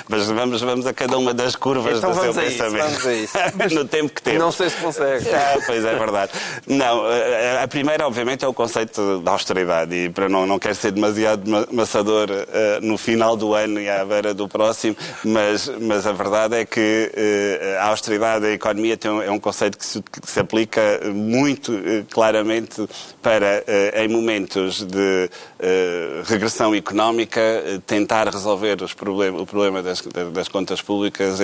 Mas 0.09 0.27
vamos, 0.31 0.61
vamos 0.63 0.87
a 0.87 0.93
cada 0.95 1.19
uma 1.19 1.35
das 1.35 1.57
curvas 1.57 2.04
Então 2.11 2.11
do 2.13 2.21
seu 2.23 2.33
vamos 2.33 2.39
a 2.39 2.45
isso, 2.45 2.59
pensamento. 2.63 2.85
vamos 2.85 3.07
a 3.07 3.15
isso. 3.15 3.75
no 3.75 3.85
tempo 3.85 4.13
que 4.15 4.23
temos. 4.23 4.41
Não 4.41 4.53
sei 4.53 4.71
se 4.71 4.77
consegue. 4.77 5.29
Ah, 5.31 5.59
pois 5.67 5.85
é 5.85 5.95
verdade. 5.99 6.33
Não, 6.67 7.11
eh, 7.11 7.61
a 7.63 7.69
primeira, 7.69 8.07
obviamente, 8.07 8.45
é 8.45 8.49
o 8.49 8.55
conceito 8.55 9.21
da 9.21 9.33
austeridade. 9.33 9.95
E 9.95 10.09
para 10.11 10.29
não, 10.29 10.47
não 10.47 10.59
quero 10.59 10.75
ser 10.75 10.91
demasiado 10.93 11.49
ma- 11.51 11.67
maçador 11.73 12.29
eh, 12.31 12.79
no 12.83 12.97
final 12.99 13.37
do 13.37 13.55
ano 13.55 13.81
e 13.81 13.89
à 13.89 14.05
beira 14.05 14.33
do 14.35 14.49
próximo, 14.49 14.97
mas, 15.25 15.69
mas 15.81 16.07
a 16.07 16.13
verdade 16.13 16.57
é 16.57 16.65
que 16.65 17.11
eh, 17.15 17.79
a 17.81 17.87
austeridade, 17.89 18.47
a 18.47 18.51
economia, 18.53 18.97
tem 18.97 19.11
é 19.23 19.31
um 19.31 19.39
conceito 19.41 19.79
que 19.79 19.85
se, 19.87 20.03
que 20.03 20.21
se 20.31 20.41
aplica 20.41 21.01
muito 21.13 21.73
eh, 21.73 22.05
claramente 22.11 22.87
para, 23.23 23.63
eh, 23.67 24.05
em 24.05 24.09
momentos 24.09 24.83
de 24.85 25.31
eh, 25.61 26.23
regressão 26.25 26.75
económica, 26.75 27.41
eh, 27.41 27.81
tentar 27.87 28.29
resolver 28.29 28.83
os 28.83 28.93
problem 28.95 29.31
o 29.31 29.47
problema 29.47 29.83
das, 29.83 30.01
das 30.33 30.49
contas 30.49 30.81
públicas, 30.83 31.41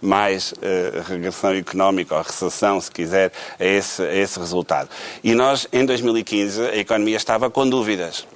mais 0.00 0.54
eh, 0.60 1.02
regressão 1.06 1.54
económica 1.54 2.14
ou 2.14 2.22
recessão, 2.22 2.80
se 2.80 2.90
quiser, 2.90 3.32
a 3.58 3.64
esse, 3.64 4.02
a 4.02 4.14
esse 4.14 4.38
resultado. 4.38 4.88
E 5.22 5.34
nós, 5.34 5.66
em 5.72 5.84
2015, 5.84 6.62
a 6.62 6.76
economia 6.76 7.16
estava 7.16 7.50
com 7.50 7.68
dúvidas. 7.68 8.26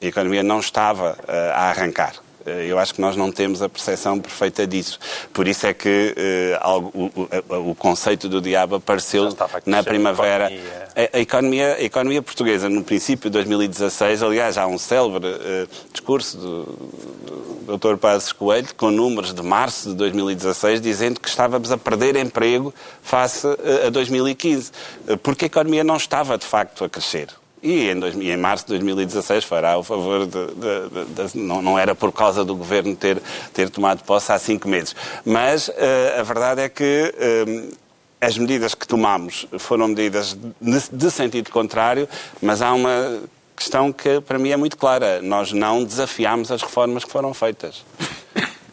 A 0.00 0.06
economia 0.06 0.42
não 0.42 0.60
estava 0.60 1.18
eh, 1.26 1.52
a 1.54 1.70
arrancar. 1.70 2.21
Eh, 2.46 2.66
Eu 2.68 2.78
acho 2.78 2.94
que 2.94 3.00
nós 3.00 3.16
não 3.16 3.30
temos 3.30 3.62
a 3.62 3.68
percepção 3.68 4.18
perfeita 4.18 4.66
disso. 4.66 4.98
Por 5.32 5.46
isso 5.48 5.66
é 5.66 5.74
que 5.74 6.14
eh, 6.16 6.58
algo- 6.60 6.90
o, 6.94 7.70
o- 7.70 7.74
conceito 7.74 8.28
do 8.28 8.40
diabo 8.40 8.76
apareceu 8.76 9.24
na 9.70 9.82
primavera. 9.90 10.48
A, 10.96 11.16
a 11.16 11.20
economia, 11.20 11.74
a 11.74 11.82
economia 11.82 12.22
portuguesa, 12.22 12.68
no 12.68 12.82
princípio 12.84 13.28
de 13.30 13.34
2016, 13.38 14.22
aliás, 14.22 14.58
há 14.58 14.66
um 14.66 14.78
célebre 14.78 15.26
eh, 15.28 15.66
discurso 15.92 16.36
do, 16.36 16.62
do 17.66 17.78
Dr. 17.78 17.96
Passos 17.96 18.32
Coelho, 18.32 18.68
com 18.76 18.90
números 18.90 19.32
de 19.32 19.42
março 19.42 19.90
de 19.90 19.94
2016, 19.96 20.80
dizendo 20.80 21.20
que 21.20 21.28
estávamos 21.28 21.70
a 21.72 21.78
perder 21.78 22.16
emprego 22.16 22.74
face 23.02 23.46
a 23.86 23.90
2015, 23.90 24.70
eh, 25.08 25.16
porque 25.16 25.44
a 25.44 25.46
economia 25.46 25.82
não 25.84 25.96
estava, 25.96 26.36
de 26.36 26.44
facto, 26.46 26.84
a 26.84 26.88
crescer. 26.88 27.28
E 27.62 27.88
em, 27.90 27.98
dois- 28.00 28.14
e 28.16 28.30
em 28.30 28.36
março 28.36 28.64
de 28.64 28.70
2016 28.70 29.44
fará 29.44 29.78
o 29.78 29.82
favor 29.84 30.26
de. 30.26 30.46
de- 30.46 31.04
de- 31.14 31.28
de- 31.32 31.38
não, 31.38 31.62
não 31.62 31.78
era 31.78 31.94
por 31.94 32.10
causa 32.12 32.44
do 32.44 32.56
governo 32.56 32.96
ter, 32.96 33.22
ter 33.54 33.70
tomado 33.70 34.02
posse 34.02 34.32
há 34.32 34.38
cinco 34.38 34.68
meses. 34.68 34.96
Mas 35.24 35.70
eh, 35.76 36.16
a 36.18 36.22
verdade 36.22 36.60
é 36.62 36.68
que. 36.68 37.14
eh, 37.16 37.68
as 38.20 38.38
medidas 38.38 38.72
que 38.72 38.86
tomamos 38.86 39.46
foram 39.58 39.88
medidas 39.88 40.36
de, 40.60 41.10
sentido 41.10 41.50
contrário, 41.50 42.08
mas 42.40 42.62
há 42.62 42.72
uma 42.72 43.18
questão 43.56 43.92
que 43.92 44.20
para 44.20 44.38
mim 44.38 44.50
é 44.50 44.56
muito 44.56 44.76
clara. 44.76 45.20
Nós 45.20 45.50
não 45.52 45.82
desafiámos 45.82 46.52
as 46.52 46.62
reformas 46.62 47.04
que 47.04 47.10
foram 47.10 47.34
feitas. 47.34 47.84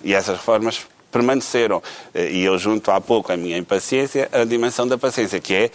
E 0.03 0.13
essas 0.13 0.37
reformas 0.37 0.81
permaneceram. 1.11 1.81
Eh, 2.13 2.31
E 2.31 2.43
eu 2.43 2.57
junto 2.59 2.89
há 2.91 2.99
pouco 3.01 3.31
a 3.31 3.37
minha 3.37 3.57
impaciência, 3.57 4.29
a 4.31 4.43
dimensão 4.45 4.87
da 4.87 4.97
paciência, 4.97 5.39
que 5.39 5.53
é 5.53 5.71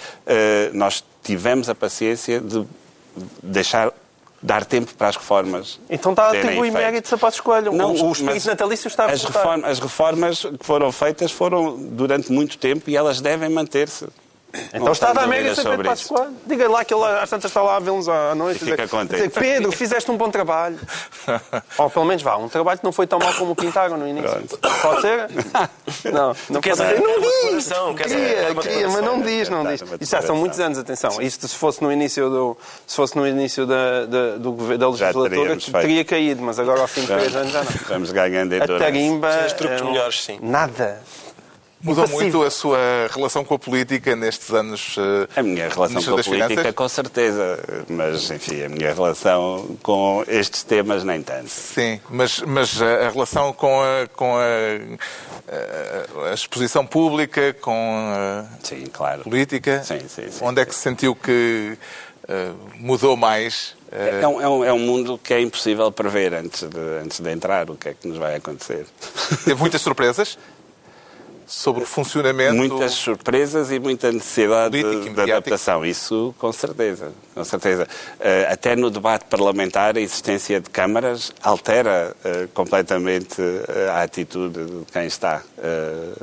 nós 0.72 1.04
tivemos 1.22 1.68
a 1.68 1.74
paciência 1.74 2.40
de 2.40 2.64
deixar 3.42 3.92
dar 4.42 4.64
tempo 4.64 4.92
para 4.94 5.08
as 5.08 5.16
reformas. 5.16 5.80
Então 5.88 6.12
está 6.12 6.24
a 6.24 6.28
atribuir 6.32 6.70
méritos 6.70 7.10
a 7.12 7.16
Passos 7.18 7.40
Coelho. 7.40 7.72
o, 7.72 8.08
o 8.08 8.12
espírito 8.12 8.46
natalício 8.46 8.88
está 8.88 9.04
a 9.04 9.06
as, 9.06 9.12
resultar. 9.22 9.38
reform- 9.40 9.64
as 9.64 9.78
reformas 9.78 10.40
que 10.40 10.66
foram 10.66 10.92
feitas 10.92 11.32
foram 11.32 11.76
durante 11.78 12.30
muito 12.30 12.58
tempo 12.58 12.90
e 12.90 12.96
elas 12.96 13.20
devem 13.22 13.48
manter-se. 13.48 14.06
Então 14.72 14.92
está 14.92 15.10
a 15.10 15.12
dar 15.12 15.26
méritos 15.26 15.58
a 15.58 15.62
sobre 15.62 15.76
Pedro 15.78 15.90
Passos 15.90 16.04
isso. 16.04 16.14
Coelho. 16.14 16.32
Diga 16.46 16.68
lá 16.70 16.84
que 16.84 16.94
ele 16.94 17.04
às 17.04 17.28
tantas 17.30 17.50
está 17.50 17.62
lá 17.62 17.76
a 17.76 17.80
vê-los 17.80 18.08
à 18.08 18.34
noite. 18.34 18.56
E 18.56 18.64
fica 18.64 18.76
dizer- 18.76 18.88
contente. 18.88 19.16
dizer, 19.16 19.30
Pedro, 19.30 19.72
fizeste 19.72 20.10
um 20.10 20.16
bom 20.16 20.30
trabalho. 20.30 20.78
Ou 21.78 21.90
pelo 21.90 22.04
menos 22.04 22.22
vá, 22.22 22.36
um 22.36 22.48
trabalho 22.48 22.78
que 22.78 22.84
não 22.84 22.92
foi 22.92 23.06
tão 23.06 23.18
mau 23.18 23.32
como 23.34 23.52
o 23.52 23.56
pintaram 23.56 23.96
no 23.96 24.06
início. 24.06 24.30
Pronto. 24.30 24.58
Pode 24.82 25.00
ser? 25.00 25.26
Não, 26.12 26.34
não 26.50 26.60
pode 26.60 26.76
ser. 26.76 26.82
a- 26.82 27.00
Não 27.00 27.20
diz. 27.20 27.68
Queria, 27.96 28.54
queria, 28.54 28.88
mas 28.88 29.02
não 29.04 29.20
diz, 29.22 29.48
não 29.48 29.64
diz. 29.66 29.80
Isto 29.82 30.06
já 30.10 30.22
são 30.22 30.36
muitos 30.36 30.60
anos, 30.60 30.78
atenção. 30.78 31.20
Isto 31.20 31.48
se 31.48 31.54
fosse 31.56 31.82
no 31.82 31.90
início, 31.90 32.28
do, 32.28 32.56
se 32.86 32.94
fosse 32.96 33.16
no 33.16 33.26
início 33.26 33.66
da, 33.66 34.04
da, 34.06 34.36
do, 34.36 34.52
governo- 34.52 34.78
da 34.78 34.86
legislatura 34.88 35.56
teria 35.80 36.04
caído, 36.04 36.42
mas 36.42 36.58
agora 36.58 36.80
ao 36.80 36.88
fim 36.88 37.00
de 37.02 37.06
três 37.06 37.34
anos 37.34 37.52
já 37.52 37.64
não. 37.64 37.72
Vamos 37.88 38.12
ganhando 38.12 38.54
A 38.54 38.66
tarimba. 38.78 39.44
Os 39.46 39.52
truques 39.54 39.80
eh, 39.80 39.84
melhores, 39.84 40.22
sim. 40.24 40.38
Nada. 40.42 41.00
Mudou 41.84 42.08
muito 42.08 42.42
a 42.42 42.50
sua 42.50 42.78
relação 43.10 43.44
com 43.44 43.54
a 43.54 43.58
política 43.58 44.16
nestes 44.16 44.50
anos. 44.50 44.96
eh, 44.98 45.28
A 45.40 45.42
minha 45.42 45.68
relação 45.68 46.02
com 46.02 46.10
a 46.18 46.22
política, 46.24 46.48
Finanças? 46.48 46.74
com 46.74 46.88
certeza. 46.88 47.84
Mas, 47.88 48.30
enfim, 48.30 48.62
a 48.62 48.68
minha 48.70 48.94
relação 48.94 49.76
com 49.82 50.24
estes 50.26 50.62
temas, 50.62 51.04
nem 51.04 51.22
tanto. 51.22 51.48
Sim, 51.50 52.00
mas, 52.08 52.40
mas 52.40 52.80
a 52.80 53.10
relação 53.10 53.52
com 53.52 53.82
a, 53.82 54.06
com 54.08 54.34
a, 54.36 54.40
a- 56.26 56.30
a 56.30 56.34
exposição 56.34 56.86
pública, 56.86 57.52
com 57.60 58.12
a 58.14 58.44
Sim, 58.62 58.86
claro. 58.92 59.22
política, 59.22 59.82
Sim, 59.84 60.00
sim, 60.08 60.30
sim. 60.30 60.38
onde 60.44 60.62
é 60.62 60.64
que 60.64 60.74
se 60.74 60.80
sentiu 60.80 61.14
que 61.14 61.76
eh, 62.28 62.50
mudou 62.76 63.16
mais? 63.16 63.76
Eh, 63.92 64.20
É 64.22 64.26
um, 64.28 64.40
é, 64.40 64.48
um, 64.48 64.64
é 64.64 64.72
um 64.72 64.78
mundo 64.78 65.18
que 65.22 65.34
é 65.34 65.40
impossível 65.40 65.92
prever 65.92 66.32
antes 66.34 66.62
de, 66.62 66.78
antes 67.02 67.20
de 67.20 67.30
entrar 67.30 67.68
o 67.70 67.76
que 67.76 67.90
é 67.90 67.94
que 67.94 68.08
nos 68.08 68.16
vai 68.16 68.36
acontecer. 68.36 68.86
Teve 69.44 69.60
muitas 69.60 69.82
surpresas 69.82 70.38
sobre 71.46 71.82
o 71.82 71.86
funcionamento. 71.86 72.54
Muitas 72.54 72.92
surpresas 72.92 73.70
e 73.70 73.78
muita 73.78 74.10
necessidade 74.10 74.82
de, 74.82 75.20
adaptação. 75.20 75.84
Isso, 75.84 76.34
com 76.38 76.52
certeza. 76.52 77.12
Com 77.34 77.44
certeza. 77.44 77.88
Eh, 78.20 78.46
até 78.50 78.76
no 78.76 78.90
debate 78.90 79.24
parlamentar, 79.26 79.96
a 79.96 80.00
existência 80.00 80.60
de 80.60 80.70
câmaras 80.70 81.32
altera 81.42 82.14
eh, 82.24 82.48
completamente 82.54 83.40
eh, 83.40 83.90
a 83.90 84.02
atitude 84.02 84.64
de 84.64 84.92
quem 84.92 85.06
está. 85.06 85.42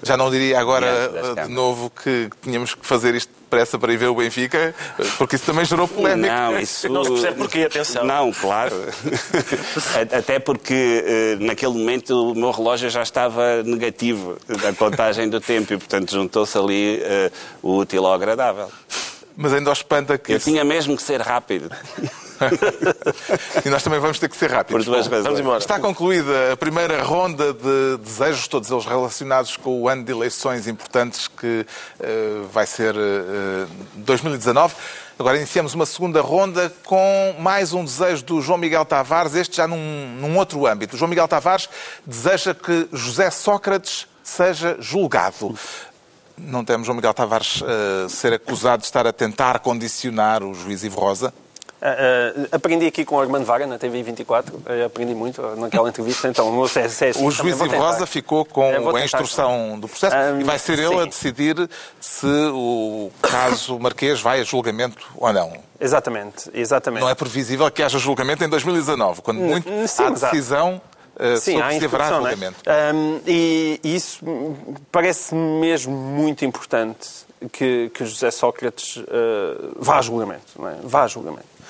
Já 0.04 0.16
não 0.16 0.30
diria 0.30 0.60
agora 0.60 1.36
de 1.46 1.52
novo 1.52 1.90
que 1.90 2.30
tínhamos 2.42 2.76
que 2.76 2.86
fazer 2.86 3.16
isto 3.16 3.41
depressa 3.52 3.78
para 3.78 3.92
ir 3.92 3.98
ver 3.98 4.08
o 4.08 4.16
Benfica, 4.16 4.74
porque 5.18 5.36
isso 5.36 5.46
também 5.46 5.66
gerou 5.66 5.86
polémica. 5.86 6.34
Não, 6.34 6.58
isso... 6.58 6.88
Não 6.88 7.04
se 7.04 7.12
percebe 7.12 7.38
porquê, 7.38 7.64
atenção. 7.64 8.06
Não, 8.06 8.32
claro. 8.32 8.74
Até 10.18 10.40
porque 10.40 11.04
eh, 11.06 11.38
naquele 11.42 11.74
momento 11.74 12.32
o 12.32 12.34
meu 12.34 12.52
relógio 12.52 12.90
já 12.90 13.04
estava 13.04 13.62
negativo 13.64 14.38
da 14.48 14.72
contagem 14.72 15.30
do 15.30 15.42
tempo 15.42 15.74
e, 15.74 15.78
portanto, 15.78 16.12
juntou-se 16.12 16.58
ali 16.58 17.02
eh, 17.04 17.30
o 17.62 17.76
útil 17.78 18.06
ao 18.06 18.14
agradável. 18.14 18.72
Mas 19.36 19.54
ainda 19.54 19.70
os 19.72 19.80
espanta 19.80 20.18
que 20.18 20.32
Eu 20.32 20.38
isso- 20.38 20.50
tinha 20.50 20.64
mesmo 20.64 20.96
que 20.96 21.04
ser 21.04 21.20
rápido. 21.22 21.70
e 23.66 23.70
nós 23.70 23.84
também 23.84 24.00
vamos 24.00 24.20
ter 24.20 24.30
que 24.30 24.38
ser 24.38 24.52
rápidos. 24.52 24.86
Por 24.86 24.94
duas 24.94 25.08
razões. 25.08 25.24
Vamos 25.24 25.40
embora. 25.40 25.60
Está 25.60 25.80
concluída 25.80 26.54
a 26.54 26.58
primeira 26.58 27.02
ronda 27.04 27.54
de 27.54 27.98
desejos, 27.98 28.48
todos 28.48 28.70
eles 28.70 28.86
relacionados 28.86 29.58
com 29.58 29.82
o 29.82 29.90
ano 29.90 30.04
de 30.04 30.12
eleições 30.12 30.68
importantes 30.68 31.28
que 31.28 31.66
eh, 32.00 32.42
vai 32.52 32.66
ser 32.66 32.96
eh, 32.96 33.68
2019. 33.96 34.76
Agora 35.20 35.38
iniciamos 35.38 35.76
uma 35.76 35.86
segunda 35.86 36.20
ronda 36.20 36.74
com 36.84 37.36
mais 37.40 37.74
um 37.74 37.86
desejo 37.86 38.24
do 38.24 38.42
João 38.42 38.58
Miguel 38.58 38.84
Tavares, 38.86 39.36
este 39.36 39.58
já 39.58 39.68
num, 39.68 40.18
num 40.20 40.36
outro 40.36 40.66
âmbito. 40.66 40.96
O 40.96 40.98
João 40.98 41.10
Miguel 41.10 41.28
Tavares 41.28 41.70
deseja 42.06 42.56
que 42.56 42.88
José 42.92 43.30
Sócrates 43.30 44.08
seja 44.24 44.78
julgado. 44.80 45.56
Não 46.38 46.66
temos 46.66 46.88
João 46.88 46.96
Miguel 46.96 47.14
Tavares 47.14 47.62
eh, 47.62 48.10
ser 48.10 48.34
acusado 48.34 48.80
de 48.80 48.88
estar 48.88 49.06
a 49.06 49.14
tentar 49.14 49.60
condicionar 49.60 50.42
o 50.42 50.56
juiz 50.56 50.84
Ivo 50.84 51.00
Rosa? 51.00 51.32
Ah, 51.84 51.96
ah, 52.52 52.56
aprendi 52.56 52.86
aqui 52.86 53.04
com 53.04 53.16
o 53.16 53.20
Armando 53.20 53.44
Vaga 53.44 53.66
na 53.66 53.80
TV 53.80 54.04
24, 54.04 54.62
ah, 54.68 54.86
aprendi 54.86 55.16
muito 55.16 55.42
naquela 55.56 55.90
entrevista, 55.90 56.28
então 56.28 56.48
o 56.48 56.52
meu 56.56 56.66
CSS 56.66 57.18
O 57.18 57.32
juiz 57.32 57.38
também 57.38 57.52
Ivo 57.54 57.58
vou 57.58 57.68
tentar. 57.70 57.84
Rosa 57.84 58.06
ficou 58.06 58.46
com 58.46 58.96
a 58.96 59.04
instrução 59.04 59.80
do 59.80 59.88
processo 59.88 60.16
Ah, 60.16 60.40
e 60.40 60.44
vai 60.44 60.60
ser 60.60 60.78
ele 60.78 61.00
a 61.00 61.06
decidir 61.06 61.56
se 62.00 62.28
o 62.28 63.12
caso 63.20 63.80
Marquês 63.80 64.22
vai 64.22 64.42
a 64.42 64.44
julgamento 64.44 65.08
ou 65.16 65.34
não. 65.34 65.54
Exatamente, 65.80 66.52
exatamente. 66.54 67.02
Não 67.02 67.10
é 67.10 67.16
previsível 67.16 67.70
que 67.72 67.82
haja 67.82 67.98
julgamento 67.98 68.44
em 68.44 68.50
2019, 68.50 69.24
quando 69.24 69.40
muito 69.40 69.68
sim, 69.88 70.04
há 70.04 70.10
decisão 70.12 70.80
eh, 71.18 71.36
Sim, 71.38 71.60
há 71.60 71.74
instrução, 71.74 72.28
é? 72.28 72.32
julgamento. 72.32 72.58
Ahm, 72.68 73.22
e 73.26 73.80
e 73.84 73.96
isso 73.96 74.24
parece 74.92 75.34
mesmo 75.34 75.96
muito 75.96 76.46
importante 76.46 77.10
que, 77.52 77.90
que 77.90 78.06
José 78.06 78.30
Sócrates 78.30 79.04
ah, 79.08 79.72
vá 79.78 79.98
a 79.98 80.02
julgamento. 80.04 80.60
Não 80.60 80.68
é? 80.68 80.76
Vá 80.84 81.04
a 81.04 81.08
julgamento. 81.08 81.61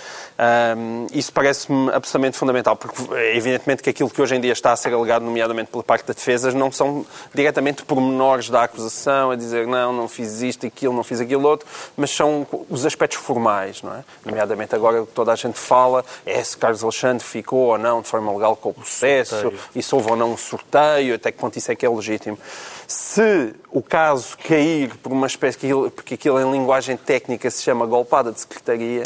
Ahm, 0.44 1.06
isso 1.14 1.32
parece-me 1.32 1.92
absolutamente 1.92 2.36
fundamental, 2.36 2.76
porque 2.76 3.14
é 3.14 3.38
evidentemente 3.38 3.84
que 3.84 3.92
aquilo 3.92 4.10
que 4.10 4.20
hoje 4.20 4.36
em 4.36 4.42
dia 4.42 4.54
está 4.54 4.72
a 4.72 4.76
ser 4.76 4.92
alegado, 4.92 5.22
nomeadamente 5.22 5.70
pela 5.70 5.84
parte 5.84 6.08
da 6.08 6.16
defesa, 6.16 6.52
não 6.52 6.72
são 6.72 7.06
diretamente 7.32 7.84
pormenores 7.84 8.50
da 8.50 8.64
acusação, 8.64 9.30
a 9.30 9.36
dizer 9.36 9.68
não, 9.68 9.94
não 9.94 10.08
fiz 10.08 10.42
isto, 10.42 10.66
aquilo, 10.66 10.96
não 10.96 11.04
fiz 11.04 11.22
aquilo 11.22 11.48
outro, 11.48 11.68
mas 11.96 12.10
são 12.10 12.48
os 12.72 12.88
aspectos 12.88 13.20
formais, 13.20 13.84
não 13.84 13.94
é? 13.94 14.04
Nomeadamente 14.26 14.74
agora 14.74 15.06
toda 15.14 15.32
a 15.32 15.36
gente 15.36 15.60
fala 15.60 16.04
é 16.26 16.44
se 16.44 16.58
Carlos 16.58 16.84
Alexandre 16.84 17.24
ficou 17.24 17.68
ou 17.68 17.78
não 17.78 18.02
de 18.02 18.08
forma 18.08 18.34
legal 18.34 18.56
com 18.56 18.70
o 18.70 18.74
processo, 18.74 19.54
e 19.76 19.84
se 19.84 19.94
houve 19.94 20.10
ou 20.10 20.16
não 20.16 20.32
um 20.32 20.38
sorteio, 20.38 21.14
até 21.14 21.32
que 21.32 21.38
ponto 21.38 21.56
isso 21.56 21.72
é 21.72 21.76
que 21.76 21.86
é 21.86 21.90
legítimo. 21.90 22.40
Se 22.88 23.54
o 23.70 23.84
caso 23.84 24.36
cair 24.40 24.98
por 25.04 25.12
uma 25.12 25.28
espécie, 25.28 25.60
porque 25.96 26.16
aquilo 26.16 26.42
em 26.42 26.52
linguagem 26.52 26.98
técnica 26.98 27.52
se 27.52 27.62
chama 27.62 27.86
golpada 27.86 28.32
de 28.32 28.40
secretaria, 28.40 29.04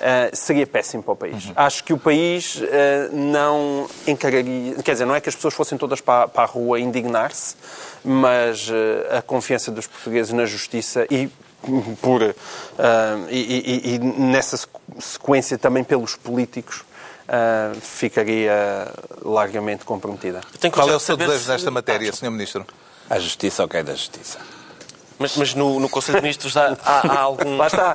Uh, 0.00 0.34
seria 0.34 0.66
péssimo 0.66 1.02
para 1.02 1.12
o 1.12 1.16
país. 1.16 1.52
Acho 1.54 1.84
que 1.84 1.92
o 1.92 1.98
país 1.98 2.56
uh, 2.56 2.64
não 3.12 3.86
encararia. 4.06 4.76
Quer 4.82 4.92
dizer, 4.92 5.04
não 5.04 5.14
é 5.14 5.20
que 5.20 5.28
as 5.28 5.34
pessoas 5.34 5.52
fossem 5.52 5.76
todas 5.76 6.00
para, 6.00 6.26
para 6.26 6.42
a 6.44 6.46
rua 6.46 6.80
indignar-se, 6.80 7.54
mas 8.02 8.66
uh, 8.70 8.72
a 9.18 9.20
confiança 9.20 9.70
dos 9.70 9.86
portugueses 9.86 10.32
na 10.32 10.46
justiça 10.46 11.06
e. 11.10 11.28
Por, 12.00 12.22
uh, 12.22 12.34
e, 13.28 13.36
e- 13.36 13.94
e 13.96 13.98
nessa 13.98 14.56
sequ- 14.56 14.80
sequência 14.98 15.58
também 15.58 15.84
pelos 15.84 16.16
políticos 16.16 16.80
uh, 16.80 17.78
ficaria 17.82 18.88
largamente 19.22 19.84
comprometida. 19.84 20.40
Qual 20.72 20.88
é 20.88 20.96
o 20.96 20.98
seu 20.98 21.18
desejo 21.18 21.44
se- 21.44 21.48
nesta 21.50 21.70
matéria, 21.70 22.10
Sr. 22.14 22.30
Ministro? 22.30 22.66
A 23.10 23.18
justiça 23.18 23.62
ou 23.62 23.68
quem 23.68 23.80
é 23.80 23.82
da 23.82 23.92
justiça? 23.92 24.38
Mas, 25.20 25.36
mas 25.36 25.54
no, 25.54 25.78
no 25.78 25.86
Conselho 25.88 26.16
de 26.16 26.22
Ministros 26.22 26.56
há, 26.56 26.74
há- 26.82 27.02
há 27.12 27.20
algum. 27.20 27.58
Lá 27.58 27.66
está. 27.66 27.94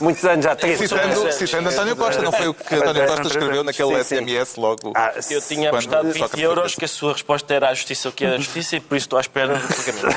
Muitos 0.00 0.24
anos 0.24 0.44
já, 0.44 0.56
três. 0.56 0.78
Citando, 0.80 1.28
é, 1.28 1.30
citando 1.30 1.68
António 1.68 1.94
Costa, 1.94 2.20
não 2.22 2.32
foi 2.32 2.48
o 2.48 2.54
que 2.54 2.74
António 2.74 3.06
Costa 3.06 3.28
escreveu 3.28 3.62
naquele 3.62 4.02
Sim, 4.02 4.16
sim. 4.16 4.24
SMS 4.26 4.56
logo. 4.56 4.92
Ah, 4.96 5.12
Eu 5.30 5.40
tinha 5.40 5.68
apostado 5.70 6.08
20 6.08 6.18
Sócrates 6.18 6.42
euros 6.44 6.74
que 6.74 6.84
a 6.84 6.88
sua 6.88 7.12
resposta 7.12 7.54
era 7.54 7.68
a 7.68 7.74
justiça 7.74 8.08
o 8.08 8.12
que 8.12 8.24
é 8.24 8.30
a 8.34 8.36
justiça 8.38 8.74
e 8.76 8.80
por 8.80 8.96
isso 8.96 9.04
estou 9.06 9.16
à 9.16 9.20
espera 9.20 9.56
do 9.56 9.68
pagamento. 9.74 10.16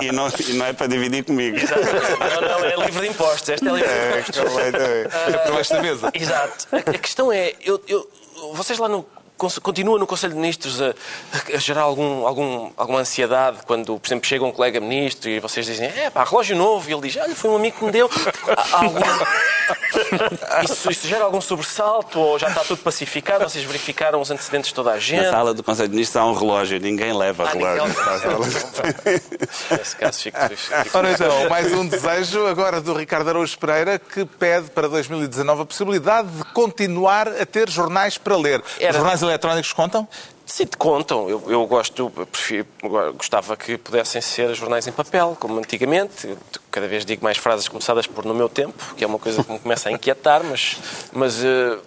E 0.02 0.12
não, 0.12 0.28
e 0.48 0.52
não 0.54 0.66
é 0.66 0.72
para 0.72 0.86
dividir 0.86 1.24
comigo. 1.24 1.58
Não, 1.58 2.40
não, 2.40 2.64
é 2.64 2.86
livre 2.86 3.02
de 3.02 3.08
impostos. 3.08 3.48
Esta 3.50 3.68
é 3.68 3.72
livre 3.72 3.88
de 3.88 4.30
impostos. 4.40 4.58
É 4.58 5.38
para 5.38 5.58
esta 5.60 5.82
mesa. 5.82 6.10
Exato. 6.14 6.66
A, 6.72 6.76
a 6.78 6.98
questão 6.98 7.30
é, 7.32 7.52
eu, 7.62 7.82
eu- 7.86 8.08
vocês 8.54 8.78
lá 8.78 8.88
no 8.88 9.04
continuam 9.62 9.98
no 9.98 10.06
Conselho 10.06 10.34
de 10.34 10.38
Ministros 10.40 10.80
a, 10.82 10.94
a 11.54 11.58
gerar 11.58 11.82
algum, 11.82 12.26
algum, 12.26 12.70
alguma 12.76 13.00
ansiedade 13.00 13.58
quando, 13.66 13.98
por 13.98 14.06
exemplo, 14.06 14.26
chega 14.28 14.44
um 14.44 14.52
colega 14.52 14.80
ministro 14.80 15.28
e 15.30 15.40
vocês 15.40 15.64
dizem, 15.66 15.86
é 15.88 16.10
pá, 16.10 16.24
relógio 16.24 16.56
novo, 16.56 16.88
e 16.88 16.92
ele 16.92 17.02
diz, 17.02 17.16
olha, 17.16 17.34
foi 17.34 17.50
um 17.50 17.56
amigo 17.56 17.78
que 17.78 17.84
me 17.84 17.90
deu. 17.90 18.10
Há- 18.56 18.76
há 18.76 18.84
algum- 18.84 19.00
Isso, 20.64 20.90
isso 20.90 21.06
gera 21.08 21.24
algum 21.24 21.40
sobressalto 21.40 22.18
ou 22.18 22.38
já 22.38 22.48
está 22.48 22.60
tudo 22.64 22.82
pacificado? 22.82 23.44
Vocês 23.48 23.64
verificaram 23.64 24.20
os 24.20 24.30
antecedentes 24.30 24.68
de 24.68 24.74
toda 24.74 24.92
a 24.92 24.98
gente? 24.98 25.24
Na 25.24 25.30
sala 25.30 25.54
do 25.54 25.62
Conselho 25.62 25.88
de 25.88 25.94
Ministros 25.94 26.16
há 26.22 26.26
um 26.26 26.34
relógio, 26.34 26.78
ninguém 26.80 27.12
leva 27.12 27.44
Ah, 27.44 27.50
relógio. 27.52 27.84
ninguém-. 27.84 29.20
Nesse 29.70 29.96
caso, 29.96 30.18
fico, 30.20 30.38
fico- 30.56 30.98
Ora 30.98 31.12
então, 31.12 31.48
mais 31.48 31.72
um 31.72 31.86
desejo 31.86 32.46
agora 32.46 32.80
do 32.80 32.94
Ricardo 32.94 33.28
Araújo 33.30 33.58
Pereira 33.58 33.98
que 33.98 34.24
pede 34.24 34.70
para 34.70 34.88
2019 34.88 35.62
a 35.62 35.64
possibilidade 35.66 36.28
de 36.28 36.44
continuar 36.52 37.28
a 37.28 37.46
ter 37.46 37.68
jornais 37.68 38.18
para 38.18 38.36
ler. 38.36 38.62
Era- 38.78 38.90
Os 38.90 38.96
jornais 38.96 39.22
eletrónicos 39.22 39.72
contam? 39.72 40.08
Sim, 40.50 40.66
te 40.66 40.76
contam. 40.76 41.30
Eu, 41.30 41.44
eu 41.48 41.64
gosto, 41.64 42.02
eu 42.18 42.26
prefiro, 42.26 42.66
gostava 43.16 43.56
que 43.56 43.78
pudessem 43.78 44.20
ser 44.20 44.52
jornais 44.52 44.84
em 44.84 44.90
papel, 44.92 45.36
como 45.38 45.56
antigamente. 45.58 46.26
Eu 46.26 46.36
cada 46.72 46.88
vez 46.88 47.04
digo 47.04 47.22
mais 47.22 47.38
frases 47.38 47.68
começadas 47.68 48.04
por 48.08 48.24
no 48.24 48.34
meu 48.34 48.48
tempo, 48.48 48.94
que 48.96 49.04
é 49.04 49.06
uma 49.06 49.18
coisa 49.18 49.44
que 49.44 49.52
me 49.52 49.60
começa 49.60 49.88
a 49.88 49.92
inquietar, 49.92 50.42
mas, 50.42 50.76
mas 51.12 51.44
eh, 51.44 51.78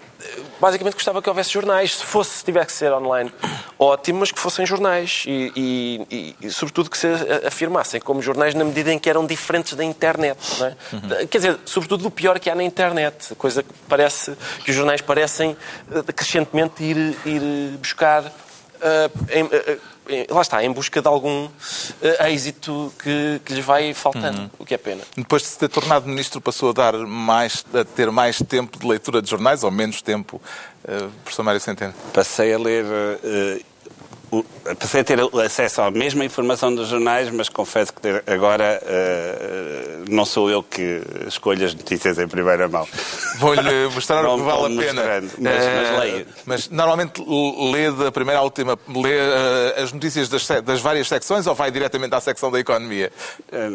basicamente 0.62 0.94
gostava 0.94 1.22
que 1.22 1.28
houvesse 1.28 1.52
jornais. 1.52 1.98
Se 1.98 2.06
fosse, 2.06 2.38
se 2.38 2.46
tivesse 2.46 2.68
que 2.68 2.72
ser 2.74 2.94
online, 2.94 3.34
ótimo, 3.78 4.20
mas 4.22 4.32
que 4.32 4.40
fossem 4.40 4.66
jornais 4.66 5.26
e, 5.28 5.52
e- 5.58 6.08
e- 6.10 6.36
e, 6.48 6.50
sobretudo 6.50 6.90
que 6.90 6.98
se 6.98 7.08
afirmassem 7.46 8.00
como 8.00 8.22
jornais 8.22 8.56
na 8.56 8.64
medida 8.64 8.94
em 8.94 8.98
que 8.98 9.10
eram 9.10 9.26
diferentes 9.26 9.74
da 9.74 9.84
internet. 9.84 10.40
É? 10.64 11.26
Quer 11.28 11.38
dizer, 11.38 11.60
sobretudo 11.66 12.04
do 12.04 12.10
pior 12.12 12.40
que 12.40 12.50
há 12.50 12.56
na 12.56 12.64
internet, 12.64 13.36
coisa 13.36 13.62
que 13.62 13.74
parece 13.90 14.32
que 14.64 14.72
os 14.72 14.76
jornais 14.78 15.02
parecem 15.02 15.58
eh, 15.92 16.14
crescentemente 16.14 16.82
ir, 16.82 17.18
ir 17.26 17.78
buscar 17.78 18.24
em- 19.32 19.44
ah, 19.52 19.78
em- 20.10 20.26
lá 20.30 20.42
está, 20.42 20.64
em 20.64 20.72
busca 20.72 21.02
de 21.02 21.08
algum 21.08 21.48
êxito 22.28 22.94
que, 23.02 23.40
que 23.46 23.54
lhes 23.54 23.66
vai 23.66 23.94
faltando, 23.94 24.52
o 24.60 24.66
que 24.66 24.74
é 24.74 24.78
pena. 24.78 25.02
Depois 25.16 25.42
de 25.44 25.48
se 25.50 25.58
ter 25.60 25.70
tornado 25.70 26.08
ministro, 26.08 26.42
passou 26.42 26.70
a, 26.70 26.74
dar 26.74 26.94
mais, 26.98 27.66
a 27.74 27.84
ter 27.86 28.12
mais 28.12 28.38
tempo 28.48 28.78
de 28.78 28.86
leitura 28.86 29.22
de 29.22 29.30
jornais 29.30 29.64
ou 29.64 29.72
menos 29.72 30.02
tempo, 30.02 30.42
uh, 30.84 31.10
professor 31.24 31.44
Mário 31.44 31.62
Centeno? 31.62 31.94
Passei 32.14 32.54
a 32.54 32.58
ler. 32.60 32.86
Passei 34.80 35.02
a 35.02 35.04
ter 35.04 35.20
acesso 35.46 35.82
à 35.82 35.92
mesma 35.92 36.24
informação 36.26 36.74
dos 36.74 36.88
jornais, 36.90 37.30
mas 37.30 37.50
confesso 37.50 37.92
que 37.94 38.32
agora 38.32 38.82
eh, 38.86 40.00
não 40.10 40.26
sou 40.26 40.50
eu 40.50 40.64
que 40.64 41.02
escolho 41.28 41.66
as 41.66 41.74
notícias 41.74 42.18
em 42.18 42.28
primeira 42.28 42.68
mão. 42.68 42.88
Vou-lhe 43.38 43.88
mostrar 43.94 44.26
o 44.26 44.38
que 44.38 44.44
vale 44.44 44.80
a 44.80 44.82
pena. 44.86 45.04
mas- 45.04 45.32
mas 45.38 45.64
Eh, 45.64 45.98
leio. 46.00 46.28
Mas 46.46 46.70
normalmente 46.70 47.22
lê 47.72 47.92
da 47.92 48.12
primeira 48.12 48.40
à 48.40 48.44
última, 48.44 48.78
lê 48.88 49.18
eh, 49.18 49.82
as 49.82 49.92
notícias 49.92 50.30
das, 50.30 50.48
das 50.64 50.80
várias 50.82 51.08
secções 51.08 51.46
ou 51.48 51.54
vai 51.56 51.70
diretamente 51.72 52.14
à 52.16 52.22
secção 52.22 52.52
da 52.52 52.60
economia? 52.60 53.12
Eh, 53.52 53.70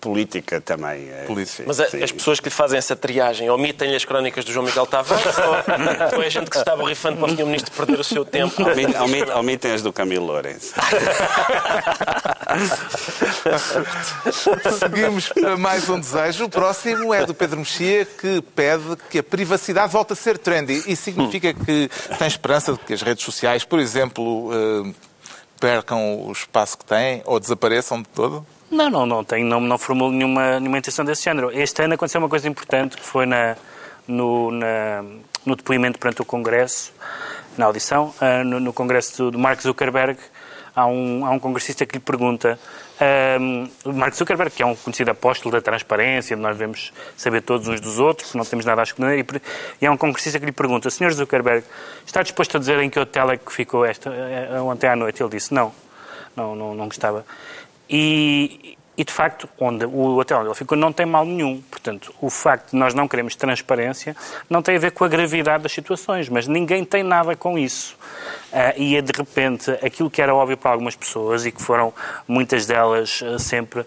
política 0.00 0.60
também. 0.60 1.08
eh, 1.10 1.24
Política. 1.26 1.56
sim, 1.58 1.64
Mas 1.66 1.80
a- 1.80 1.88
sim. 1.90 2.02
as 2.02 2.12
pessoas 2.12 2.40
que 2.40 2.48
lhe 2.48 2.54
fazem 2.54 2.78
essa 2.78 2.96
triagem 2.96 3.50
omitem-lhe 3.50 3.96
as 3.96 4.04
crónicas 4.04 4.44
do 4.44 4.52
João 4.52 4.64
Miguel 4.66 4.86
Tavares 4.86 5.24
ou, 5.38 6.16
ou 6.18 6.22
é 6.22 6.30
gente 6.30 6.48
que 6.50 6.56
se 6.56 6.62
está 6.62 6.74
borrifando 6.76 7.18
para 7.18 7.26
o 7.32 7.36
Sr. 7.36 7.44
Ministro 7.46 7.72
perder 7.72 8.00
o 8.00 8.04
seu 8.04 8.24
tempo? 8.24 8.62
Omitem- 8.62 9.00
omitem- 9.00 9.34
Omitem 9.34 9.72
as 9.72 9.82
do 9.82 9.89
Camilo 9.92 10.26
Lourenço. 10.26 10.72
Seguimos 14.78 15.28
para 15.28 15.56
mais 15.56 15.88
um 15.88 15.98
desejo. 15.98 16.44
O 16.44 16.48
próximo 16.48 17.12
é 17.14 17.24
do 17.24 17.34
Pedro 17.34 17.58
Mexia, 17.58 18.04
que 18.04 18.42
pede 18.54 18.96
que 19.08 19.18
a 19.18 19.22
privacidade 19.22 19.92
volte 19.92 20.12
a 20.12 20.16
ser 20.16 20.38
trendy. 20.38 20.82
Isso 20.86 21.02
significa 21.04 21.52
que 21.52 21.90
tem 22.18 22.28
esperança 22.28 22.72
de 22.72 22.78
que 22.80 22.92
as 22.92 23.02
redes 23.02 23.24
sociais, 23.24 23.64
por 23.64 23.78
exemplo, 23.78 24.50
eh, 24.52 24.92
percam 25.58 26.22
o 26.26 26.32
espaço 26.32 26.78
que 26.78 26.84
têm 26.84 27.22
ou 27.24 27.38
desapareçam 27.40 28.00
de 28.02 28.08
todo? 28.08 28.46
Não, 28.70 28.88
não, 28.88 29.04
não 29.04 29.24
tenho, 29.24 29.46
não, 29.46 29.60
não 29.60 29.78
formulo 29.78 30.12
nenhuma, 30.12 30.60
nenhuma 30.60 30.78
intenção 30.78 31.04
desse 31.04 31.24
género. 31.24 31.50
Este 31.50 31.82
ano 31.82 31.94
aconteceu 31.94 32.20
uma 32.20 32.28
coisa 32.28 32.48
importante 32.48 32.96
que 32.96 33.02
foi 33.04 33.26
na, 33.26 33.56
no, 34.06 34.50
na- 34.52 35.02
no 35.44 35.56
depoimento 35.56 35.98
perante 35.98 36.22
o 36.22 36.24
Congresso, 36.24 36.92
na 37.56 37.66
audição, 37.66 38.14
ah, 38.20 38.44
no, 38.44 38.60
no 38.60 38.72
Congresso 38.72 39.30
do, 39.30 39.38
Mark 39.38 39.60
Zuckerberg, 39.60 40.18
há 40.74 40.86
um, 40.86 41.26
há 41.26 41.30
um 41.30 41.38
congressista 41.38 41.84
que 41.84 41.94
lhe 41.94 42.00
pergunta, 42.00 42.58
ahm, 43.00 43.68
o 43.84 43.92
Mark 43.92 44.14
Zuckerberg, 44.14 44.52
que 44.52 44.62
é 44.62 44.66
um 44.66 44.74
conhecido 44.74 45.10
apóstolo 45.10 45.52
da 45.52 45.60
transparência, 45.60 46.36
nós 46.36 46.56
devemos 46.56 46.92
saber 47.16 47.42
todos 47.42 47.68
uns 47.68 47.80
dos 47.80 47.98
outros, 47.98 48.34
não 48.34 48.44
temos 48.44 48.64
nada 48.64 48.82
a 48.82 48.84
esconder, 48.84 49.18
e, 49.18 49.26
e 49.82 49.86
há 49.86 49.90
um 49.90 49.96
congressista 49.96 50.38
que 50.38 50.46
lhe 50.46 50.52
pergunta, 50.52 50.90
Sr. 50.90 51.12
Zuckerberg, 51.12 51.64
está 52.06 52.22
disposto 52.22 52.56
a 52.56 52.60
dizer 52.60 52.78
em 52.80 52.88
que 52.88 52.98
hotel 52.98 53.30
é 53.30 53.36
que 53.36 53.52
ficou 53.52 53.84
esta, 53.84 54.10
eh, 54.10 54.60
ontem 54.60 54.88
à 54.88 54.96
noite? 54.96 55.22
Ele 55.22 55.30
disse, 55.30 55.52
não, 55.52 55.72
não, 56.36 56.54
não, 56.54 56.74
não 56.74 56.86
gostava. 56.86 57.24
E, 57.88 58.78
E, 58.96 59.04
de 59.04 59.12
facto, 59.12 59.48
onde 59.58 59.86
o 59.86 60.18
hotel 60.18 60.40
onde 60.40 60.48
ele 60.48 60.54
ficou 60.54 60.76
não 60.76 60.92
tem 60.92 61.06
mal 61.06 61.24
nenhum. 61.24 61.62
Portanto, 61.70 62.12
o 62.20 62.28
facto 62.28 62.72
de 62.72 62.76
nós 62.76 62.92
não 62.92 63.08
queremos 63.08 63.34
transparência 63.34 64.14
não 64.48 64.60
tem 64.60 64.76
a 64.76 64.78
ver 64.78 64.90
com 64.90 65.04
a 65.04 65.08
gravidade 65.08 65.62
das 65.62 65.72
situações, 65.72 66.28
mas 66.28 66.46
ninguém 66.46 66.84
tem 66.84 67.02
nada 67.02 67.34
com 67.34 67.58
isso. 67.58 67.96
Uh, 68.52 68.76
e 68.76 68.96
é, 68.96 69.00
de 69.00 69.12
repente, 69.16 69.70
aquilo 69.82 70.10
que 70.10 70.20
era 70.20 70.34
óbvio 70.34 70.56
para 70.56 70.72
algumas 70.72 70.96
pessoas 70.96 71.46
e 71.46 71.52
que 71.52 71.62
foram 71.62 71.94
muitas 72.26 72.66
delas 72.66 73.20
uh, 73.22 73.38
sempre 73.38 73.86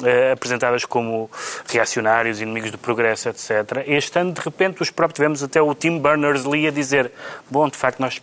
Uh, 0.00 0.30
apresentadas 0.32 0.84
como 0.84 1.28
reacionários, 1.66 2.40
inimigos 2.40 2.70
do 2.70 2.78
progresso, 2.78 3.30
etc. 3.30 3.82
Este 3.84 4.16
ano, 4.20 4.30
de 4.30 4.40
repente, 4.40 4.80
os 4.80 4.90
próprios 4.90 5.16
tivemos 5.16 5.42
até 5.42 5.60
o 5.60 5.74
Tim 5.74 5.98
Berners-Lee 5.98 6.68
a 6.68 6.70
dizer 6.70 7.10
bom, 7.50 7.68
de 7.68 7.76
facto, 7.76 7.98
nós 7.98 8.22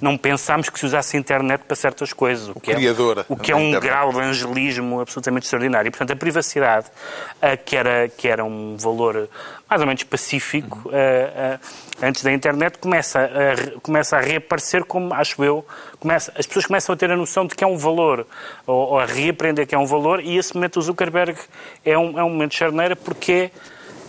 não 0.00 0.16
pensámos 0.16 0.68
que 0.68 0.78
se 0.78 0.86
usasse 0.86 1.16
a 1.16 1.20
internet 1.20 1.62
para 1.62 1.76
certas 1.76 2.12
coisas. 2.12 2.48
O, 2.48 2.52
o 2.52 2.60
que 2.60 2.74
criador, 2.74 3.18
é, 3.18 3.24
o 3.28 3.36
que 3.36 3.52
é 3.52 3.56
um 3.56 3.68
internet. 3.68 3.82
grau 3.82 4.12
de 4.12 4.20
angelismo 4.20 5.00
absolutamente 5.00 5.44
extraordinário. 5.44 5.88
E, 5.88 5.90
portanto, 5.90 6.12
a 6.12 6.16
privacidade, 6.16 6.86
uh, 6.86 7.64
que, 7.64 7.76
era, 7.76 8.08
que 8.08 8.28
era 8.28 8.44
um 8.44 8.76
valor 8.76 9.28
mais 9.68 9.80
ou 9.80 9.86
menos 9.86 10.02
pacífico 10.02 10.82
uh, 10.86 10.90
uh, 10.90 11.60
antes 12.02 12.22
da 12.22 12.32
internet, 12.32 12.78
começa 12.78 13.20
a, 13.20 13.80
começa 13.80 14.16
a 14.16 14.20
reaparecer 14.20 14.84
como, 14.84 15.14
acho 15.14 15.42
eu, 15.42 15.64
começa, 15.98 16.32
as 16.36 16.46
pessoas 16.46 16.66
começam 16.66 16.92
a 16.92 16.96
ter 16.96 17.10
a 17.10 17.16
noção 17.16 17.46
de 17.46 17.54
que 17.54 17.64
é 17.64 17.66
um 17.66 17.78
valor, 17.78 18.26
ou, 18.66 18.90
ou 18.90 18.98
a 18.98 19.06
reaprender 19.06 19.66
que 19.66 19.74
é 19.74 19.78
um 19.78 19.86
valor, 19.86 20.20
e 20.20 20.36
esse 20.36 20.54
momento 20.54 20.78
o 20.78 20.82
Zuckerberg 20.82 21.38
é 21.84 21.96
um, 21.96 22.18
é 22.18 22.24
um 22.24 22.28
momento 22.28 22.50
de 22.50 22.58
charneira 22.58 22.94
porque 22.94 23.50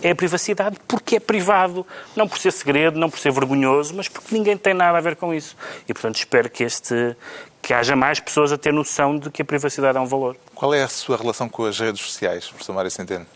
é 0.04 0.10
a 0.10 0.14
privacidade 0.14 0.76
porque 0.86 1.16
é 1.16 1.20
privado, 1.20 1.86
não 2.14 2.28
por 2.28 2.38
ser 2.38 2.52
segredo, 2.52 2.98
não 2.98 3.08
por 3.08 3.18
ser 3.18 3.32
vergonhoso, 3.32 3.94
mas 3.94 4.06
porque 4.06 4.34
ninguém 4.34 4.54
tem 4.54 4.74
nada 4.74 4.98
a 4.98 5.00
ver 5.00 5.16
com 5.16 5.32
isso. 5.32 5.56
E, 5.88 5.94
portanto, 5.94 6.16
espero 6.16 6.50
que, 6.50 6.62
este, 6.62 7.16
que 7.62 7.72
haja 7.72 7.96
mais 7.96 8.20
pessoas 8.20 8.52
a 8.52 8.58
ter 8.58 8.72
noção 8.72 9.18
de 9.18 9.30
que 9.30 9.40
a 9.40 9.44
privacidade 9.44 9.96
é 9.96 10.00
um 10.00 10.06
valor. 10.06 10.36
Qual 10.54 10.74
é 10.74 10.82
a 10.82 10.88
sua 10.88 11.16
relação 11.16 11.48
com 11.48 11.64
as 11.64 11.80
redes 11.80 12.02
sociais, 12.02 12.46
professor 12.46 12.74
Mário 12.74 12.90
Centeno? 12.90 13.26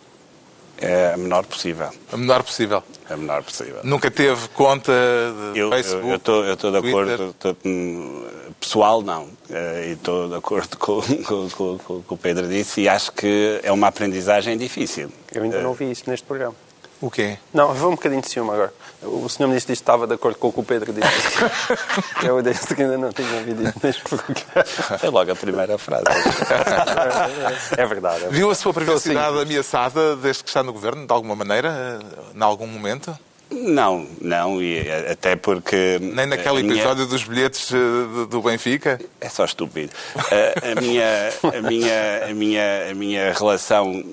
É 0.80 1.14
a 1.14 1.16
menor 1.16 1.44
possível. 1.44 1.88
A 2.12 2.16
menor 2.16 2.42
possível? 2.42 2.84
A 3.10 3.16
menor 3.16 3.42
possível. 3.42 3.80
Nunca 3.82 4.10
teve 4.10 4.46
conta 4.50 4.92
de 5.52 5.58
eu, 5.58 5.70
Facebook? 5.70 6.28
Eu 6.28 6.52
estou 6.54 6.70
de 6.70 6.88
acordo. 6.88 7.34
Tô, 7.40 7.56
pessoal, 8.60 9.02
não. 9.02 9.28
Eh, 9.50 9.88
e 9.88 9.92
estou 9.92 10.28
de 10.28 10.34
acordo 10.34 10.76
com, 10.78 11.00
com, 11.00 11.50
com, 11.50 11.78
com 11.78 11.94
o 11.94 12.02
que 12.02 12.14
o 12.14 12.16
Pedro 12.16 12.48
disse 12.48 12.82
e 12.82 12.88
acho 12.88 13.12
que 13.12 13.60
é 13.62 13.72
uma 13.72 13.88
aprendizagem 13.88 14.56
difícil. 14.56 15.10
Eu 15.32 15.42
ainda 15.42 15.60
não 15.62 15.74
vi 15.74 15.90
isso 15.90 16.04
neste 16.08 16.26
programa. 16.26 16.54
O 17.00 17.10
quê? 17.10 17.38
Não, 17.54 17.72
vou 17.74 17.92
um 17.92 17.94
bocadinho 17.94 18.20
de 18.20 18.28
ciúme 18.28 18.50
agora. 18.50 18.74
O 19.02 19.28
senhor 19.28 19.48
Ministro 19.48 19.72
disse 19.72 19.82
que 19.82 19.90
estava 19.90 20.04
de 20.04 20.14
acordo 20.14 20.36
com 20.36 20.48
o 20.48 20.52
que 20.52 20.58
o 20.58 20.64
Pedro 20.64 20.92
disse. 20.92 21.06
Eu 22.26 22.42
disse 22.42 22.74
que 22.74 22.82
ainda 22.82 22.98
não 22.98 23.12
tinha 23.12 23.32
ouvido 23.34 23.68
isso 23.68 23.78
neste 23.80 24.02
programa. 24.02 24.64
Foi 24.98 25.08
logo 25.08 25.30
a 25.30 25.36
primeira 25.36 25.78
frase. 25.78 26.04
É 27.76 27.86
verdade. 27.86 28.24
É 28.24 28.28
Viu 28.30 28.50
a 28.50 28.54
sua 28.54 28.74
privacidade 28.74 29.38
ameaçada 29.38 30.16
desde 30.16 30.42
que 30.42 30.50
está 30.50 30.64
no 30.64 30.72
Governo, 30.72 31.06
de 31.06 31.12
alguma 31.12 31.36
maneira, 31.36 32.00
em 32.34 32.42
algum 32.42 32.66
momento? 32.66 33.16
Não, 33.50 34.06
não, 34.20 34.62
e 34.62 34.90
até 35.10 35.34
porque... 35.34 35.98
Nem 36.00 36.26
naquele 36.26 36.60
episódio 36.60 36.96
minha... 36.96 37.06
dos 37.06 37.24
bilhetes 37.24 37.72
eh, 37.72 38.26
do 38.28 38.42
Benfica? 38.42 39.00
É 39.20 39.28
só 39.28 39.44
estúpido. 39.44 39.90
A, 40.16 40.72
a, 40.72 40.80
minha, 40.80 41.32
a, 41.42 41.62
minha, 41.62 42.26
a, 42.28 42.34
minha, 42.34 42.90
a 42.90 42.94
minha 42.94 43.32
relação 43.32 44.04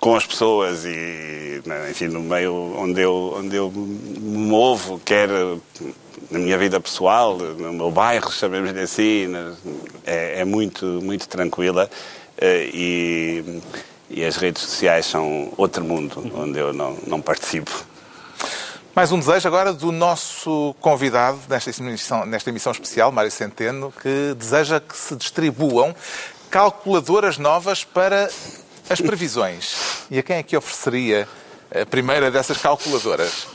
com 0.00 0.16
as 0.16 0.26
pessoas 0.26 0.84
e, 0.84 1.62
enfim, 1.90 2.08
no 2.08 2.20
meio 2.20 2.54
onde 2.76 3.02
eu, 3.02 3.34
onde 3.36 3.54
eu 3.54 3.70
me 3.70 4.48
movo, 4.48 5.00
quer 5.04 5.28
na 6.30 6.38
minha 6.38 6.56
vida 6.58 6.80
pessoal, 6.80 7.36
no 7.36 7.72
meu 7.72 7.90
bairro, 7.90 8.32
chamemos 8.32 8.72
de 8.72 8.80
assim, 8.80 9.28
é, 10.06 10.40
é 10.40 10.44
muito, 10.44 10.86
muito 11.02 11.28
tranquila 11.28 11.88
eh, 12.38 12.70
e, 12.72 13.62
e 14.08 14.24
as 14.24 14.36
redes 14.36 14.62
sociais 14.62 15.06
são 15.06 15.52
outro 15.56 15.84
mundo 15.84 16.32
onde 16.34 16.58
eu 16.58 16.72
não, 16.72 16.96
não 17.06 17.20
participo. 17.20 17.89
Mais 18.92 19.12
um 19.12 19.20
desejo 19.20 19.46
agora 19.46 19.72
do 19.72 19.92
nosso 19.92 20.74
convidado 20.80 21.38
nesta 21.48 21.70
emissão, 21.70 22.26
nesta 22.26 22.50
emissão 22.50 22.72
especial, 22.72 23.12
Mário 23.12 23.30
Centeno, 23.30 23.92
que 23.92 24.34
deseja 24.36 24.80
que 24.80 24.96
se 24.96 25.14
distribuam 25.14 25.94
calculadoras 26.50 27.38
novas 27.38 27.84
para 27.84 28.28
as 28.90 29.00
previsões. 29.00 29.76
E 30.10 30.18
a 30.18 30.22
quem 30.24 30.38
é 30.38 30.42
que 30.42 30.56
ofereceria 30.56 31.28
a 31.74 31.86
primeira 31.86 32.30
dessas 32.30 32.58
calculadoras? 32.58 33.46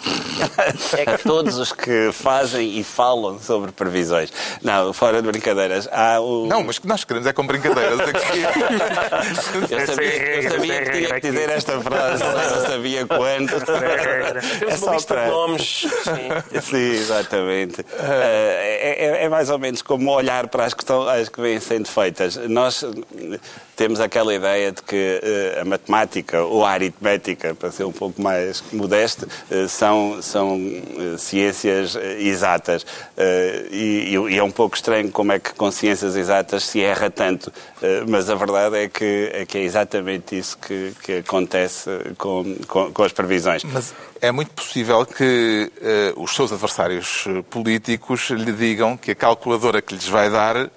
É 0.98 1.18
que 1.18 1.24
todos 1.24 1.58
os 1.58 1.72
que 1.72 2.12
fazem 2.12 2.78
e 2.78 2.84
falam 2.84 3.40
sobre 3.40 3.72
previsões. 3.72 4.32
Não, 4.62 4.92
fora 4.94 5.22
de 5.22 5.28
brincadeiras. 5.28 5.88
Há 5.92 6.20
o... 6.20 6.46
Não, 6.48 6.64
mas 6.64 6.80
nós 6.84 7.04
queremos 7.04 7.28
é 7.28 7.34
com 7.34 7.46
brincadeiras 7.46 8.00
aqui. 8.00 8.42
eu 9.72 9.88
sabia, 9.88 10.36
eu 10.42 10.52
sabia 10.52 10.82
que 10.84 10.92
tinha 10.92 11.14
que 11.16 11.22
dizer 11.22 11.50
esta 11.50 11.80
frase, 11.82 12.24
mas 12.24 12.52
não 12.52 12.66
sabia 12.66 13.06
quando. 13.06 13.52
É 14.68 14.78
só 14.78 14.98
para... 15.02 15.28
nomes. 15.28 15.86
Sim. 16.04 16.62
Sim, 16.62 16.92
exatamente. 16.92 17.82
Uh, 17.82 17.86
é, 18.02 18.96
é, 18.98 19.24
é, 19.24 19.30
mais 19.30 19.50
ou 19.50 19.58
menos 19.58 19.82
como 19.82 20.12
olhar 20.12 20.48
para 20.48 20.66
as 20.66 20.74
que, 20.74 20.84
estão, 20.84 21.08
as 21.08 21.30
que 21.30 21.40
vêm 21.42 21.60
sendo 21.60 21.88
feitas. 21.88 22.36
Nós 22.36 22.84
temos 23.76 24.00
aquela 24.00 24.34
ideia 24.34 24.72
de 24.72 24.82
que 24.82 25.22
uh, 25.58 25.62
a 25.62 25.66
matemática 25.66 26.42
ou 26.42 26.66
a 26.66 26.72
aritmética, 26.72 27.56
para 27.56 27.72
ser 27.72 27.84
um 27.84 27.92
pouco 27.92 28.05
mais 28.18 28.64
modesto, 28.72 29.28
uh, 29.52 29.68
são, 29.68 30.22
são 30.22 30.58
uh, 30.58 31.18
ciências 31.18 31.96
exatas. 32.20 32.86
E, 33.72 34.16
e, 34.30 34.38
é 34.38 34.44
um 34.44 34.52
pouco 34.52 34.76
estranho 34.76 35.12
como 35.12 35.32
é 35.32 35.40
que 35.40 35.54
com 35.54 35.72
ciências 35.72 36.16
exatas 36.16 36.64
se 36.64 36.82
erra 36.82 37.10
tanto. 37.10 37.52
mas 38.08 38.30
a 38.30 38.36
verdade 38.36 38.78
é 38.78 38.90
que, 38.90 39.32
é 39.34 39.46
que 39.46 39.58
é 39.58 39.62
exatamente 39.62 40.38
isso 40.38 40.58
que, 40.58 40.94
que 41.02 41.14
acontece 41.18 41.90
com, 42.18 42.56
com, 42.68 42.92
com, 42.92 43.04
as 43.04 43.12
previsões. 43.12 43.64
Mas 43.64 43.94
é 44.22 44.32
muito 44.32 44.52
possível 44.52 45.06
que 45.06 45.72
os 46.18 46.36
seus 46.36 46.52
adversários 46.52 47.26
políticos 47.50 48.30
lhe 48.30 48.52
digam 48.52 48.98
que 48.98 49.12
a 49.12 49.16
calculadora 49.16 49.82
que 49.82 49.94
lhes 49.94 50.08
vai 50.08 50.30
dar 50.30 50.70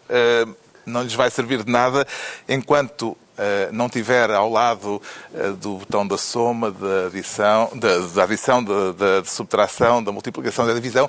não 0.87 1.03
lhes 1.03 1.15
vai 1.15 1.31
servir 1.31 1.65
de 1.65 1.71
nada 1.71 2.07
enquanto 2.49 3.17
Uh, 3.28 3.28
não 3.73 3.89
tiver 3.89 4.31
ao 4.31 4.51
lado 4.51 5.01
uh, 5.33 5.53
do 5.55 5.79
botão 5.79 6.07
da 6.07 6.19
soma, 6.19 6.71
da 6.71 7.07
adição, 7.07 7.71
da, 7.75 7.99
da 7.99 8.25
adição, 8.25 8.63
da, 8.63 8.93
da, 8.93 9.21
de 9.21 9.31
subtração, 9.31 10.03
da 10.03 10.13
multiplicação, 10.13 10.67
da 10.67 10.75
divisão, 10.75 11.09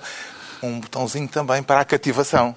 um 0.61 0.79
botãozinho 0.79 1.27
também 1.27 1.63
para 1.63 1.81
a 1.81 1.85
cativação. 1.85 2.53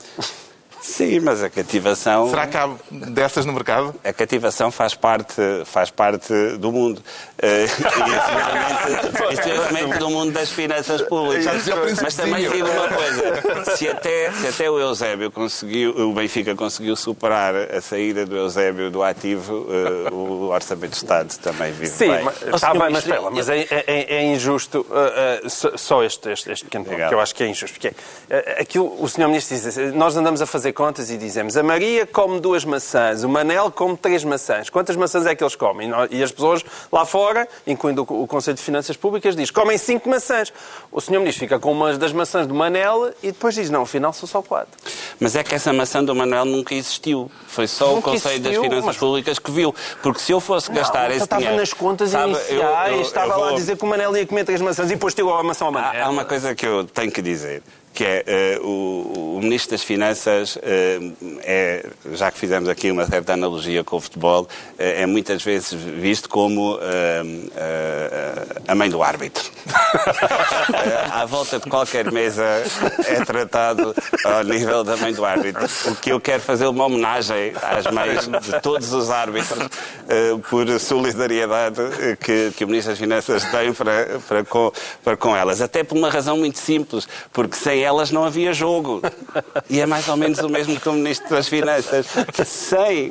Sim, 0.83 1.21
mas 1.21 1.41
a 1.45 1.49
cativação. 1.49 2.29
Será 2.29 2.45
que 2.49 2.57
há 2.57 2.69
dessas 2.91 3.47
no 3.47 3.53
mercado? 3.53 3.95
A 4.03 4.13
cativação 4.13 4.73
faz 4.73 4.95
parte, 4.95 5.41
faz 5.65 5.91
parte 5.91 6.35
do 6.59 6.73
mundo. 6.73 7.01
Uh, 7.39 7.65
especialmente 9.33 9.99
do 9.99 10.11
mundo 10.11 10.33
das 10.33 10.51
finanças 10.51 11.01
públicas. 11.03 11.65
Mas 12.03 12.17
também 12.17 12.51
digo 12.51 12.69
uma 12.69 12.89
coisa: 12.89 13.77
se 13.77 13.89
até, 13.89 14.33
se 14.33 14.49
até 14.49 14.69
o 14.69 14.77
Eusébio 14.77 15.31
conseguiu, 15.31 15.97
o 15.97 16.13
Benfica 16.13 16.53
conseguiu 16.57 16.97
superar 16.97 17.55
a 17.55 17.81
saída 17.81 18.27
do 18.27 18.37
Eusébio 18.37 18.91
do 18.91 19.05
ativo, 19.05 19.69
uh, 20.11 20.13
o 20.13 20.49
Orçamento 20.49 20.91
de 20.91 20.97
Estado 20.97 21.39
também 21.39 21.71
vive 21.71 21.87
Sim, 21.87 22.09
bem. 22.09 22.25
Mas, 22.25 22.43
está 22.43 22.73
bem, 22.73 22.91
mas, 22.91 23.05
espera, 23.05 23.31
mas 23.31 23.49
é, 23.49 23.67
é, 23.71 24.17
é 24.17 24.35
injusto 24.35 24.85
uh, 24.91 25.79
só 25.79 26.03
este, 26.03 26.29
este, 26.33 26.51
este 26.51 26.65
pequeno 26.65 26.87
ponto, 26.87 26.97
que 26.97 27.15
eu 27.15 27.21
acho 27.21 27.33
que 27.37 27.45
é 27.45 27.47
injusto. 27.47 27.79
Porque 27.79 27.95
aquilo, 28.59 29.01
o 29.01 29.09
Sr. 29.09 29.29
Ministro 29.29 29.57
diz, 29.57 29.77
nós 29.95 30.17
andamos 30.17 30.43
a 30.43 30.47
fazer 30.47 30.72
fazer 30.73 30.75
contas 30.75 31.11
e 31.11 31.17
dizemos 31.17 31.57
a 31.57 31.63
Maria 31.63 32.07
come 32.07 32.41
duas 32.41 32.65
maçãs, 32.65 33.23
o 33.23 33.29
Manel 33.29 33.71
come 33.71 33.97
três 33.97 34.25
maçãs. 34.25 34.71
Quantas 34.71 34.97
maçãs 34.97 35.27
é 35.27 35.35
que 35.35 35.45
eles 35.45 35.55
comem? 35.55 35.91
E 36.11 36.23
as 36.23 36.33
pessoas 36.33 36.65
lá 36.91 37.05
fora, 37.05 37.47
incluindo 37.67 38.03
o 38.03 38.27
Conselho 38.27 38.57
de 38.57 38.63
Finanças 38.63 38.97
Públicas, 38.97 39.37
diz 39.37 39.51
comem 39.51 39.79
cinco 39.79 40.09
maçãs. 40.09 40.53
O 40.91 41.01
senhor 41.01 41.21
Ministro 41.21 41.41
fica 41.41 41.59
com 41.59 41.73
uma 41.73 41.97
das 41.97 42.13
maçãs 42.13 42.47
do 42.47 42.55
Manel 42.55 43.13
e 43.23 43.33
depois 43.33 43.55
diz 43.55 43.71
não, 43.71 43.83
afinal 43.83 44.13
são 44.13 44.27
só 44.27 44.43
quatro. 44.43 44.73
Mas 45.21 45.37
é 45.37 45.45
que 45.45 45.55
essa 45.55 45.73
maçã 45.73 46.03
do 46.03 46.15
Manel 46.15 46.45
nunca 46.45 46.75
existiu. 46.75 47.31
Foi 47.47 47.67
só 47.67 47.89
nunca 47.89 48.11
o 48.11 48.13
Conselho 48.13 48.35
existiu, 48.35 48.53
das 48.53 48.63
Finanças 48.63 48.87
mas... 48.87 48.97
Públicas 48.97 49.39
que 49.39 49.51
viu. 49.51 49.75
Porque 50.03 50.21
se 50.21 50.33
eu 50.33 50.41
fosse 50.41 50.69
não, 50.69 50.77
gastar 50.77 51.11
esse 51.11 51.25
estava 51.25 51.41
dinheiro... 51.41 51.61
nas 51.61 51.73
contas 51.73 52.11
sabe, 52.11 52.31
iniciais, 52.33 52.91
eu, 52.91 52.97
eu, 52.97 53.03
estava 53.03 53.33
eu 53.33 53.35
vou... 53.35 53.45
lá 53.45 53.51
a 53.51 53.55
dizer 53.55 53.77
que 53.77 53.85
o 53.85 53.87
Manel 53.87 54.17
ia 54.17 54.27
comer 54.27 54.45
três 54.45 54.61
maçãs 54.61 54.91
e 54.91 54.95
depois 54.95 55.15
tirou 55.15 55.35
a 55.35 55.43
maçã 55.43 55.67
ao 55.67 55.73
Manel. 55.73 56.03
Há, 56.03 56.07
há 56.07 56.11
uma 56.11 56.25
coisa 56.25 56.55
que 56.55 56.67
eu 56.67 56.85
tenho 56.85 57.11
que 57.11 57.21
dizer 57.21 57.63
que 57.93 58.05
é 58.05 58.59
uh, 58.59 58.67
o, 58.67 59.37
o, 59.37 59.41
Ministro 59.43 59.73
das 59.73 59.83
Finanças, 59.83 60.57
uh, 60.57 60.61
é, 61.43 61.85
já 62.15 62.31
que 62.31 62.39
fizemos 62.39 62.69
aqui 62.69 62.91
uma 62.91 63.07
certa 63.07 63.35
analogia 63.35 63.85
com 63.85 63.97
o 63.97 64.01
futebol, 64.01 64.43
uh, 64.43 64.49
é 64.79 65.05
muitas 65.05 65.43
vezes 65.43 65.73
visto 65.73 66.29
como 66.29 66.79
a 68.67 68.75
mãe 68.75 68.89
do 68.89 69.03
árbitro. 69.03 69.51
à 71.13 71.25
volta 71.27 71.59
de 71.59 71.69
qualquer 71.69 72.11
mesa 72.11 72.45
é 73.07 73.25
tratado 73.25 73.95
ao 74.25 74.43
nível 74.45 74.83
da 74.83 74.97
mãe 74.97 75.13
do 75.13 75.25
árbitro. 75.25 75.65
O 75.87 75.95
que 75.97 76.11
eu 76.11 76.21
quero 76.21 76.43
fazer 76.43 76.67
uma 76.67 76.87
homenagem 76.87 77.53
às 77.63 77.87
mães 77.93 78.27
de 78.27 78.61
todos 78.61 78.93
os 78.93 79.11
árbitros 79.11 79.69
por 80.49 80.69
solidariedade 80.81 81.81
que, 82.21 82.53
que 82.57 82.65
o 82.65 82.69
Ministro 82.69 82.93
das 82.93 82.99
Finanças 82.99 83.45
tem 83.45 83.73
para, 83.73 84.21
para, 84.27 84.45
com, 84.45 84.73
para 85.05 85.17
com 85.17 85.37
elas. 85.37 85.61
Até 85.61 85.85
por 85.85 85.97
uma 85.97 86.11
razão 86.11 86.37
muito 86.39 86.59
simples, 86.59 87.07
porque 87.33 87.57
sem 87.57 87.82
elas 87.83 88.11
não 88.11 88.25
havia 88.25 88.53
jogo. 88.53 89.03
E 89.69 89.81
é 89.81 89.87
mais 89.87 90.09
ou 90.09 90.17
menos 90.17 90.39
o 90.39 90.49
mesmo 90.49 90.79
que 90.79 90.89
o 90.89 90.93
Ministro 90.93 91.29
das 91.31 91.49
Finanças. 91.49 92.07
Sem, 92.45 93.09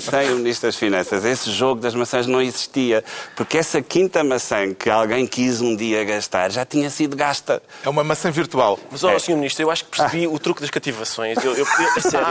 sem 0.00 0.32
o 0.32 0.36
Ministro 0.36 0.68
das 0.68 0.76
Finanças, 0.76 1.24
esse 1.24 1.50
jogo 1.50 1.80
das 1.80 1.94
maçãs 1.94 2.26
não 2.26 2.40
existia. 2.40 3.04
Porque 3.36 3.58
essa 3.58 3.80
quinta 3.82 4.22
maçã 4.24 4.72
que 4.74 4.90
alguém 4.90 5.26
quis 5.26 5.60
um 5.60 5.76
dia 5.76 6.04
gastar 6.04 6.50
já 6.50 6.64
tinha 6.64 6.90
sido 6.90 7.16
gasta. 7.16 7.62
É 7.84 7.88
uma 7.88 8.04
maçã 8.04 8.30
virtual. 8.30 8.78
Mas, 8.90 9.04
olha, 9.04 9.16
é. 9.16 9.18
Sr. 9.18 9.36
Ministro, 9.36 9.62
eu 9.64 9.70
acho 9.70 9.84
que 9.84 9.96
percebi 9.96 10.24
ah. 10.24 10.30
o 10.30 10.38
truque 10.38 10.60
das 10.60 10.70
cativações. 10.70 11.38
Eu, 11.44 11.54
eu, 11.54 11.66
eu 11.96 12.02
sério, 12.02 12.26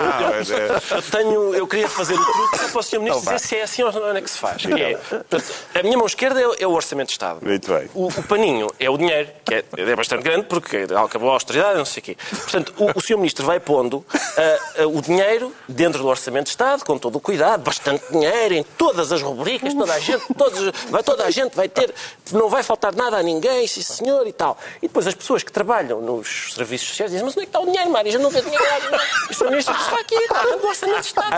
eu, 0.57 0.97
eu, 0.97 1.01
tenho, 1.01 1.55
eu 1.55 1.67
queria 1.67 1.87
fazer 1.87 2.13
o 2.13 2.23
truque 2.23 2.71
para 2.71 2.79
o 2.79 2.83
Sr. 2.83 2.99
Ministro 2.99 3.21
dizer 3.21 3.39
se 3.39 3.55
é 3.55 3.63
assim 3.63 3.83
ou 3.83 3.91
não 3.91 4.15
é 4.15 4.21
que 4.21 4.29
se 4.29 4.37
faz. 4.37 4.63
É, 4.65 5.79
a 5.79 5.83
minha 5.83 5.97
mão 5.97 6.05
esquerda 6.05 6.39
é, 6.59 6.67
o 6.67 6.71
Orçamento 6.71 7.07
de 7.07 7.13
Estado. 7.13 7.39
Muito 7.41 7.71
bem. 7.71 7.89
O, 7.93 8.07
o 8.07 8.23
paninho 8.23 8.67
é 8.79 8.89
o 8.89 8.97
dinheiro, 8.97 9.29
que 9.45 9.55
é, 9.55 9.63
é 9.77 9.95
bastante 9.95 10.23
grande, 10.23 10.45
porque 10.47 10.85
acabou 11.03 11.29
aos 11.29 11.43
300 11.43 11.60
não 11.75 11.85
sei 11.85 12.01
o 12.01 12.03
quê. 12.03 12.17
Portanto, 12.29 12.73
o, 12.77 12.97
o 12.97 13.01
Sr. 13.01 13.17
Ministro 13.17 13.45
vai 13.45 13.59
pondo 13.59 13.97
uh, 13.97 14.83
uh, 14.83 14.97
o 14.97 15.01
dinheiro 15.01 15.53
dentro 15.67 16.01
do 16.01 16.07
Orçamento 16.07 16.45
de 16.45 16.49
Estado, 16.51 16.83
com 16.83 16.97
todo 16.97 17.15
o 17.15 17.19
cuidado, 17.19 17.61
bastante 17.61 18.03
dinheiro 18.11 18.53
em 18.53 18.63
todas 18.63 19.11
as 19.11 19.21
rubricas, 19.21 19.73
toda 19.73 19.93
a 19.93 19.99
gente, 19.99 20.23
todos, 20.37 20.71
vai, 20.89 21.03
toda 21.03 21.23
a 21.25 21.31
gente 21.31 21.55
vai 21.55 21.69
ter, 21.69 21.93
não 22.31 22.49
vai 22.49 22.63
faltar 22.63 22.93
nada 22.93 23.17
a 23.17 23.23
ninguém, 23.23 23.65
sim 23.67 23.81
senhor 23.81 24.27
e 24.27 24.33
tal. 24.33 24.57
E 24.77 24.87
depois 24.87 25.07
as 25.07 25.15
pessoas 25.15 25.43
que 25.43 25.51
trabalham 25.51 26.01
nos 26.01 26.53
serviços 26.53 26.89
sociais 26.89 27.11
dizem, 27.11 27.25
mas 27.25 27.35
onde 27.35 27.43
é 27.43 27.45
que 27.45 27.49
está 27.49 27.59
o 27.59 27.65
dinheiro, 27.65 27.89
Mário? 27.89 28.11
Já 28.11 28.19
não 28.19 28.29
vê 28.29 28.41
dinheiro 28.41 28.65
lá. 28.91 28.99
O 29.29 29.33
Sr. 29.33 29.49
Ministro 29.49 29.75
está 29.75 29.95
aqui, 29.99 30.15
está 30.15 30.41
do 30.43 30.67
Orçamento 30.67 31.01
de 31.01 31.07
Estado. 31.07 31.35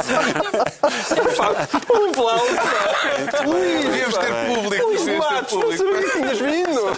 Um 1.93 2.11
plano. 2.11 2.43
Devíamos 3.81 4.17
ter 4.17 4.55
público. 4.55 4.85
Luís 4.85 5.17
Matos, 5.17 5.53
não 5.53 5.77
sabia 5.77 6.01
que 6.01 6.11
tinhas 6.11 6.39
vindo. 6.39 6.97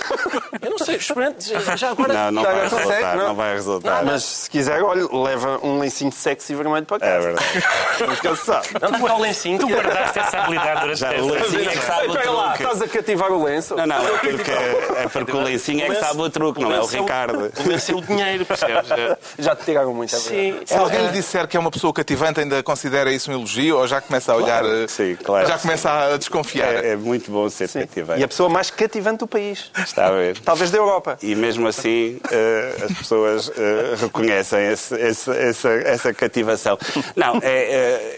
Eu 0.61 0.71
não 0.71 0.80
sei, 0.80 0.95
experimente, 0.95 1.53
já 1.78 1.91
agora... 1.91 2.13
Não, 2.13 2.32
não 2.32 2.43
não, 2.43 2.53
não 2.53 3.14
resultar, 3.16 3.22
não? 3.24 3.28
não 3.30 3.36
vai 3.36 3.53
resultar. 3.53 4.05
Mas 4.05 4.24
se 4.24 4.49
quiser, 4.49 4.82
olha, 4.84 5.07
leva 5.11 5.59
um 5.63 5.80
lencinho 5.80 6.11
sexy 6.11 6.53
vermelho 6.55 6.86
para 6.86 6.97
É 6.97 6.99
casa. 7.16 7.22
verdade. 7.28 7.63
Nunca 8.07 8.36
se 8.36 8.45
sabe. 8.45 8.68
Não, 8.82 8.91
não, 8.91 9.16
o 9.18 9.22
lencinho. 9.22 9.59
Tu 9.59 9.68
guardaste 9.68 10.20
essa 10.20 10.38
habilidade 10.39 10.82
durante 10.82 10.99
Já, 10.99 11.11
o 11.11 11.30
lencinho 11.30 11.61
é 11.70 11.74
que 11.74 11.78
sabe 11.78 12.07
o 12.07 12.11
Espera 12.11 12.32
lá, 12.32 12.43
truque. 12.49 12.63
estás 12.63 12.82
a 12.82 12.88
cativar 12.88 13.32
o 13.32 13.43
lenço? 13.43 13.76
Não, 13.76 13.86
não, 13.86 13.95
é 13.95 14.18
porque, 14.18 14.51
é 14.51 15.07
porque 15.11 15.32
o 15.32 15.41
lencinho 15.41 15.86
é 15.86 15.89
que 15.89 15.95
sabe 15.95 16.22
o 16.22 16.30
truque, 16.30 16.61
não 16.61 16.72
é 16.72 16.80
o 16.80 16.86
Ricardo. 16.86 17.51
O 17.57 17.68
lenço 17.68 17.91
é 17.91 17.95
o 17.95 18.01
dinheiro, 18.01 18.45
percebes? 18.45 18.91
É. 18.91 19.18
Já 19.39 19.55
te 19.55 19.66
tiraram 19.66 19.93
muito, 19.93 20.16
é. 20.16 20.20
Sim. 20.20 20.59
Se 20.66 20.74
alguém 20.76 21.01
lhe 21.07 21.11
disser 21.11 21.47
que 21.47 21.57
é 21.57 21.59
uma 21.59 21.72
pessoa 21.72 21.93
cativante, 21.93 22.39
ainda 22.39 22.61
considera 22.63 23.11
isso 23.11 23.30
um 23.32 23.34
elogio 23.34 23.78
ou 23.78 23.88
já 23.88 24.01
começa 24.01 24.32
a 24.32 24.36
olhar. 24.36 24.61
Claro, 24.61 24.84
eh, 24.84 24.88
sim, 24.88 25.16
claro. 25.24 25.47
Já 25.47 25.57
começa 25.57 25.91
a 26.13 26.18
desconfiar. 26.18 26.74
É, 26.74 26.91
é 26.91 26.95
muito 26.95 27.30
bom 27.32 27.49
ser 27.49 27.68
Sim. 27.68 27.80
cativante. 27.82 28.20
E 28.22 28.24
a 28.24 28.28
pessoa 28.28 28.49
mais 28.49 28.70
cativante 28.72 29.20
do 29.20 29.28
país. 29.28 29.72
Está 29.78 30.07
a 30.07 30.11
ver? 30.11 30.39
Talvez 30.39 30.72
da 30.72 30.78
Europa. 30.78 31.18
E 31.22 31.36
mesmo 31.36 31.68
assim 31.68 32.20
eh, 32.32 32.76
as 32.84 32.91
pessoas 33.05 33.51
eh, 33.55 33.95
reconhecem 33.97 34.67
esse- 34.71 34.95
esse- 34.95 35.31
essa, 35.31 35.69
essa 35.69 36.13
cativação. 36.13 36.77
Não, 37.15 37.37
é, 37.41 38.17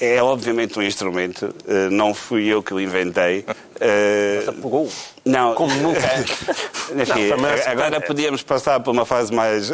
é, 0.00 0.14
é 0.16 0.22
obviamente 0.22 0.78
um 0.78 0.82
instrumento, 0.82 1.52
eh, 1.66 1.88
não 1.90 2.14
fui 2.14 2.46
eu 2.46 2.62
que 2.62 2.72
o 2.72 2.80
inventei. 2.80 3.44
eh, 3.80 4.44
Apurou. 4.46 4.88
não, 5.24 5.54
Como 5.54 5.74
nunca. 5.74 6.00
Enfim, 6.94 7.28
Não, 7.28 7.36
mas- 7.38 7.66
agora 7.66 8.00
podíamos 8.00 8.42
passar 8.42 8.80
para 8.80 8.90
uma 8.92 9.04
fase 9.04 9.32
mais, 9.32 9.70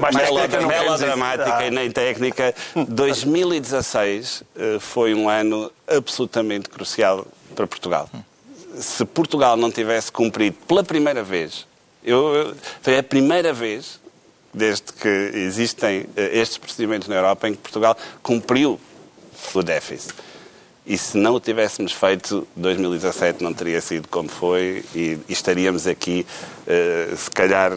Mais 0.00 0.14
queremos 0.14 0.68
melodramática 0.68 1.66
e 1.66 1.70
nem 1.70 1.90
técnica. 1.90 2.54
2016 2.86 4.42
eh, 4.56 4.76
foi 4.78 5.14
um 5.14 5.28
ano 5.28 5.70
absolutamente 5.88 6.68
crucial 6.68 7.26
para 7.56 7.66
Portugal. 7.66 8.08
Se 8.78 9.04
Portugal 9.04 9.56
não 9.56 9.70
tivesse 9.70 10.10
cumprido 10.12 10.56
pela 10.68 10.82
primeira 10.84 11.22
vez, 11.22 11.66
eu- 12.04 12.54
foi 12.80 12.98
a 12.98 13.02
primeira 13.02 13.52
vez 13.52 14.00
desde 14.52 14.92
que 14.92 15.08
existem 15.08 16.06
eh, 16.16 16.38
estes 16.38 16.58
procedimentos 16.58 17.08
na 17.08 17.16
Europa 17.16 17.48
em 17.48 17.52
que 17.52 17.58
Portugal 17.58 17.96
cumpriu 18.22 18.78
o 19.54 19.62
déficit. 19.62 20.14
E 20.84 20.98
se 20.98 21.16
não 21.16 21.34
o 21.34 21.40
tivéssemos 21.40 21.92
feito, 21.92 22.46
2017 22.56 23.42
não 23.42 23.54
teria 23.54 23.80
sido 23.80 24.08
como 24.08 24.28
foi 24.28 24.84
e, 24.94 25.16
estaríamos 25.28 25.86
aqui, 25.86 26.26
se 27.16 27.30
calhar, 27.30 27.72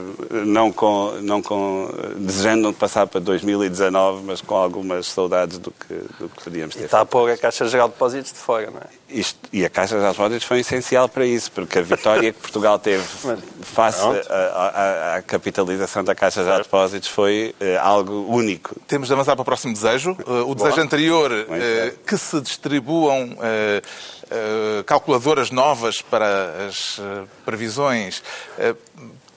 não 0.45 0.71
com, 0.71 1.13
não 1.21 1.41
com, 1.41 1.89
desejando 2.17 2.71
passar 2.73 3.07
para 3.07 3.19
2019, 3.21 4.23
mas 4.23 4.41
com 4.41 4.55
algumas 4.55 5.07
saudades 5.07 5.57
do 5.57 5.71
que, 5.71 5.93
do 6.19 6.29
que 6.29 6.43
podíamos 6.43 6.75
ter 6.75 6.86
Está 6.86 7.01
a 7.01 7.05
pôr 7.05 7.31
a 7.31 7.38
Caixa 7.38 7.67
Geral 7.67 7.88
de 7.88 7.93
Depósitos 7.93 8.31
de 8.31 8.38
fora, 8.39 8.69
não 8.69 8.79
é? 8.79 9.05
isto, 9.09 9.39
e 9.53 9.63
a 9.63 9.69
Caixa 9.69 9.97
de 9.97 10.05
Depósitos 10.05 10.45
foi 10.45 10.59
essencial 10.59 11.07
para 11.07 11.25
isso, 11.25 11.51
porque 11.51 11.79
a 11.79 11.81
vitória 11.81 12.33
que 12.33 12.39
Portugal 12.39 12.77
teve 12.79 13.03
face 13.61 14.01
à- 14.01 15.21
capitalização 15.25 16.03
da 16.03 16.13
Caixa 16.13 16.43
de 16.43 16.57
Depósitos 16.57 17.09
foi 17.09 17.55
eh, 17.59 17.77
algo 17.77 18.25
único. 18.27 18.75
Temos 18.88 19.07
de 19.07 19.13
avançar 19.13 19.36
para 19.36 19.41
o 19.41 19.45
próximo 19.45 19.73
desejo. 19.73 20.11
Uh, 20.25 20.49
o 20.49 20.55
desejo 20.55 20.81
anterior, 20.81 21.31
uh, 21.31 21.97
que 22.05 22.17
se 22.17 22.41
distribuam 22.41 23.29
uh, 23.31 23.81
uh, 24.25 24.83
calculadoras 24.83 25.51
novas 25.51 26.01
para 26.01 26.67
as 26.67 26.97
uh, 26.97 27.27
previsões, 27.45 28.21
uh, 28.57 28.74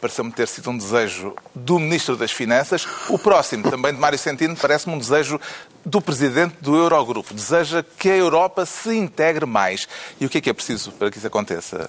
pareceu-me 0.00 0.30
ter 0.32 0.46
sido 0.46 0.70
um 0.70 0.78
desejo 0.78 1.34
do 1.54 1.78
Ministro 1.78 2.16
das 2.16 2.30
Finanças. 2.30 2.86
O 3.08 3.18
próximo, 3.18 3.70
também 3.70 3.92
de 3.92 4.00
Mário 4.00 4.18
Centeno, 4.18 4.56
parece-me 4.56 4.94
um 4.94 4.98
desejo 4.98 5.40
do 5.84 6.00
Presidente 6.00 6.56
do 6.60 6.76
Eurogrupo. 6.76 7.34
Deseja 7.34 7.84
que 7.98 8.08
a 8.08 8.16
Europa 8.16 8.64
se 8.64 8.94
integre 8.96 9.46
mais. 9.46 9.88
E 10.20 10.26
o 10.26 10.28
que 10.28 10.38
é 10.38 10.40
que 10.40 10.50
é 10.50 10.52
preciso 10.52 10.92
para 10.92 11.10
que 11.10 11.18
isso 11.18 11.26
aconteça, 11.26 11.88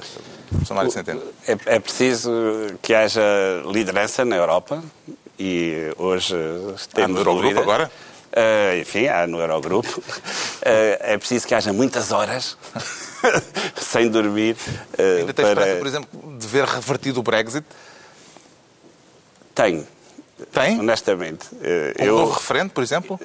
Professor 0.50 0.74
Mário 0.74 0.91
Centeno? 0.91 1.22
É, 1.47 1.58
é 1.66 1.80
preciso 1.80 2.32
que 2.82 2.93
haja 2.93 3.22
liderança 3.72 4.26
na 4.26 4.36
Europa 4.36 4.84
e 5.38 5.93
hoje 5.97 6.36
temos 6.93 7.12
no 7.12 7.20
Eurogrupo 7.20 7.41
dúvidas. 7.43 7.64
agora? 7.64 7.91
Eh, 8.32 8.80
enfim, 8.82 9.08
há 9.08 9.26
no 9.26 9.40
Eurogrupo. 9.40 10.04
Eh, 10.62 11.14
é 11.14 11.18
preciso 11.18 11.48
que 11.48 11.56
haja 11.56 11.74
muitas 11.74 12.12
horas 12.12 12.58
sem 13.76 14.10
dormir 14.10 14.56
eh, 14.98 15.20
Ainda 15.20 15.34
tem 15.34 15.46
para... 15.46 15.54
esperança, 15.54 15.80
por 15.80 15.88
exemplo, 15.88 16.38
de 16.38 16.48
ver 16.48 16.66
revertido 16.66 17.20
o 17.22 17.24
Brexit? 17.24 17.66
Tenho, 19.56 19.88
Tem? 20.52 20.80
honestamente. 20.80 21.48
Um 22.02 22.06
novo 22.06 22.34
referendo, 22.34 22.72
por 22.72 22.84
exemplo? 22.84 23.20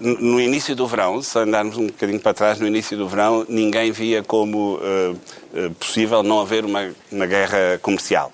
No 0.00 0.40
início 0.40 0.76
do 0.76 0.86
verão, 0.86 1.22
se 1.22 1.38
andarmos 1.38 1.78
um 1.78 1.86
bocadinho 1.86 2.20
para 2.20 2.34
trás, 2.34 2.58
no 2.58 2.66
início 2.66 2.96
do 2.96 3.08
verão, 3.08 3.46
ninguém 3.48 3.90
via 3.90 4.22
como 4.22 4.78
eh, 4.82 5.70
possível 5.78 6.22
não 6.22 6.40
haver 6.40 6.64
uma, 6.64 6.90
uma 7.10 7.26
guerra 7.26 7.78
comercial. 7.80 8.32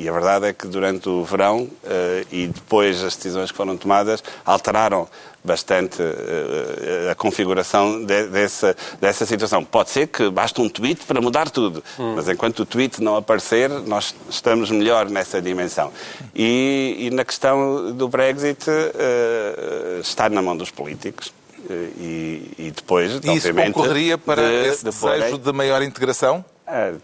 E 0.00 0.08
a 0.08 0.12
verdade 0.12 0.46
é 0.46 0.52
que 0.52 0.66
durante 0.68 1.08
o 1.08 1.24
verão 1.24 1.68
eh, 1.84 2.24
e 2.30 2.46
depois 2.46 3.02
as 3.02 3.16
decisões 3.16 3.50
que 3.50 3.56
foram 3.56 3.76
tomadas 3.76 4.22
alteraram 4.46 5.08
bastante 5.42 6.00
eh, 6.00 7.08
a 7.10 7.14
configuração 7.16 8.04
de- 8.04 8.26
dessa, 8.28 8.76
dessa 9.00 9.26
situação. 9.26 9.64
Pode 9.64 9.90
ser 9.90 10.06
que 10.06 10.30
basta 10.30 10.62
um 10.62 10.68
tweet 10.68 11.04
para 11.04 11.20
mudar 11.20 11.50
tudo, 11.50 11.82
mas 12.14 12.28
enquanto 12.28 12.60
o 12.60 12.66
tweet 12.66 13.02
não 13.02 13.16
aparecer, 13.16 13.68
nós 13.68 14.14
estamos 14.30 14.70
melhor 14.70 15.10
nessa 15.10 15.42
dimensão. 15.42 15.90
E, 16.34 16.96
e 17.00 17.10
na 17.10 17.24
questão 17.24 17.92
do 17.92 18.06
Brexit, 18.08 18.66
eh, 18.68 19.98
está 20.00 20.28
na 20.28 20.40
mão 20.42 20.56
dos 20.56 20.70
políticos. 20.70 21.32
E, 21.70 22.50
e 22.56 22.70
depois, 22.74 23.12
E 23.14 23.16
isso 23.18 23.30
obviamente, 23.48 23.72
concorreria 23.74 24.16
para 24.16 24.42
de- 24.42 24.68
esse 24.68 24.84
desejo 24.84 25.38
de 25.38 25.52
maior 25.52 25.82
integração? 25.82 26.44
É, 26.68 26.94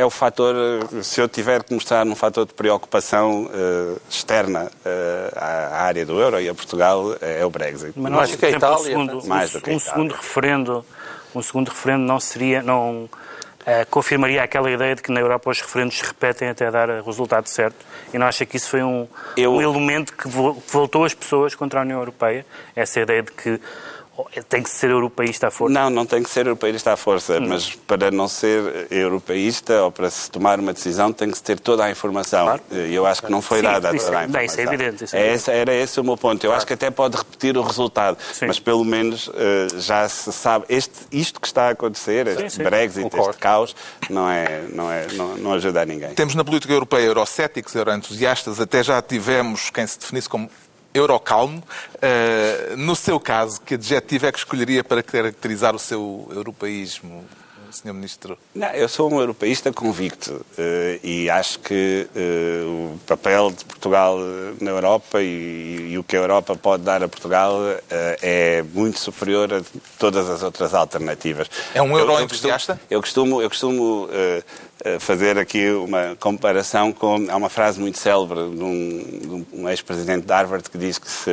é 0.00 0.04
o 0.04 0.10
fator, 0.10 0.54
se 1.02 1.20
eu 1.20 1.28
tiver 1.28 1.62
que 1.64 1.72
mostrar 1.74 2.06
um 2.06 2.14
fator 2.14 2.46
de 2.46 2.52
preocupação 2.52 3.50
eh, 3.52 3.96
externa 4.08 4.70
eh, 4.84 5.30
à, 5.36 5.82
área 5.84 6.04
do 6.04 6.20
euro 6.20 6.40
e 6.40 6.48
a 6.48 6.54
Portugal, 6.54 7.14
eh, 7.20 7.40
é 7.40 7.44
o 7.46 7.50
Brexit. 7.50 7.92
Mas 7.96 8.10
não 8.12 8.18
Mais 8.18 8.28
acha 8.30 8.38
que 8.38 8.46
a 8.46 8.50
Itália, 8.50 8.76
um 8.78 9.06
segundo, 9.06 9.26
mais 9.26 9.50
um, 9.54 9.58
do 9.58 9.62
que 9.62 9.70
a 9.70 9.72
um 9.72 9.76
Itália. 9.76 9.92
segundo 9.94 10.12
referendo, 10.14 10.86
um 11.34 11.42
segundo 11.42 11.68
referendo 11.70 12.04
não 12.04 12.20
seria, 12.20 12.62
não 12.62 13.08
eh, 13.64 13.84
confirmaria 13.86 14.42
aquela 14.42 14.70
ideia 14.70 14.94
de 14.94 15.02
que 15.02 15.10
na 15.12 15.20
Europa 15.20 15.50
os 15.50 15.60
referendos 15.60 15.96
se 15.98 16.04
repetem 16.04 16.48
até 16.48 16.70
dar 16.70 16.90
o 16.90 17.02
resultado 17.04 17.46
certo? 17.48 17.76
E 18.12 18.18
não 18.18 18.26
acha 18.26 18.44
que 18.44 18.56
isso 18.56 18.68
foi 18.68 18.82
um, 18.82 19.06
Eu- 19.36 19.52
um 19.54 19.62
elemento 19.62 20.12
que 20.14 20.28
vo- 20.28 20.54
que 20.54 20.72
voltou 20.72 21.04
as 21.04 21.14
pessoas 21.14 21.54
contra 21.54 21.80
a 21.80 21.82
União 21.82 21.98
Europeia? 22.00 22.44
Essa 22.76 23.00
ideia 23.00 23.22
de 23.22 23.32
que 23.32 23.60
tem 24.48 24.62
que 24.62 24.70
ser 24.70 24.90
europeísta 24.90 25.48
à 25.48 25.50
força? 25.50 25.72
Não, 25.74 25.90
não 25.90 26.06
tem 26.06 26.22
que 26.22 26.30
ser 26.30 26.46
europeísta 26.46 26.92
à 26.92 26.96
força, 26.96 27.38
mas 27.40 27.74
para 27.74 28.10
não 28.10 28.28
ser 28.28 28.86
europeísta 28.90 29.82
ou 29.82 29.90
para 29.92 30.08
se 30.10 30.30
tomar 30.30 30.58
uma 30.58 30.72
decisão 30.72 31.12
tem 31.12 31.30
que 31.30 31.36
se 31.36 31.42
ter 31.42 31.58
toda 31.60 31.84
a 31.84 31.90
informação. 31.90 32.58
E 32.70 32.94
eu 32.94 33.06
acho 33.06 33.22
que 33.22 33.30
não 33.30 33.42
foi 33.42 33.58
Sim, 33.58 33.64
dada 33.64 33.94
isso 33.94 34.06
toda 34.06 34.18
a 34.18 34.22
é- 34.22 34.24
informação. 34.26 34.32
bem, 34.32 34.46
isso 34.46 34.60
é 34.60 34.62
evidente, 34.62 35.04
isso 35.04 35.16
é 35.16 35.18
É 35.18 35.22
evidente. 35.22 35.40
esse- 35.42 35.50
era 35.50 35.74
esse 35.74 36.00
o 36.00 36.04
meu 36.04 36.16
ponto. 36.16 36.44
Eu 36.44 36.52
acho 36.52 36.66
que 36.66 36.72
até 36.72 36.90
pode 36.90 37.16
repetir 37.16 37.56
o 37.56 37.62
resultado, 37.62 38.16
Sim. 38.32 38.46
mas 38.46 38.58
pelo 38.58 38.84
menos 38.84 39.30
eh, 39.34 39.66
já 39.78 40.08
se 40.08 40.32
sabe. 40.32 40.64
Este, 40.68 40.94
isto 41.12 41.40
que 41.40 41.46
está 41.46 41.68
a 41.68 41.70
acontecer, 41.70 42.26
este 42.26 42.50
sim. 42.52 42.62
Brexit, 42.62 43.02
Concordo. 43.02 43.30
este 43.30 43.40
caos, 43.40 43.76
não, 44.08 44.28
é, 44.30 44.62
não, 44.72 44.90
é, 44.90 45.06
não, 45.12 45.36
não 45.36 45.52
ajuda 45.52 45.82
a 45.82 45.86
ninguém. 45.86 46.14
Temos 46.14 46.34
na 46.34 46.44
política 46.44 46.72
europeia 46.72 47.04
eurocéticos, 47.06 47.74
euroentusiastas, 47.74 48.60
até 48.60 48.82
já 48.82 49.00
tivemos 49.02 49.70
quem 49.70 49.86
se 49.86 49.98
definisse 49.98 50.28
como 50.28 50.50
eurocalmo. 50.92 51.62
Uh, 51.96 52.76
no 52.76 52.96
seu 52.96 53.18
caso, 53.20 53.60
que 53.60 53.74
adjetivo 53.74 54.26
é 54.26 54.32
que 54.32 54.38
escolheria 54.38 54.82
para 54.82 55.02
caracterizar 55.02 55.74
o 55.74 55.78
seu 55.78 56.28
europeísmo? 56.34 57.24
Sr. 57.72 57.92
Ministro? 57.92 58.38
Não, 58.54 58.68
eu 58.68 58.88
sou 58.88 59.12
um 59.12 59.20
europeísta 59.20 59.72
convicto 59.72 60.44
eh, 60.58 60.98
e 61.02 61.30
acho 61.30 61.58
que 61.60 62.08
eh, 62.14 62.62
o 62.64 62.98
papel 63.06 63.50
de 63.50 63.64
Portugal 63.64 64.18
eh, 64.20 64.54
na 64.60 64.70
Europa 64.70 65.22
e, 65.22 65.92
e 65.92 65.98
o 65.98 66.04
que 66.04 66.16
a 66.16 66.20
Europa 66.20 66.56
pode 66.56 66.82
dar 66.82 67.02
a 67.02 67.08
Portugal 67.08 67.58
é 67.90 68.62
muito 68.74 68.98
superior 68.98 69.52
a 69.52 69.62
todas 69.98 70.28
as 70.28 70.42
outras 70.42 70.74
alternativas. 70.74 71.48
É 71.74 71.80
um 71.80 71.96
euro-entusiasta? 71.98 72.80
Eu 72.90 73.00
costumo, 73.00 73.40
eu 73.40 73.48
costumo, 73.48 74.08
eu 74.10 74.42
costumo 74.42 74.50
fazer 74.98 75.38
aqui 75.38 75.70
uma 75.70 76.16
comparação 76.18 76.92
com. 76.92 77.26
Há 77.28 77.36
uma 77.36 77.48
frase 77.48 77.80
muito 77.80 77.98
célebre 77.98 78.38
de 78.50 78.62
um, 78.62 79.46
um 79.52 79.68
ex-presidente 79.68 80.26
de 80.26 80.32
Harvard 80.32 80.68
que 80.68 80.78
diz 80.78 80.98
que 80.98 81.10
se, 81.10 81.30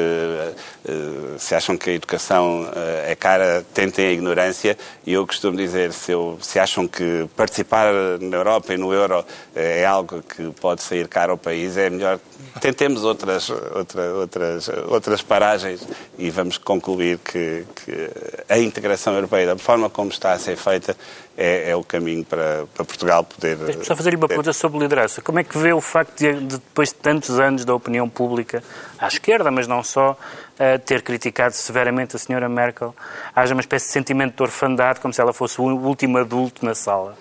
se 1.38 1.56
acham 1.56 1.78
que 1.78 1.89
a 1.89 1.93
educação 1.93 2.70
é 3.06 3.16
cara, 3.16 3.66
tentem 3.74 4.08
a 4.08 4.12
ignorância. 4.12 4.78
E 5.06 5.14
eu 5.14 5.26
costumo 5.26 5.58
dizer: 5.58 5.93
se, 5.93 6.12
eu, 6.12 6.38
se 6.41 6.60
acham 6.60 6.88
que 6.88 7.28
participar 7.36 7.93
na 8.20 8.38
Europa 8.38 8.74
e 8.74 8.78
no 8.78 8.93
euro 8.93 9.26
é 9.56 9.86
algo 9.86 10.22
que 10.22 10.52
pode 10.60 10.82
sair 10.82 11.08
caro 11.08 11.34
ao 11.34 11.38
país, 11.38 11.78
é 11.78 11.89
melhor 11.89 12.20
tentemos 12.60 13.04
outras, 13.04 13.50
outra, 13.50 14.14
outras, 14.14 14.70
outras 14.88 15.22
paragens 15.22 15.82
e 16.18 16.30
vamos 16.30 16.58
concluir 16.58 17.20
que, 17.20 17.66
que, 17.76 18.10
a 18.50 18.58
integração 18.58 19.14
europeia, 19.14 19.48
da 19.48 19.58
forma 19.58 19.89
como 19.89 20.10
está 20.10 20.34
a 20.34 20.39
ser 20.39 20.56
feita, 20.58 20.95
é, 21.38 21.69
é 21.69 21.75
o 21.75 21.83
caminho 21.83 22.25
para, 22.25 22.65
para 22.73 22.83
Portugal 22.83 23.23
poder. 23.23 23.55
Deixa-me 23.57 23.85
só 23.85 23.95
fazer-lhe 23.95 24.17
uma 24.17 24.27
pergunta 24.27 24.51
sobre 24.51 24.79
liderança. 24.79 25.21
Como 25.21 25.38
é 25.38 25.43
que 25.43 25.55
vê 25.55 25.71
o 25.71 25.79
facto 25.79 26.17
de, 26.17 26.33
de, 26.33 26.57
depois 26.57 26.89
de 26.89 26.95
tantos 26.95 27.39
anos 27.39 27.63
da 27.63 27.75
opinião 27.75 28.09
pública, 28.09 28.63
à 28.97 29.07
esquerda, 29.07 29.51
mas 29.51 29.67
não 29.67 29.83
só, 29.83 30.11
uh, 30.11 30.79
ter 30.83 31.03
criticado 31.03 31.53
severamente 31.53 32.15
a 32.15 32.19
senhora 32.19 32.49
Merkel, 32.49 32.95
haja 33.35 33.53
uma 33.53 33.61
espécie 33.61 33.85
de 33.85 33.91
sentimento 33.91 34.35
de 34.35 34.41
orfandade, 34.41 34.99
como 34.99 35.13
se 35.13 35.21
ela 35.21 35.31
fosse 35.31 35.61
o 35.61 35.63
último 35.63 36.17
adulto 36.17 36.65
na 36.65 36.73
sala? 36.73 37.15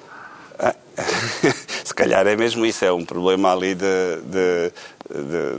Ah, 0.58 0.74
se 1.84 1.94
calhar 1.94 2.26
é 2.26 2.34
mesmo 2.34 2.64
isso, 2.64 2.82
é 2.86 2.90
um 2.90 3.04
problema 3.04 3.52
ali 3.52 3.74
de, 3.74 3.84
de, 4.24 4.72
de, 5.10 5.58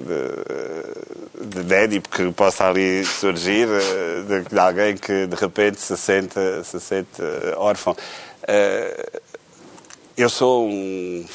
de, 1.45 1.63
de 1.63 1.75
Édipo 1.75 2.09
que 2.09 2.31
possa 2.31 2.67
ali 2.67 3.05
surgir, 3.05 3.67
eh, 3.67 4.23
de, 4.27 4.49
de, 4.49 4.59
alguém 4.59 4.97
que 4.97 5.27
de 5.27 5.35
repente 5.35 5.79
se 5.79 5.95
sente, 5.95 6.39
se 6.63 6.79
sente 6.79 7.21
órfão. 7.57 7.95
Uh, 8.47 9.21
eu 10.17 10.29
sou 10.29 10.67
um, 10.67 11.25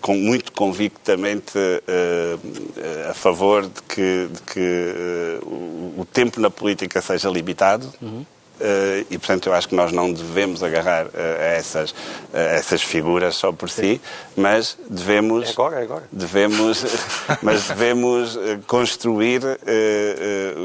com, 0.00 0.14
muito 0.14 0.52
convictamente 0.52 1.58
uh, 1.58 3.10
a 3.10 3.14
favor 3.14 3.66
de 3.66 3.82
que, 3.82 4.28
de 4.32 4.42
que 4.42 5.40
uh, 5.42 5.46
o, 5.46 5.94
o, 5.98 6.04
tempo 6.04 6.40
na 6.40 6.48
política 6.48 7.02
seja 7.02 7.28
limitado. 7.28 7.92
Uhum. 8.00 8.24
Uh, 8.60 9.06
e, 9.08 9.16
portanto, 9.16 9.48
eu 9.48 9.54
acho 9.54 9.68
que 9.68 9.74
nós 9.74 9.90
não 9.90 10.12
devemos 10.12 10.62
agarrar 10.62 11.06
uh, 11.06 11.10
a, 11.14 11.44
essas, 11.44 11.92
uh, 11.92 11.94
essas 12.32 12.82
figuras 12.82 13.34
só 13.34 13.50
por 13.52 13.70
si, 13.70 13.98
mas 14.36 14.76
devemos... 14.88 15.48
É 15.48 15.52
agora, 15.52 15.80
é 15.80 15.82
agora. 15.82 16.02
Devemos, 16.12 16.84
mas 17.42 17.68
devemos 17.68 18.38
construir 18.66 19.40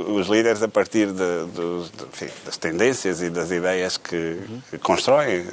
os 0.07 0.27
líderes 0.27 0.61
a 0.61 0.67
partir 0.67 1.07
de, 1.07 1.13
de, 1.13 1.89
de, 1.89 2.03
enfim, 2.11 2.27
das 2.45 2.57
tendências 2.57 3.21
e 3.21 3.29
das 3.29 3.49
ideias 3.51 3.95
que, 3.97 4.39
que 4.69 4.77
constroem, 4.77 5.45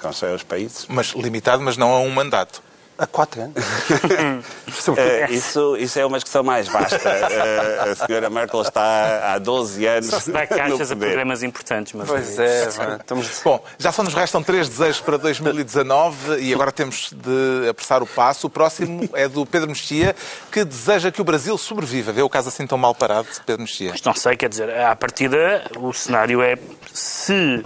constroem 0.00 0.34
os 0.34 0.42
países. 0.42 0.86
Mas 0.88 1.08
limitado, 1.14 1.62
mas 1.62 1.76
não 1.76 1.94
a 1.94 2.00
um 2.00 2.10
mandato. 2.10 2.62
Há 2.98 3.06
quatro 3.06 3.42
anos. 3.42 3.54
uh, 4.88 5.32
isso, 5.32 5.76
isso 5.76 5.98
é 6.00 6.04
uma 6.04 6.18
discussão 6.18 6.42
mais 6.42 6.66
vasta. 6.66 6.96
Uh, 6.98 7.92
a 7.92 8.06
senhora 8.06 8.28
Merkel 8.28 8.60
está 8.60 9.34
há 9.34 9.38
12 9.38 9.86
anos. 9.86 10.10
Só 10.10 10.18
se 10.18 10.32
dá 10.32 10.44
caixas 10.44 10.90
a 10.90 10.96
programas 10.96 11.44
importantes. 11.44 11.92
Mas 11.92 12.08
pois 12.08 12.36
é, 12.40 12.66
estamos... 12.98 13.40
Bom, 13.44 13.64
já 13.78 13.92
só 13.92 14.02
nos 14.02 14.14
restam 14.14 14.42
três 14.42 14.68
desejos 14.68 15.00
para 15.00 15.16
2019 15.16 16.40
e 16.40 16.52
agora 16.52 16.72
temos 16.72 17.12
de 17.12 17.68
apressar 17.68 18.02
o 18.02 18.06
passo. 18.06 18.48
O 18.48 18.50
próximo 18.50 19.08
é 19.14 19.28
do 19.28 19.46
Pedro 19.46 19.68
Mexia, 19.68 20.16
que 20.50 20.64
deseja 20.64 21.12
que 21.12 21.20
o 21.20 21.24
Brasil 21.24 21.56
sobreviva. 21.56 22.10
Vê 22.10 22.22
o 22.22 22.28
caso 22.28 22.48
assim 22.48 22.66
tão 22.66 22.76
mal 22.76 22.96
parado, 22.96 23.28
Pedro 23.46 23.62
Mexia. 23.62 23.90
Mas 23.92 24.02
não 24.02 24.14
sei, 24.14 24.36
quer 24.36 24.48
dizer, 24.48 24.76
à 24.76 24.96
partida 24.96 25.62
o 25.76 25.92
cenário 25.92 26.42
é 26.42 26.56
se 26.92 27.62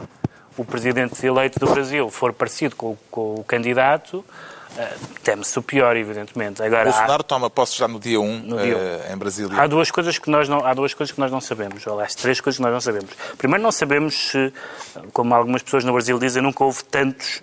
o 0.59 0.65
presidente 0.65 1.27
eleito 1.27 1.59
do 1.59 1.67
Brasil 1.67 2.11
for 2.11 2.35
parecido 2.35 2.77
com, 2.77 2.99
com 3.11 3.37
o 3.37 3.45
candidato 3.45 4.23
Teme-se 5.23 5.59
o 5.59 5.63
pior, 5.63 5.97
evidentemente. 5.97 6.63
Agora, 6.63 6.85
Bolsonaro 6.85 7.21
há... 7.21 7.25
toma 7.25 7.51
posse 7.51 7.79
já 7.79 7.87
no 7.87 8.01
dia 8.01 8.21
1, 8.21 8.39
no 8.39 8.59
dia 8.59 8.77
1. 8.77 8.79
Uh, 8.79 9.13
em 9.13 9.17
Brasília. 9.17 9.61
Há 9.61 9.67
duas, 9.67 9.91
coisas 9.91 10.19
que 10.19 10.31
nós 10.31 10.49
não, 10.49 10.65
há 10.65 10.75
duas 10.75 10.95
coisas 10.95 11.13
que 11.13 11.21
nós 11.21 11.31
não 11.31 11.41
sabemos, 11.41 11.87
ou 11.87 11.95
aliás, 11.95 12.15
três 12.15 12.41
coisas 12.41 12.57
que 12.57 12.63
nós 12.63 12.73
não 12.73 12.81
sabemos. 12.81 13.11
Primeiro, 13.37 13.63
não 13.63 13.73
sabemos 13.73 14.31
se, 14.31 14.53
como 15.13 15.35
algumas 15.35 15.63
pessoas 15.63 15.85
no 15.85 15.93
Brasil 15.93 16.19
dizem, 16.19 16.43
nunca 16.43 16.65
houve 16.65 16.83
tantos 16.85 17.43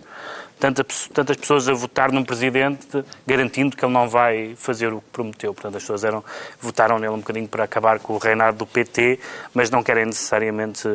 tanta, 0.60 0.86
tantas 1.14 1.38
pessoas 1.38 1.70
a 1.70 1.74
votar 1.74 2.12
num 2.12 2.24
presidente 2.24 3.04
garantindo 3.26 3.76
que 3.76 3.84
ele 3.84 3.94
não 3.94 4.10
vai 4.10 4.56
fazer 4.56 4.94
o 4.94 5.00
que 5.02 5.10
prometeu. 5.12 5.54
Portanto, 5.54 5.78
as 5.78 5.84
pessoas 5.84 6.04
eram, 6.04 6.24
votaram 6.60 7.00
nele 7.00 7.14
um 7.14 7.20
bocadinho 7.20 7.48
para 7.48 7.64
acabar 7.64 8.00
com 8.00 8.14
o 8.14 8.18
reinado 8.18 8.58
do 8.58 8.66
PT, 8.66 9.20
mas 9.54 9.70
não 9.70 9.82
querem 9.82 10.06
necessariamente, 10.06 10.88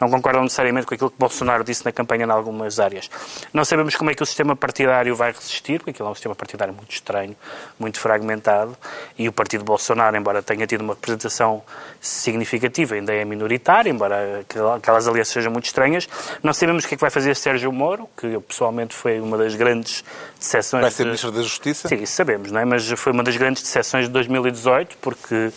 não 0.00 0.10
concordam 0.10 0.42
necessariamente 0.42 0.86
com 0.86 0.94
aquilo 0.94 1.10
que 1.10 1.18
Bolsonaro 1.18 1.64
disse 1.64 1.84
na 1.84 1.92
campanha 1.92 2.26
em 2.26 2.30
algumas 2.30 2.78
áreas. 2.78 3.10
Não 3.52 3.64
sabemos 3.64 3.96
como 3.96 4.10
é 4.10 4.14
que 4.14 4.22
o 4.22 4.26
sistema 4.26 4.54
partidário 4.54 5.14
vai 5.16 5.32
resistir, 5.32 5.78
porque 5.78 5.90
aquilo 5.90 6.08
é 6.08 6.12
um 6.12 6.14
sistema 6.14 6.34
partidário 6.34 6.74
muito 6.74 6.92
estranho, 6.92 7.34
muito 7.78 7.98
fragmentado, 7.98 8.76
e 9.18 9.28
o 9.28 9.32
partido 9.32 9.64
Bolsonaro, 9.64 10.16
embora 10.16 10.42
tenha 10.42 10.66
tido 10.66 10.82
uma 10.82 10.94
representação 10.94 11.62
significativa, 12.00 12.94
ainda 12.94 13.14
é 13.14 13.24
minoritário, 13.24 13.90
embora 13.90 14.44
aquelas 14.76 15.08
alianças 15.08 15.32
sejam 15.32 15.52
muito 15.52 15.66
estranhas. 15.66 16.08
Não 16.42 16.52
sabemos 16.52 16.84
o 16.84 16.88
que 16.88 16.94
é 16.94 16.96
que 16.96 17.00
vai 17.00 17.10
fazer 17.10 17.34
Sérgio 17.34 17.72
Moro, 17.72 18.08
que 18.16 18.26
eu 18.26 18.40
pessoalmente 18.40 18.94
foi 19.06 19.20
uma 19.20 19.38
das 19.38 19.54
grandes 19.54 20.02
decepções. 20.36 20.82
Vai 20.82 20.90
ser 20.90 21.04
de... 21.04 21.10
Ministro 21.10 21.30
da 21.30 21.42
Justiça? 21.42 21.86
Sim, 21.86 22.02
isso 22.02 22.14
sabemos, 22.14 22.50
não 22.50 22.60
é? 22.60 22.64
Mas 22.64 22.90
foi 22.90 23.12
uma 23.12 23.22
das 23.22 23.36
grandes 23.36 23.62
decepções 23.62 24.06
de 24.06 24.12
2018, 24.12 24.98
porque 24.98 25.52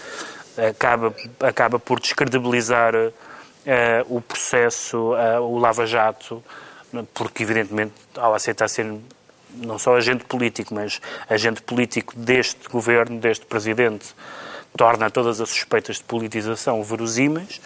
acaba, 0.70 1.16
acaba 1.40 1.80
por 1.80 2.00
descredibilizar 2.00 2.94
uh, 2.96 3.12
o 4.08 4.22
processo, 4.22 5.16
uh, 5.16 5.42
o 5.42 5.58
Lava 5.58 5.88
Jato, 5.88 6.44
porque, 7.12 7.42
evidentemente, 7.42 7.94
ao 8.16 8.36
aceitar 8.36 8.68
ser 8.68 8.86
não 9.56 9.80
só 9.80 9.96
agente 9.96 10.26
político, 10.26 10.76
mas 10.76 11.02
agente 11.28 11.64
político 11.64 12.16
deste 12.16 12.70
governo, 12.70 13.20
deste 13.20 13.48
presidente, 13.48 14.14
torna 14.78 15.10
todas 15.10 15.42
as 15.42 15.50
suspeitas 15.50 15.96
de 15.96 16.04
politização 16.04 16.84
verosímeis. 16.84 17.60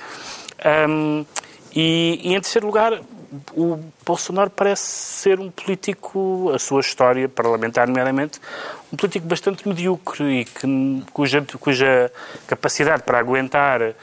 Um, 0.88 1.26
e, 1.76 2.22
e, 2.24 2.36
em 2.36 2.40
terceiro 2.40 2.68
lugar, 2.68 3.02
o 3.56 3.80
Bolsonaro 4.06 4.50
parece 4.50 4.84
ser 4.84 5.40
um 5.40 5.50
político, 5.50 6.52
a 6.54 6.60
sua 6.60 6.82
história 6.82 7.28
parlamentar, 7.28 7.88
nomeadamente, 7.88 8.40
um 8.92 8.98
político 8.98 9.28
bastante 9.28 9.68
medíocre 9.68 10.42
e 10.42 10.46
que, 10.46 11.04
cuja, 11.12 11.46
cuja 11.60 12.12
capacidade 12.48 13.04
para 13.04 13.20
aguentar 13.20 13.94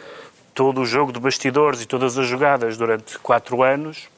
todo 0.55 0.81
o 0.81 0.87
jogo 0.87 1.13
de 1.13 1.21
bastidores 1.21 1.83
e 1.83 1.87
todas 1.87 2.19
as 2.19 2.27
jogadas 2.27 2.77
durante 2.77 3.19
quatro 3.19 3.63
anos 3.63 4.09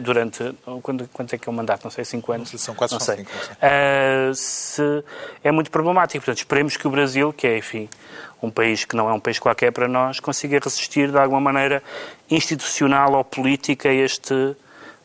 durante. 0.00 0.54
Quando, 0.82 1.08
quanto 1.12 1.34
é 1.34 1.38
que 1.38 1.48
é 1.48 1.52
o 1.52 1.54
mandato? 1.54 1.84
Não 1.84 1.90
sei, 1.90 2.04
cinco 2.04 2.32
anos? 2.32 2.50
São 2.60 2.74
quatro, 2.74 2.96
não 2.98 3.00
sei. 3.00 3.16
Cinco, 3.18 3.30
uh, 3.30 4.34
se, 4.34 5.04
é 5.42 5.50
muito 5.50 5.70
problemático. 5.70 6.24
Portanto, 6.24 6.38
esperemos 6.38 6.76
que 6.76 6.86
o 6.86 6.90
Brasil, 6.90 7.32
que 7.32 7.46
é, 7.46 7.58
enfim, 7.58 7.88
um 8.42 8.50
país 8.50 8.84
que 8.84 8.96
não 8.96 9.08
é 9.08 9.12
um 9.12 9.20
país 9.20 9.38
qualquer 9.38 9.70
para 9.72 9.88
nós, 9.88 10.20
consiga 10.20 10.58
resistir 10.62 11.10
de 11.10 11.18
alguma 11.18 11.40
maneira 11.40 11.82
institucional 12.30 13.14
ou 13.14 13.24
política 13.24 13.88
a 13.88 13.92
este 13.92 14.56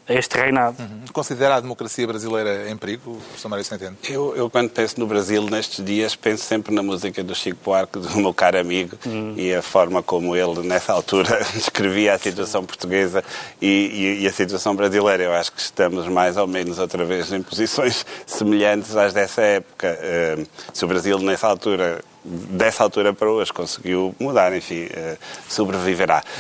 este 0.08 0.38
reinado. 0.38 0.78
Uhum. 0.80 1.02
Considera 1.12 1.56
a 1.56 1.60
democracia 1.60 2.06
brasileira 2.06 2.70
em 2.70 2.78
perigo, 2.78 3.16
professor 3.16 3.50
Mário 3.50 3.66
Centeno? 3.66 3.98
Eu, 4.08 4.36
eu, 4.36 4.50
quando 4.50 4.70
penso 4.70 5.00
no 5.00 5.08
Brasil 5.08 5.42
nestes 5.44 5.84
dias, 5.84 6.16
penso 6.16 6.44
sempre 6.44 6.74
na 6.74 6.84
música 6.84 7.24
do 7.24 7.34
Chico 7.34 7.58
Buarque, 7.64 8.00
do 8.00 8.18
meu 8.18 8.34
caro 8.34 8.60
amigo, 8.60 8.98
uhum. 9.06 9.34
e 9.36 9.54
a 9.54 9.62
forma 9.62 10.04
como 10.04 10.36
ele, 10.36 10.62
nessa 10.68 10.94
altura, 10.94 11.40
descrevia 11.54 12.14
a 12.14 12.20
situação 12.20 12.66
portuguesa 12.66 13.24
e, 13.62 13.68
e, 13.68 14.24
e, 14.24 14.28
a 14.28 14.34
situação 14.34 14.76
brasileira. 14.76 15.24
Eu 15.24 15.34
acho 15.34 15.52
que 15.52 15.62
estamos 15.62 16.08
mais 16.08 16.38
ou 16.38 16.48
menos 16.48 16.78
outra 16.78 17.04
vez 17.04 17.32
em 17.32 17.42
posições 17.42 18.06
semelhantes 18.26 18.96
às 18.96 19.14
dessa 19.14 19.42
época. 19.42 19.98
Uh, 20.00 20.48
se 20.74 20.86
o 20.86 20.88
Brasil, 20.88 21.18
nessa 21.20 21.48
altura, 21.48 22.04
dessa 22.26 22.84
altura 22.84 23.14
para 23.14 23.30
hoje 23.30 23.54
conseguiu 23.54 24.16
mudar, 24.20 24.56
enfim, 24.56 24.86
uh, 24.86 25.18
sobreviverá. 25.48 26.24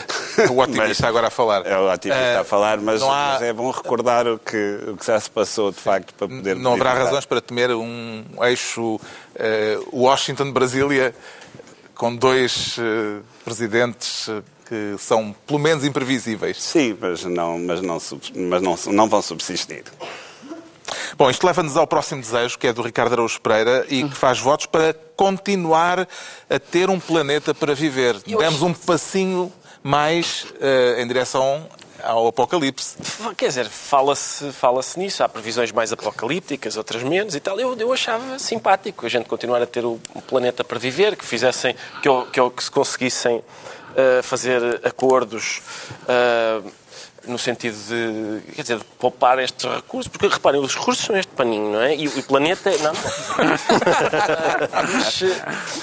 O 0.52 0.60
otimista 0.60 0.88
mas, 0.88 1.04
agora 1.04 1.28
a 1.28 1.30
falar. 1.30 1.66
É 1.66 1.78
o 1.78 1.92
otimista 1.92 2.38
uh, 2.38 2.42
a 2.42 2.44
falar, 2.44 2.78
mas, 2.80 3.02
há... 3.02 3.06
mas, 3.06 3.42
é 3.44 3.54
bom 3.54 3.72
recordar 3.72 4.28
o 4.28 4.38
que, 4.38 4.80
o 4.88 4.98
que 4.98 5.06
já 5.06 5.20
se 5.20 5.30
passou, 5.30 5.72
de 5.72 5.80
facto, 5.80 6.14
para 6.14 6.28
poder... 6.28 6.56
Não 6.56 6.74
haverá 6.74 6.94
razões 6.94 7.26
para 7.26 7.40
temer 7.40 7.72
um 7.72 8.24
eixo 8.42 8.96
uh, 8.96 9.00
Washington-Brasília 9.94 11.16
com 11.94 12.14
dois 12.14 12.78
presidentes 13.46 14.30
que 14.68 14.96
são, 14.98 15.34
pelo 15.48 15.60
menos, 15.60 15.86
imprevisíveis. 15.86 16.62
Sim, 16.62 16.98
mas 17.00 17.24
não, 17.24 17.58
mas 17.58 17.82
não, 17.82 17.98
mas 18.36 18.62
não, 18.62 18.78
não 18.92 19.08
vão 19.08 19.22
subsistir. 19.22 19.84
Bom, 21.18 21.30
isto 21.30 21.46
leva-nos 21.46 21.78
ao 21.78 21.88
próximo 21.88 22.22
desejo, 22.22 22.58
que 22.58 22.68
é 22.68 22.74
do 22.74 22.82
Ricardo 22.82 23.14
Araújo 23.14 23.40
Pereira, 23.42 23.86
e 23.90 24.04
que 24.04 24.16
faz 24.16 24.40
votos 24.40 24.66
para 24.66 24.94
continuar 25.16 26.08
a 26.50 26.60
ter 26.60 26.90
um 26.90 27.00
planeta 27.00 27.54
para 27.54 27.74
viver. 27.74 28.16
Demos 28.26 28.62
um 28.62 28.74
passinho 28.74 29.52
mais 29.84 30.48
uh, 30.56 31.00
em 31.00 31.08
direção 31.08 31.68
ao 32.04 32.28
apocalipse. 32.28 32.98
Quer 33.36 33.48
dizer, 33.48 33.70
fala-se 33.70 34.52
fala 34.52 34.82
nisso, 34.98 35.24
há 35.24 35.30
previsões 35.30 35.72
mais 35.72 35.92
apocalípticas, 35.92 36.78
outras 36.78 37.04
menos 37.04 37.36
e 37.36 37.40
tal. 37.40 37.60
Eu, 37.60 37.76
eu 37.78 37.92
achava 37.92 38.38
simpático 38.38 39.06
a 39.06 39.10
gente 39.10 39.28
continuar 39.28 39.62
a 39.62 39.66
ter 39.66 39.86
o 39.86 40.00
planeta 40.28 40.64
para 40.64 40.78
viver, 40.78 41.16
que 41.16 41.26
fizessem, 41.26 41.76
que, 42.02 42.10
que, 42.32 42.50
que 42.52 42.64
se 42.64 42.72
conseguissem 42.72 43.38
uh, 43.38 44.24
fazer 44.24 44.82
acordos. 44.84 45.62
Uh, 46.04 46.85
no 47.28 47.38
sentido 47.38 47.76
de, 47.76 48.54
quer 48.54 48.62
dizer, 48.62 48.78
de 48.78 48.84
poupar 49.00 49.40
estes 49.40 49.66
recursos, 49.70 50.08
porque 50.08 50.28
reparem, 50.28 50.62
os 50.62 50.76
recursos 50.76 51.06
são 51.06 51.18
este 51.18 51.32
paninho, 51.34 51.72
não 51.72 51.82
é? 51.82 51.96
E 51.96 52.08
o 52.08 52.24
planeta 52.24 52.70
é. 52.70 52.78
Não, 52.78 52.94
não. 52.94 53.02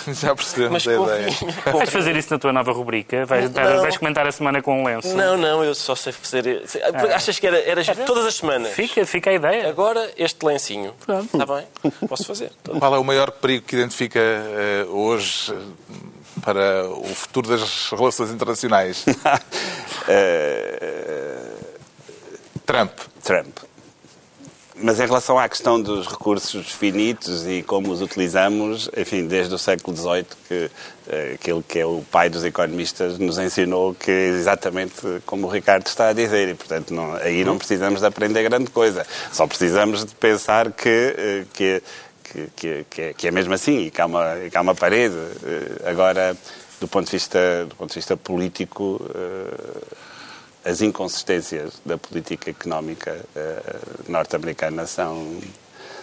mas, 0.07 0.21
Já 0.21 0.35
percebemos 0.35 0.87
a 0.87 0.93
ideia. 0.93 1.29
Vais 1.73 1.91
fazer 1.91 2.17
isso 2.17 2.33
na 2.33 2.39
tua 2.39 2.53
nova 2.53 2.73
rubrica? 2.73 3.27
Vais, 3.27 3.51
vais, 3.51 3.97
comentar 3.97 4.27
a 4.27 4.33
semana 4.33 4.63
com 4.63 4.83
um 4.83 4.87
lenço? 4.87 5.17
Não, 5.17 5.37
não, 5.37 5.65
eu 5.65 5.75
só 5.75 5.95
sei 5.95 6.13
fazer. 6.13 6.65
Ah. 6.83 7.17
Achas 7.17 7.39
que 7.39 7.47
era, 7.47 7.59
era 7.59 7.83
todas 8.07 8.27
as 8.27 8.35
semanas? 8.35 8.73
Fica, 8.73 9.05
fica 9.07 9.31
a 9.31 9.35
ideia. 9.35 9.69
Agora 9.69 10.11
este 10.17 10.45
lencinho. 10.45 10.95
Está 11.33 11.47
bem? 11.47 11.67
Posso 12.09 12.25
fazer. 12.25 12.53
Qual 12.79 12.95
é 12.95 12.99
o 12.99 13.05
maior 13.05 13.31
perigo 13.31 13.67
que 13.67 13.77
identifica 13.77 14.21
uh, 14.21 14.97
hoje? 14.97 15.53
Para 16.41 16.89
o 16.89 17.15
futuro 17.15 17.49
das 17.49 17.91
relações 17.91 18.31
internacionais? 18.31 19.05
Trump. 22.65 22.93
Trump. 23.23 23.59
Mas 24.83 24.99
em 24.99 25.07
relação 25.07 25.39
à 25.39 25.49
questão 25.49 25.81
dos 25.81 26.09
recursos 26.09 26.73
finitos 26.73 27.47
e 27.47 27.63
como 27.63 27.93
os 27.93 28.01
utilizamos, 28.01 28.91
enfim, 28.97 29.27
desde 29.27 29.55
o 29.55 29.59
século 29.59 29.97
XVIII, 29.97 30.27
que 30.49 30.71
eh, 31.09 31.33
aquele 31.35 31.63
que 31.63 31.79
é 31.79 31.87
o 31.87 32.03
pai 32.11 32.29
dos 32.29 32.43
economistas 32.43 33.17
nos 33.17 33.39
ensinou 33.39 33.95
que 33.95 34.11
é 34.11 34.29
exatamente 34.29 35.21
como 35.25 35.47
o 35.47 35.51
Ricardo 35.51 35.87
está 35.87 36.09
a 36.09 36.13
dizer, 36.13 36.49
e 36.49 36.55
portanto 36.55 36.93
não, 36.93 37.15
aí 37.15 37.45
não 37.45 37.59
precisamos 37.59 38.01
de 38.01 38.07
aprender 38.07 38.43
grande 38.43 38.71
coisa. 38.71 39.07
Só 39.31 39.47
precisamos 39.47 40.05
de 40.05 40.15
pensar 40.17 40.73
que, 40.73 40.89
eh, 40.89 41.45
que 41.53 41.83
que, 42.33 42.49
que, 42.57 42.87
que, 42.89 43.03
é, 43.03 43.13
que 43.13 43.29
é 43.29 43.31
mesmo 43.31 43.53
assim 43.53 43.87
e 43.87 43.91
que 43.91 44.01
há 44.01 44.07
uma, 44.07 44.37
que 44.51 44.57
há 44.57 44.61
uma 44.61 44.75
parede. 44.75 45.15
Eh, 45.45 45.91
agora, 45.91 46.37
do 46.81 46.89
ponto 46.89 47.05
de 47.05 47.13
vista, 47.13 47.67
do 47.67 47.75
ponto 47.77 47.91
de 47.91 47.97
vista 47.97 48.17
político, 48.17 49.01
eh, 49.15 50.71
as 50.71 50.81
inconsistências 50.81 51.75
da 51.85 51.99
política 51.99 52.51
económica 52.51 53.21
eh, 53.37 53.77
norte-americana 54.09 54.87
são, 54.87 55.41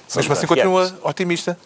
são. 0.08 0.22
Mesmo 0.22 0.34
assim, 0.34 0.48
continua 0.48 0.96
otimista? 1.02 1.58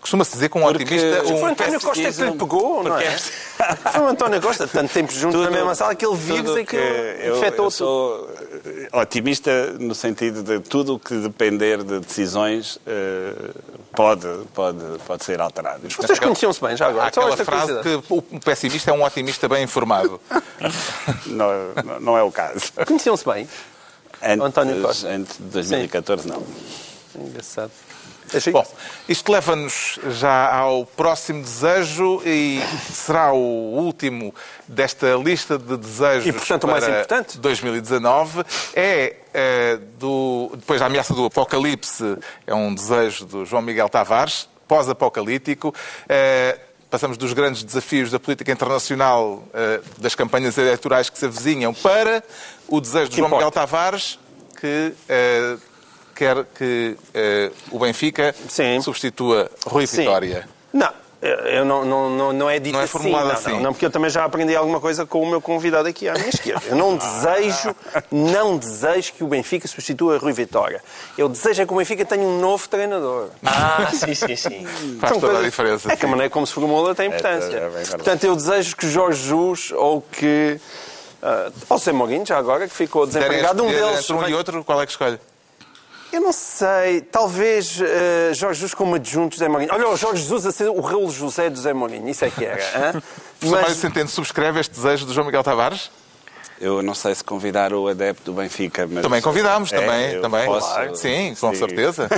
Costuma-se 0.00 0.32
dizer 0.32 0.48
com 0.48 0.60
um 0.60 0.62
Porque 0.62 0.84
otimista. 0.84 1.22
Um 1.24 1.38
foi 1.38 1.50
António 1.50 1.80
Costa 1.80 2.12
que 2.12 2.22
lhe 2.22 2.32
pegou, 2.32 2.82
não 2.84 2.98
é? 2.98 3.18
Foi 3.92 4.00
o 4.00 4.08
António 4.08 4.40
Costa, 4.40 4.68
tanto 4.68 4.92
tempo 4.92 5.12
juntos 5.12 5.40
na 5.40 5.50
mesma 5.50 5.74
sala, 5.74 5.92
aquele 5.92 6.14
vírus 6.14 6.56
é 6.56 6.64
que, 6.64 6.76
que 6.76 7.28
infectou 7.30 7.66
eu 7.66 7.70
sou 7.70 8.30
otimista 8.92 9.72
no 9.78 9.94
sentido 9.94 10.42
de 10.42 10.60
tudo 10.60 10.94
o 10.94 10.98
que 10.98 11.14
depender 11.16 11.82
de 11.82 12.00
decisões 12.00 12.78
eh, 12.86 13.34
pode, 13.94 14.28
pode, 14.54 14.78
pode 15.06 15.24
ser 15.24 15.40
alterado. 15.40 15.80
Vocês 15.88 16.18
conheciam-se 16.18 16.60
bem 16.60 16.76
já 16.76 16.86
agora? 16.86 17.04
Há 17.04 17.08
aquela 17.08 17.36
frase 17.36 17.80
que 17.82 18.02
o 18.08 18.22
pessimista 18.40 18.90
é 18.90 18.94
um 18.94 19.02
otimista 19.02 19.48
bem 19.48 19.64
informado. 19.64 20.20
não, 21.26 22.00
não 22.00 22.16
é 22.16 22.22
o 22.22 22.30
caso. 22.30 22.72
Conheciam-se 22.86 23.24
bem? 23.24 23.48
Antes, 24.22 24.46
António 24.46 24.82
Costa? 24.82 25.08
Antes 25.08 25.36
de 25.36 25.44
2014, 25.44 26.22
Sim. 26.22 26.28
não. 26.28 27.26
Engraçado. 27.26 27.70
Bom, 28.52 28.66
isto 29.08 29.32
leva-nos 29.32 29.98
já 30.10 30.54
ao 30.54 30.84
próximo 30.84 31.42
desejo 31.42 32.22
e 32.24 32.60
será 32.92 33.32
o 33.32 33.38
último 33.38 34.34
desta 34.66 35.14
lista 35.16 35.58
de 35.58 35.76
desejos 35.76 36.26
e, 36.26 36.32
portanto, 36.32 36.64
o 36.64 36.66
mais 36.68 36.86
importante? 36.86 37.38
2019. 37.38 38.44
É, 38.74 39.16
é 39.32 39.78
do, 39.98 40.52
depois 40.56 40.80
da 40.80 40.86
ameaça 40.86 41.14
do 41.14 41.26
apocalipse, 41.26 42.18
é 42.46 42.54
um 42.54 42.74
desejo 42.74 43.24
do 43.24 43.44
João 43.44 43.62
Miguel 43.62 43.88
Tavares, 43.88 44.48
pós-apocalíptico. 44.66 45.74
É, 46.08 46.58
passamos 46.90 47.16
dos 47.16 47.32
grandes 47.32 47.62
desafios 47.62 48.10
da 48.10 48.18
política 48.18 48.52
internacional, 48.52 49.42
é, 49.52 49.80
das 49.98 50.14
campanhas 50.14 50.56
eleitorais 50.58 51.10
que 51.10 51.18
se 51.18 51.26
avizinham, 51.26 51.72
para 51.74 52.22
o 52.66 52.80
desejo 52.80 53.10
do 53.10 53.16
João 53.16 53.30
Miguel 53.30 53.50
Tavares, 53.50 54.18
que 54.60 54.92
é, 55.08 55.56
quer 56.18 56.44
que 56.56 56.96
uh, 56.98 57.54
o 57.70 57.78
Benfica 57.78 58.34
Sim. 58.48 58.80
substitua 58.80 59.48
Rui 59.64 59.86
Sim. 59.86 59.98
Vitória. 59.98 60.48
Não. 60.72 60.90
Eu 61.20 61.64
não, 61.64 61.84
não, 61.84 62.10
não, 62.10 62.32
não 62.32 62.50
é 62.50 62.60
dito 62.60 62.74
não 62.74 62.80
é 62.80 62.84
assim, 62.84 62.92
formulado 62.92 63.32
assim. 63.32 63.48
Não, 63.48 63.56
não, 63.56 63.62
não, 63.64 63.72
porque 63.72 63.84
eu 63.84 63.90
também 63.90 64.08
já 64.08 64.24
aprendi 64.24 64.54
alguma 64.54 64.80
coisa 64.80 65.04
com 65.04 65.20
o 65.20 65.28
meu 65.28 65.40
convidado 65.40 65.88
aqui 65.88 66.08
à 66.08 66.12
minha 66.12 66.28
esquerda. 66.28 66.62
Eu 66.68 66.76
não 66.76 66.94
desejo, 66.96 67.74
não 68.08 68.56
desejo 68.56 69.12
que 69.14 69.24
o 69.24 69.26
Benfica 69.26 69.66
substitua 69.66 70.16
Rui 70.18 70.32
Vitória. 70.32 70.80
Eu 71.16 71.28
desejo 71.28 71.60
é 71.60 71.66
que 71.66 71.72
o 71.72 71.76
Benfica 71.76 72.04
tenha 72.04 72.22
um 72.22 72.40
novo 72.40 72.68
treinador. 72.68 73.30
Ah, 73.44 73.90
sim, 73.92 74.14
sim, 74.14 74.36
sim. 74.36 74.66
Faz 75.00 75.12
toda 75.14 75.26
coisas... 75.26 75.40
a 75.40 75.42
diferença. 75.44 75.92
É 75.92 75.96
que 75.96 76.06
a 76.06 76.08
maneira 76.08 76.30
como 76.30 76.46
se 76.46 76.52
formula 76.52 76.94
tem 76.94 77.08
importância. 77.08 77.56
É, 77.56 77.78
é, 77.78 77.82
é 77.82 77.86
Portanto, 77.96 78.22
eu 78.22 78.36
desejo 78.36 78.76
que 78.76 78.88
Jorge 78.88 79.22
Jesus 79.22 79.72
ou 79.72 80.00
que... 80.00 80.60
Uh, 81.20 81.52
ou 81.68 81.78
Zé 81.78 81.90
Mourinho, 81.90 82.24
já 82.24 82.38
agora, 82.38 82.68
que 82.68 82.74
ficou 82.74 83.04
desempregado. 83.04 83.64
Um 83.64 83.66
deles... 83.68 84.08
Entre 84.08 84.12
um 84.12 84.28
e 84.28 84.34
outro, 84.34 84.62
qual 84.62 84.80
é 84.80 84.86
que 84.86 84.92
escolhe? 84.92 85.18
Eu 86.12 86.20
não 86.20 86.32
sei. 86.32 87.02
Talvez 87.02 87.78
uh, 87.80 88.34
Jorge 88.34 88.60
Jesus 88.60 88.74
como 88.74 88.94
adjunto 88.94 89.30
de 89.30 89.36
José 89.36 89.48
Mourinho. 89.48 89.70
Olha, 89.72 89.88
o 89.88 89.96
Jorge 89.96 90.22
Jesus 90.22 90.46
a 90.46 90.52
ser 90.52 90.68
o 90.68 90.80
Raul 90.80 91.10
José 91.10 91.50
de 91.50 91.56
José 91.56 91.72
Mourinho. 91.72 92.08
Isso 92.08 92.24
é 92.24 92.30
que 92.30 92.44
era. 92.44 93.02
Mas... 93.42 93.50
Mário 93.50 93.74
Centeno 93.74 94.08
subscreve 94.08 94.60
este 94.60 94.74
desejo 94.74 95.06
do 95.06 95.12
João 95.12 95.26
Miguel 95.26 95.44
Tavares? 95.44 95.90
Eu 96.60 96.82
não 96.82 96.94
sei 96.94 97.14
se 97.14 97.22
convidar 97.22 97.72
o 97.72 97.86
adepto 97.88 98.24
do 98.24 98.32
Benfica, 98.32 98.86
mas... 98.90 99.02
Também 99.02 99.22
convidámos, 99.22 99.72
é, 99.72 99.80
também. 99.80 100.20
também. 100.20 100.46
Posso... 100.46 100.68
Claro. 100.68 100.96
Sim, 100.96 101.34
com 101.38 101.52
sim. 101.52 101.58
certeza. 101.58 102.08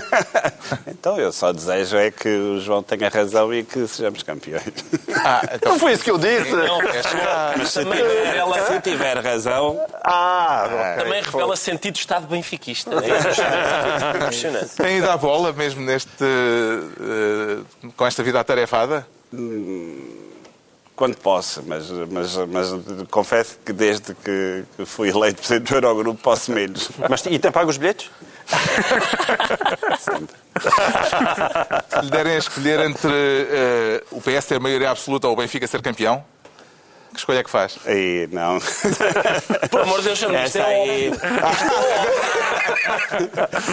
então, 0.89 1.19
eu 1.19 1.31
só 1.33 1.53
desejo 1.53 1.97
é 1.97 2.11
que 2.11 2.29
o 2.29 2.61
João 2.61 2.83
tenha 2.83 3.09
razão 3.09 3.53
e 3.53 3.63
que 3.63 3.87
sejamos 3.87 4.23
campeões. 4.23 4.63
Ah, 5.15 5.43
então... 5.55 5.73
Não 5.73 5.79
foi 5.79 5.93
isso 5.93 6.05
que 6.05 6.11
eu 6.11 6.19
disse. 6.19 6.51
Não, 6.51 6.81
é 6.83 7.03
mas 7.57 7.71
se 7.71 7.85
tiver, 7.85 8.37
ela, 8.37 8.67
se 8.67 8.81
tiver 8.81 9.19
razão... 9.19 9.81
Ah, 10.03 10.65
okay. 10.67 11.05
Também 11.05 11.23
revela 11.23 11.57
sentido 11.57 11.95
de 11.95 12.01
estado 12.01 12.27
benfiquista. 12.27 12.91
É 13.01 14.17
impressionante. 14.17 14.77
Tem 14.77 14.99
ido 14.99 15.11
à 15.11 15.17
bola 15.17 15.53
mesmo 15.53 15.81
neste... 15.81 16.25
Uh, 16.25 17.65
com 17.97 18.07
esta 18.07 18.23
vida 18.23 18.41
atarefada? 18.41 19.07
Hum 19.33 20.20
quando 21.01 21.17
posso, 21.17 21.63
mas, 21.67 21.89
mas, 22.11 22.37
mas 22.37 22.69
confesso 23.11 23.59
que 23.65 23.73
desde 23.73 24.15
que 24.15 24.65
fui 24.85 25.09
eleito 25.09 25.39
presidente 25.39 25.71
do 25.71 25.77
Eurogrupo 25.77 26.21
posso 26.23 26.53
menos. 26.53 26.91
Mas, 27.09 27.25
e 27.25 27.39
tem 27.39 27.51
pago 27.51 27.71
os 27.71 27.79
bilhetes? 27.79 28.11
Se 31.89 32.01
lhe 32.03 32.11
derem 32.11 32.35
a 32.35 32.37
escolher 32.37 32.81
entre 32.81 33.09
uh, 33.09 34.03
o 34.11 34.21
PS 34.21 34.45
ter 34.45 34.61
maioria 34.61 34.91
absoluta 34.91 35.27
ou 35.27 35.33
o 35.33 35.37
Benfica 35.37 35.67
ser 35.67 35.81
campeão, 35.81 36.23
que 37.13 37.19
escolha 37.19 37.39
é 37.39 37.45
que 37.45 37.51
faz? 37.51 37.79
Aí, 37.85 38.29
não. 38.33 38.59
Por 39.71 39.81
amor 39.81 39.99
de 39.99 40.05
Deus, 40.07 40.19
chama 40.19 40.39
Essa 40.39 40.63
aí... 40.65 41.11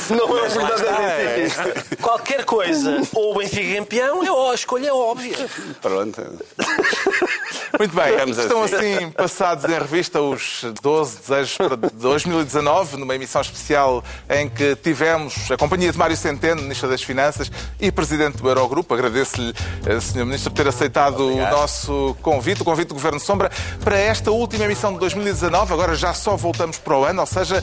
Não 0.09 0.37
é 0.37 0.49
verdadeiro. 0.49 1.53
É. 1.91 1.95
Qualquer 2.01 2.43
coisa, 2.45 3.01
ou 3.13 3.31
o 3.35 3.37
Benfica 3.37 3.77
campeão, 3.77 4.23
é 4.23 4.51
a 4.51 4.53
escolha 4.53 4.87
é 4.87 4.93
óbvia. 4.93 5.37
Pronto. 5.81 6.21
Muito 7.77 7.95
bem, 7.95 8.31
estão 8.31 8.63
assim. 8.63 8.75
assim 8.75 9.11
passados 9.11 9.65
em 9.65 9.73
revista 9.73 10.21
os 10.21 10.65
12 10.81 11.19
desejos 11.19 11.57
para 11.57 11.75
2019, 11.75 12.97
numa 12.97 13.15
emissão 13.15 13.41
especial 13.41 14.03
em 14.29 14.49
que 14.49 14.75
tivemos 14.77 15.51
a 15.51 15.57
companhia 15.57 15.91
de 15.91 15.97
Mário 15.97 16.17
Centeno, 16.17 16.61
Ministro 16.61 16.89
das 16.89 17.03
Finanças 17.03 17.51
e 17.79 17.91
Presidente 17.91 18.37
do 18.37 18.47
Eurogrupo. 18.47 18.93
Agradeço-lhe, 18.93 19.53
eh, 19.85 19.99
Sr. 19.99 20.25
Ministro, 20.25 20.51
por 20.51 20.57
ter 20.57 20.67
aceitado 20.67 21.23
Obrigado. 21.23 21.53
o 21.53 21.57
nosso 21.57 22.17
convite, 22.21 22.61
o 22.61 22.65
convite 22.65 22.87
do 22.87 22.95
Governo 22.95 23.19
Sombra 23.27 23.51
para 23.83 23.97
esta 23.97 24.31
última 24.31 24.63
emissão 24.63 24.93
de 24.93 24.99
2019. 24.99 25.73
Agora 25.73 25.93
já 25.95 26.13
só 26.13 26.37
voltamos 26.37 26.77
para 26.77 26.97
o 26.97 27.03
ano, 27.03 27.19
ou 27.19 27.27
seja, 27.27 27.61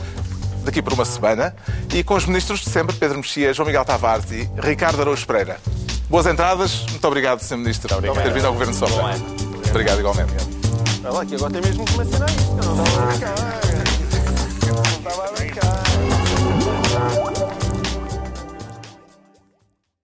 daqui 0.62 0.82
por 0.82 0.92
uma 0.92 1.06
semana. 1.06 1.56
E 1.92 2.04
com 2.04 2.14
os 2.14 2.26
ministros 2.26 2.60
de 2.60 2.68
sempre, 2.68 2.94
Pedro 2.94 3.16
Mexia, 3.16 3.54
João 3.54 3.66
Miguel 3.66 3.82
Tavares 3.84 4.30
e 4.30 4.48
Ricardo 4.58 5.00
Araújo 5.00 5.26
Pereira. 5.26 5.58
Boas 6.10 6.26
entradas. 6.26 6.84
Muito 6.90 7.08
obrigado, 7.08 7.40
Sr. 7.40 7.56
Ministro, 7.56 7.96
por 7.96 8.22
ter 8.22 8.32
vindo 8.32 8.46
ao 8.46 8.52
Governo 8.52 8.74
Sombra. 8.74 8.96
Obrigado, 8.96 9.70
obrigado 9.70 10.00
igualmente. 10.00 10.34
Olha 11.02 11.12
lá, 11.12 11.24
que 11.24 11.34
agora 11.34 11.52
tem 11.52 11.62
mesmo 11.62 11.84
que 11.86 11.92
começar 11.94 12.26
isto. 12.26 12.58
Ah, 12.60 12.64
não 12.66 12.84
estava 12.84 13.02
a 13.02 13.06
brincar. 13.06 13.34
Não 14.66 14.82
estava 14.82 15.24
a 15.24 15.32
brincar. 15.32 15.82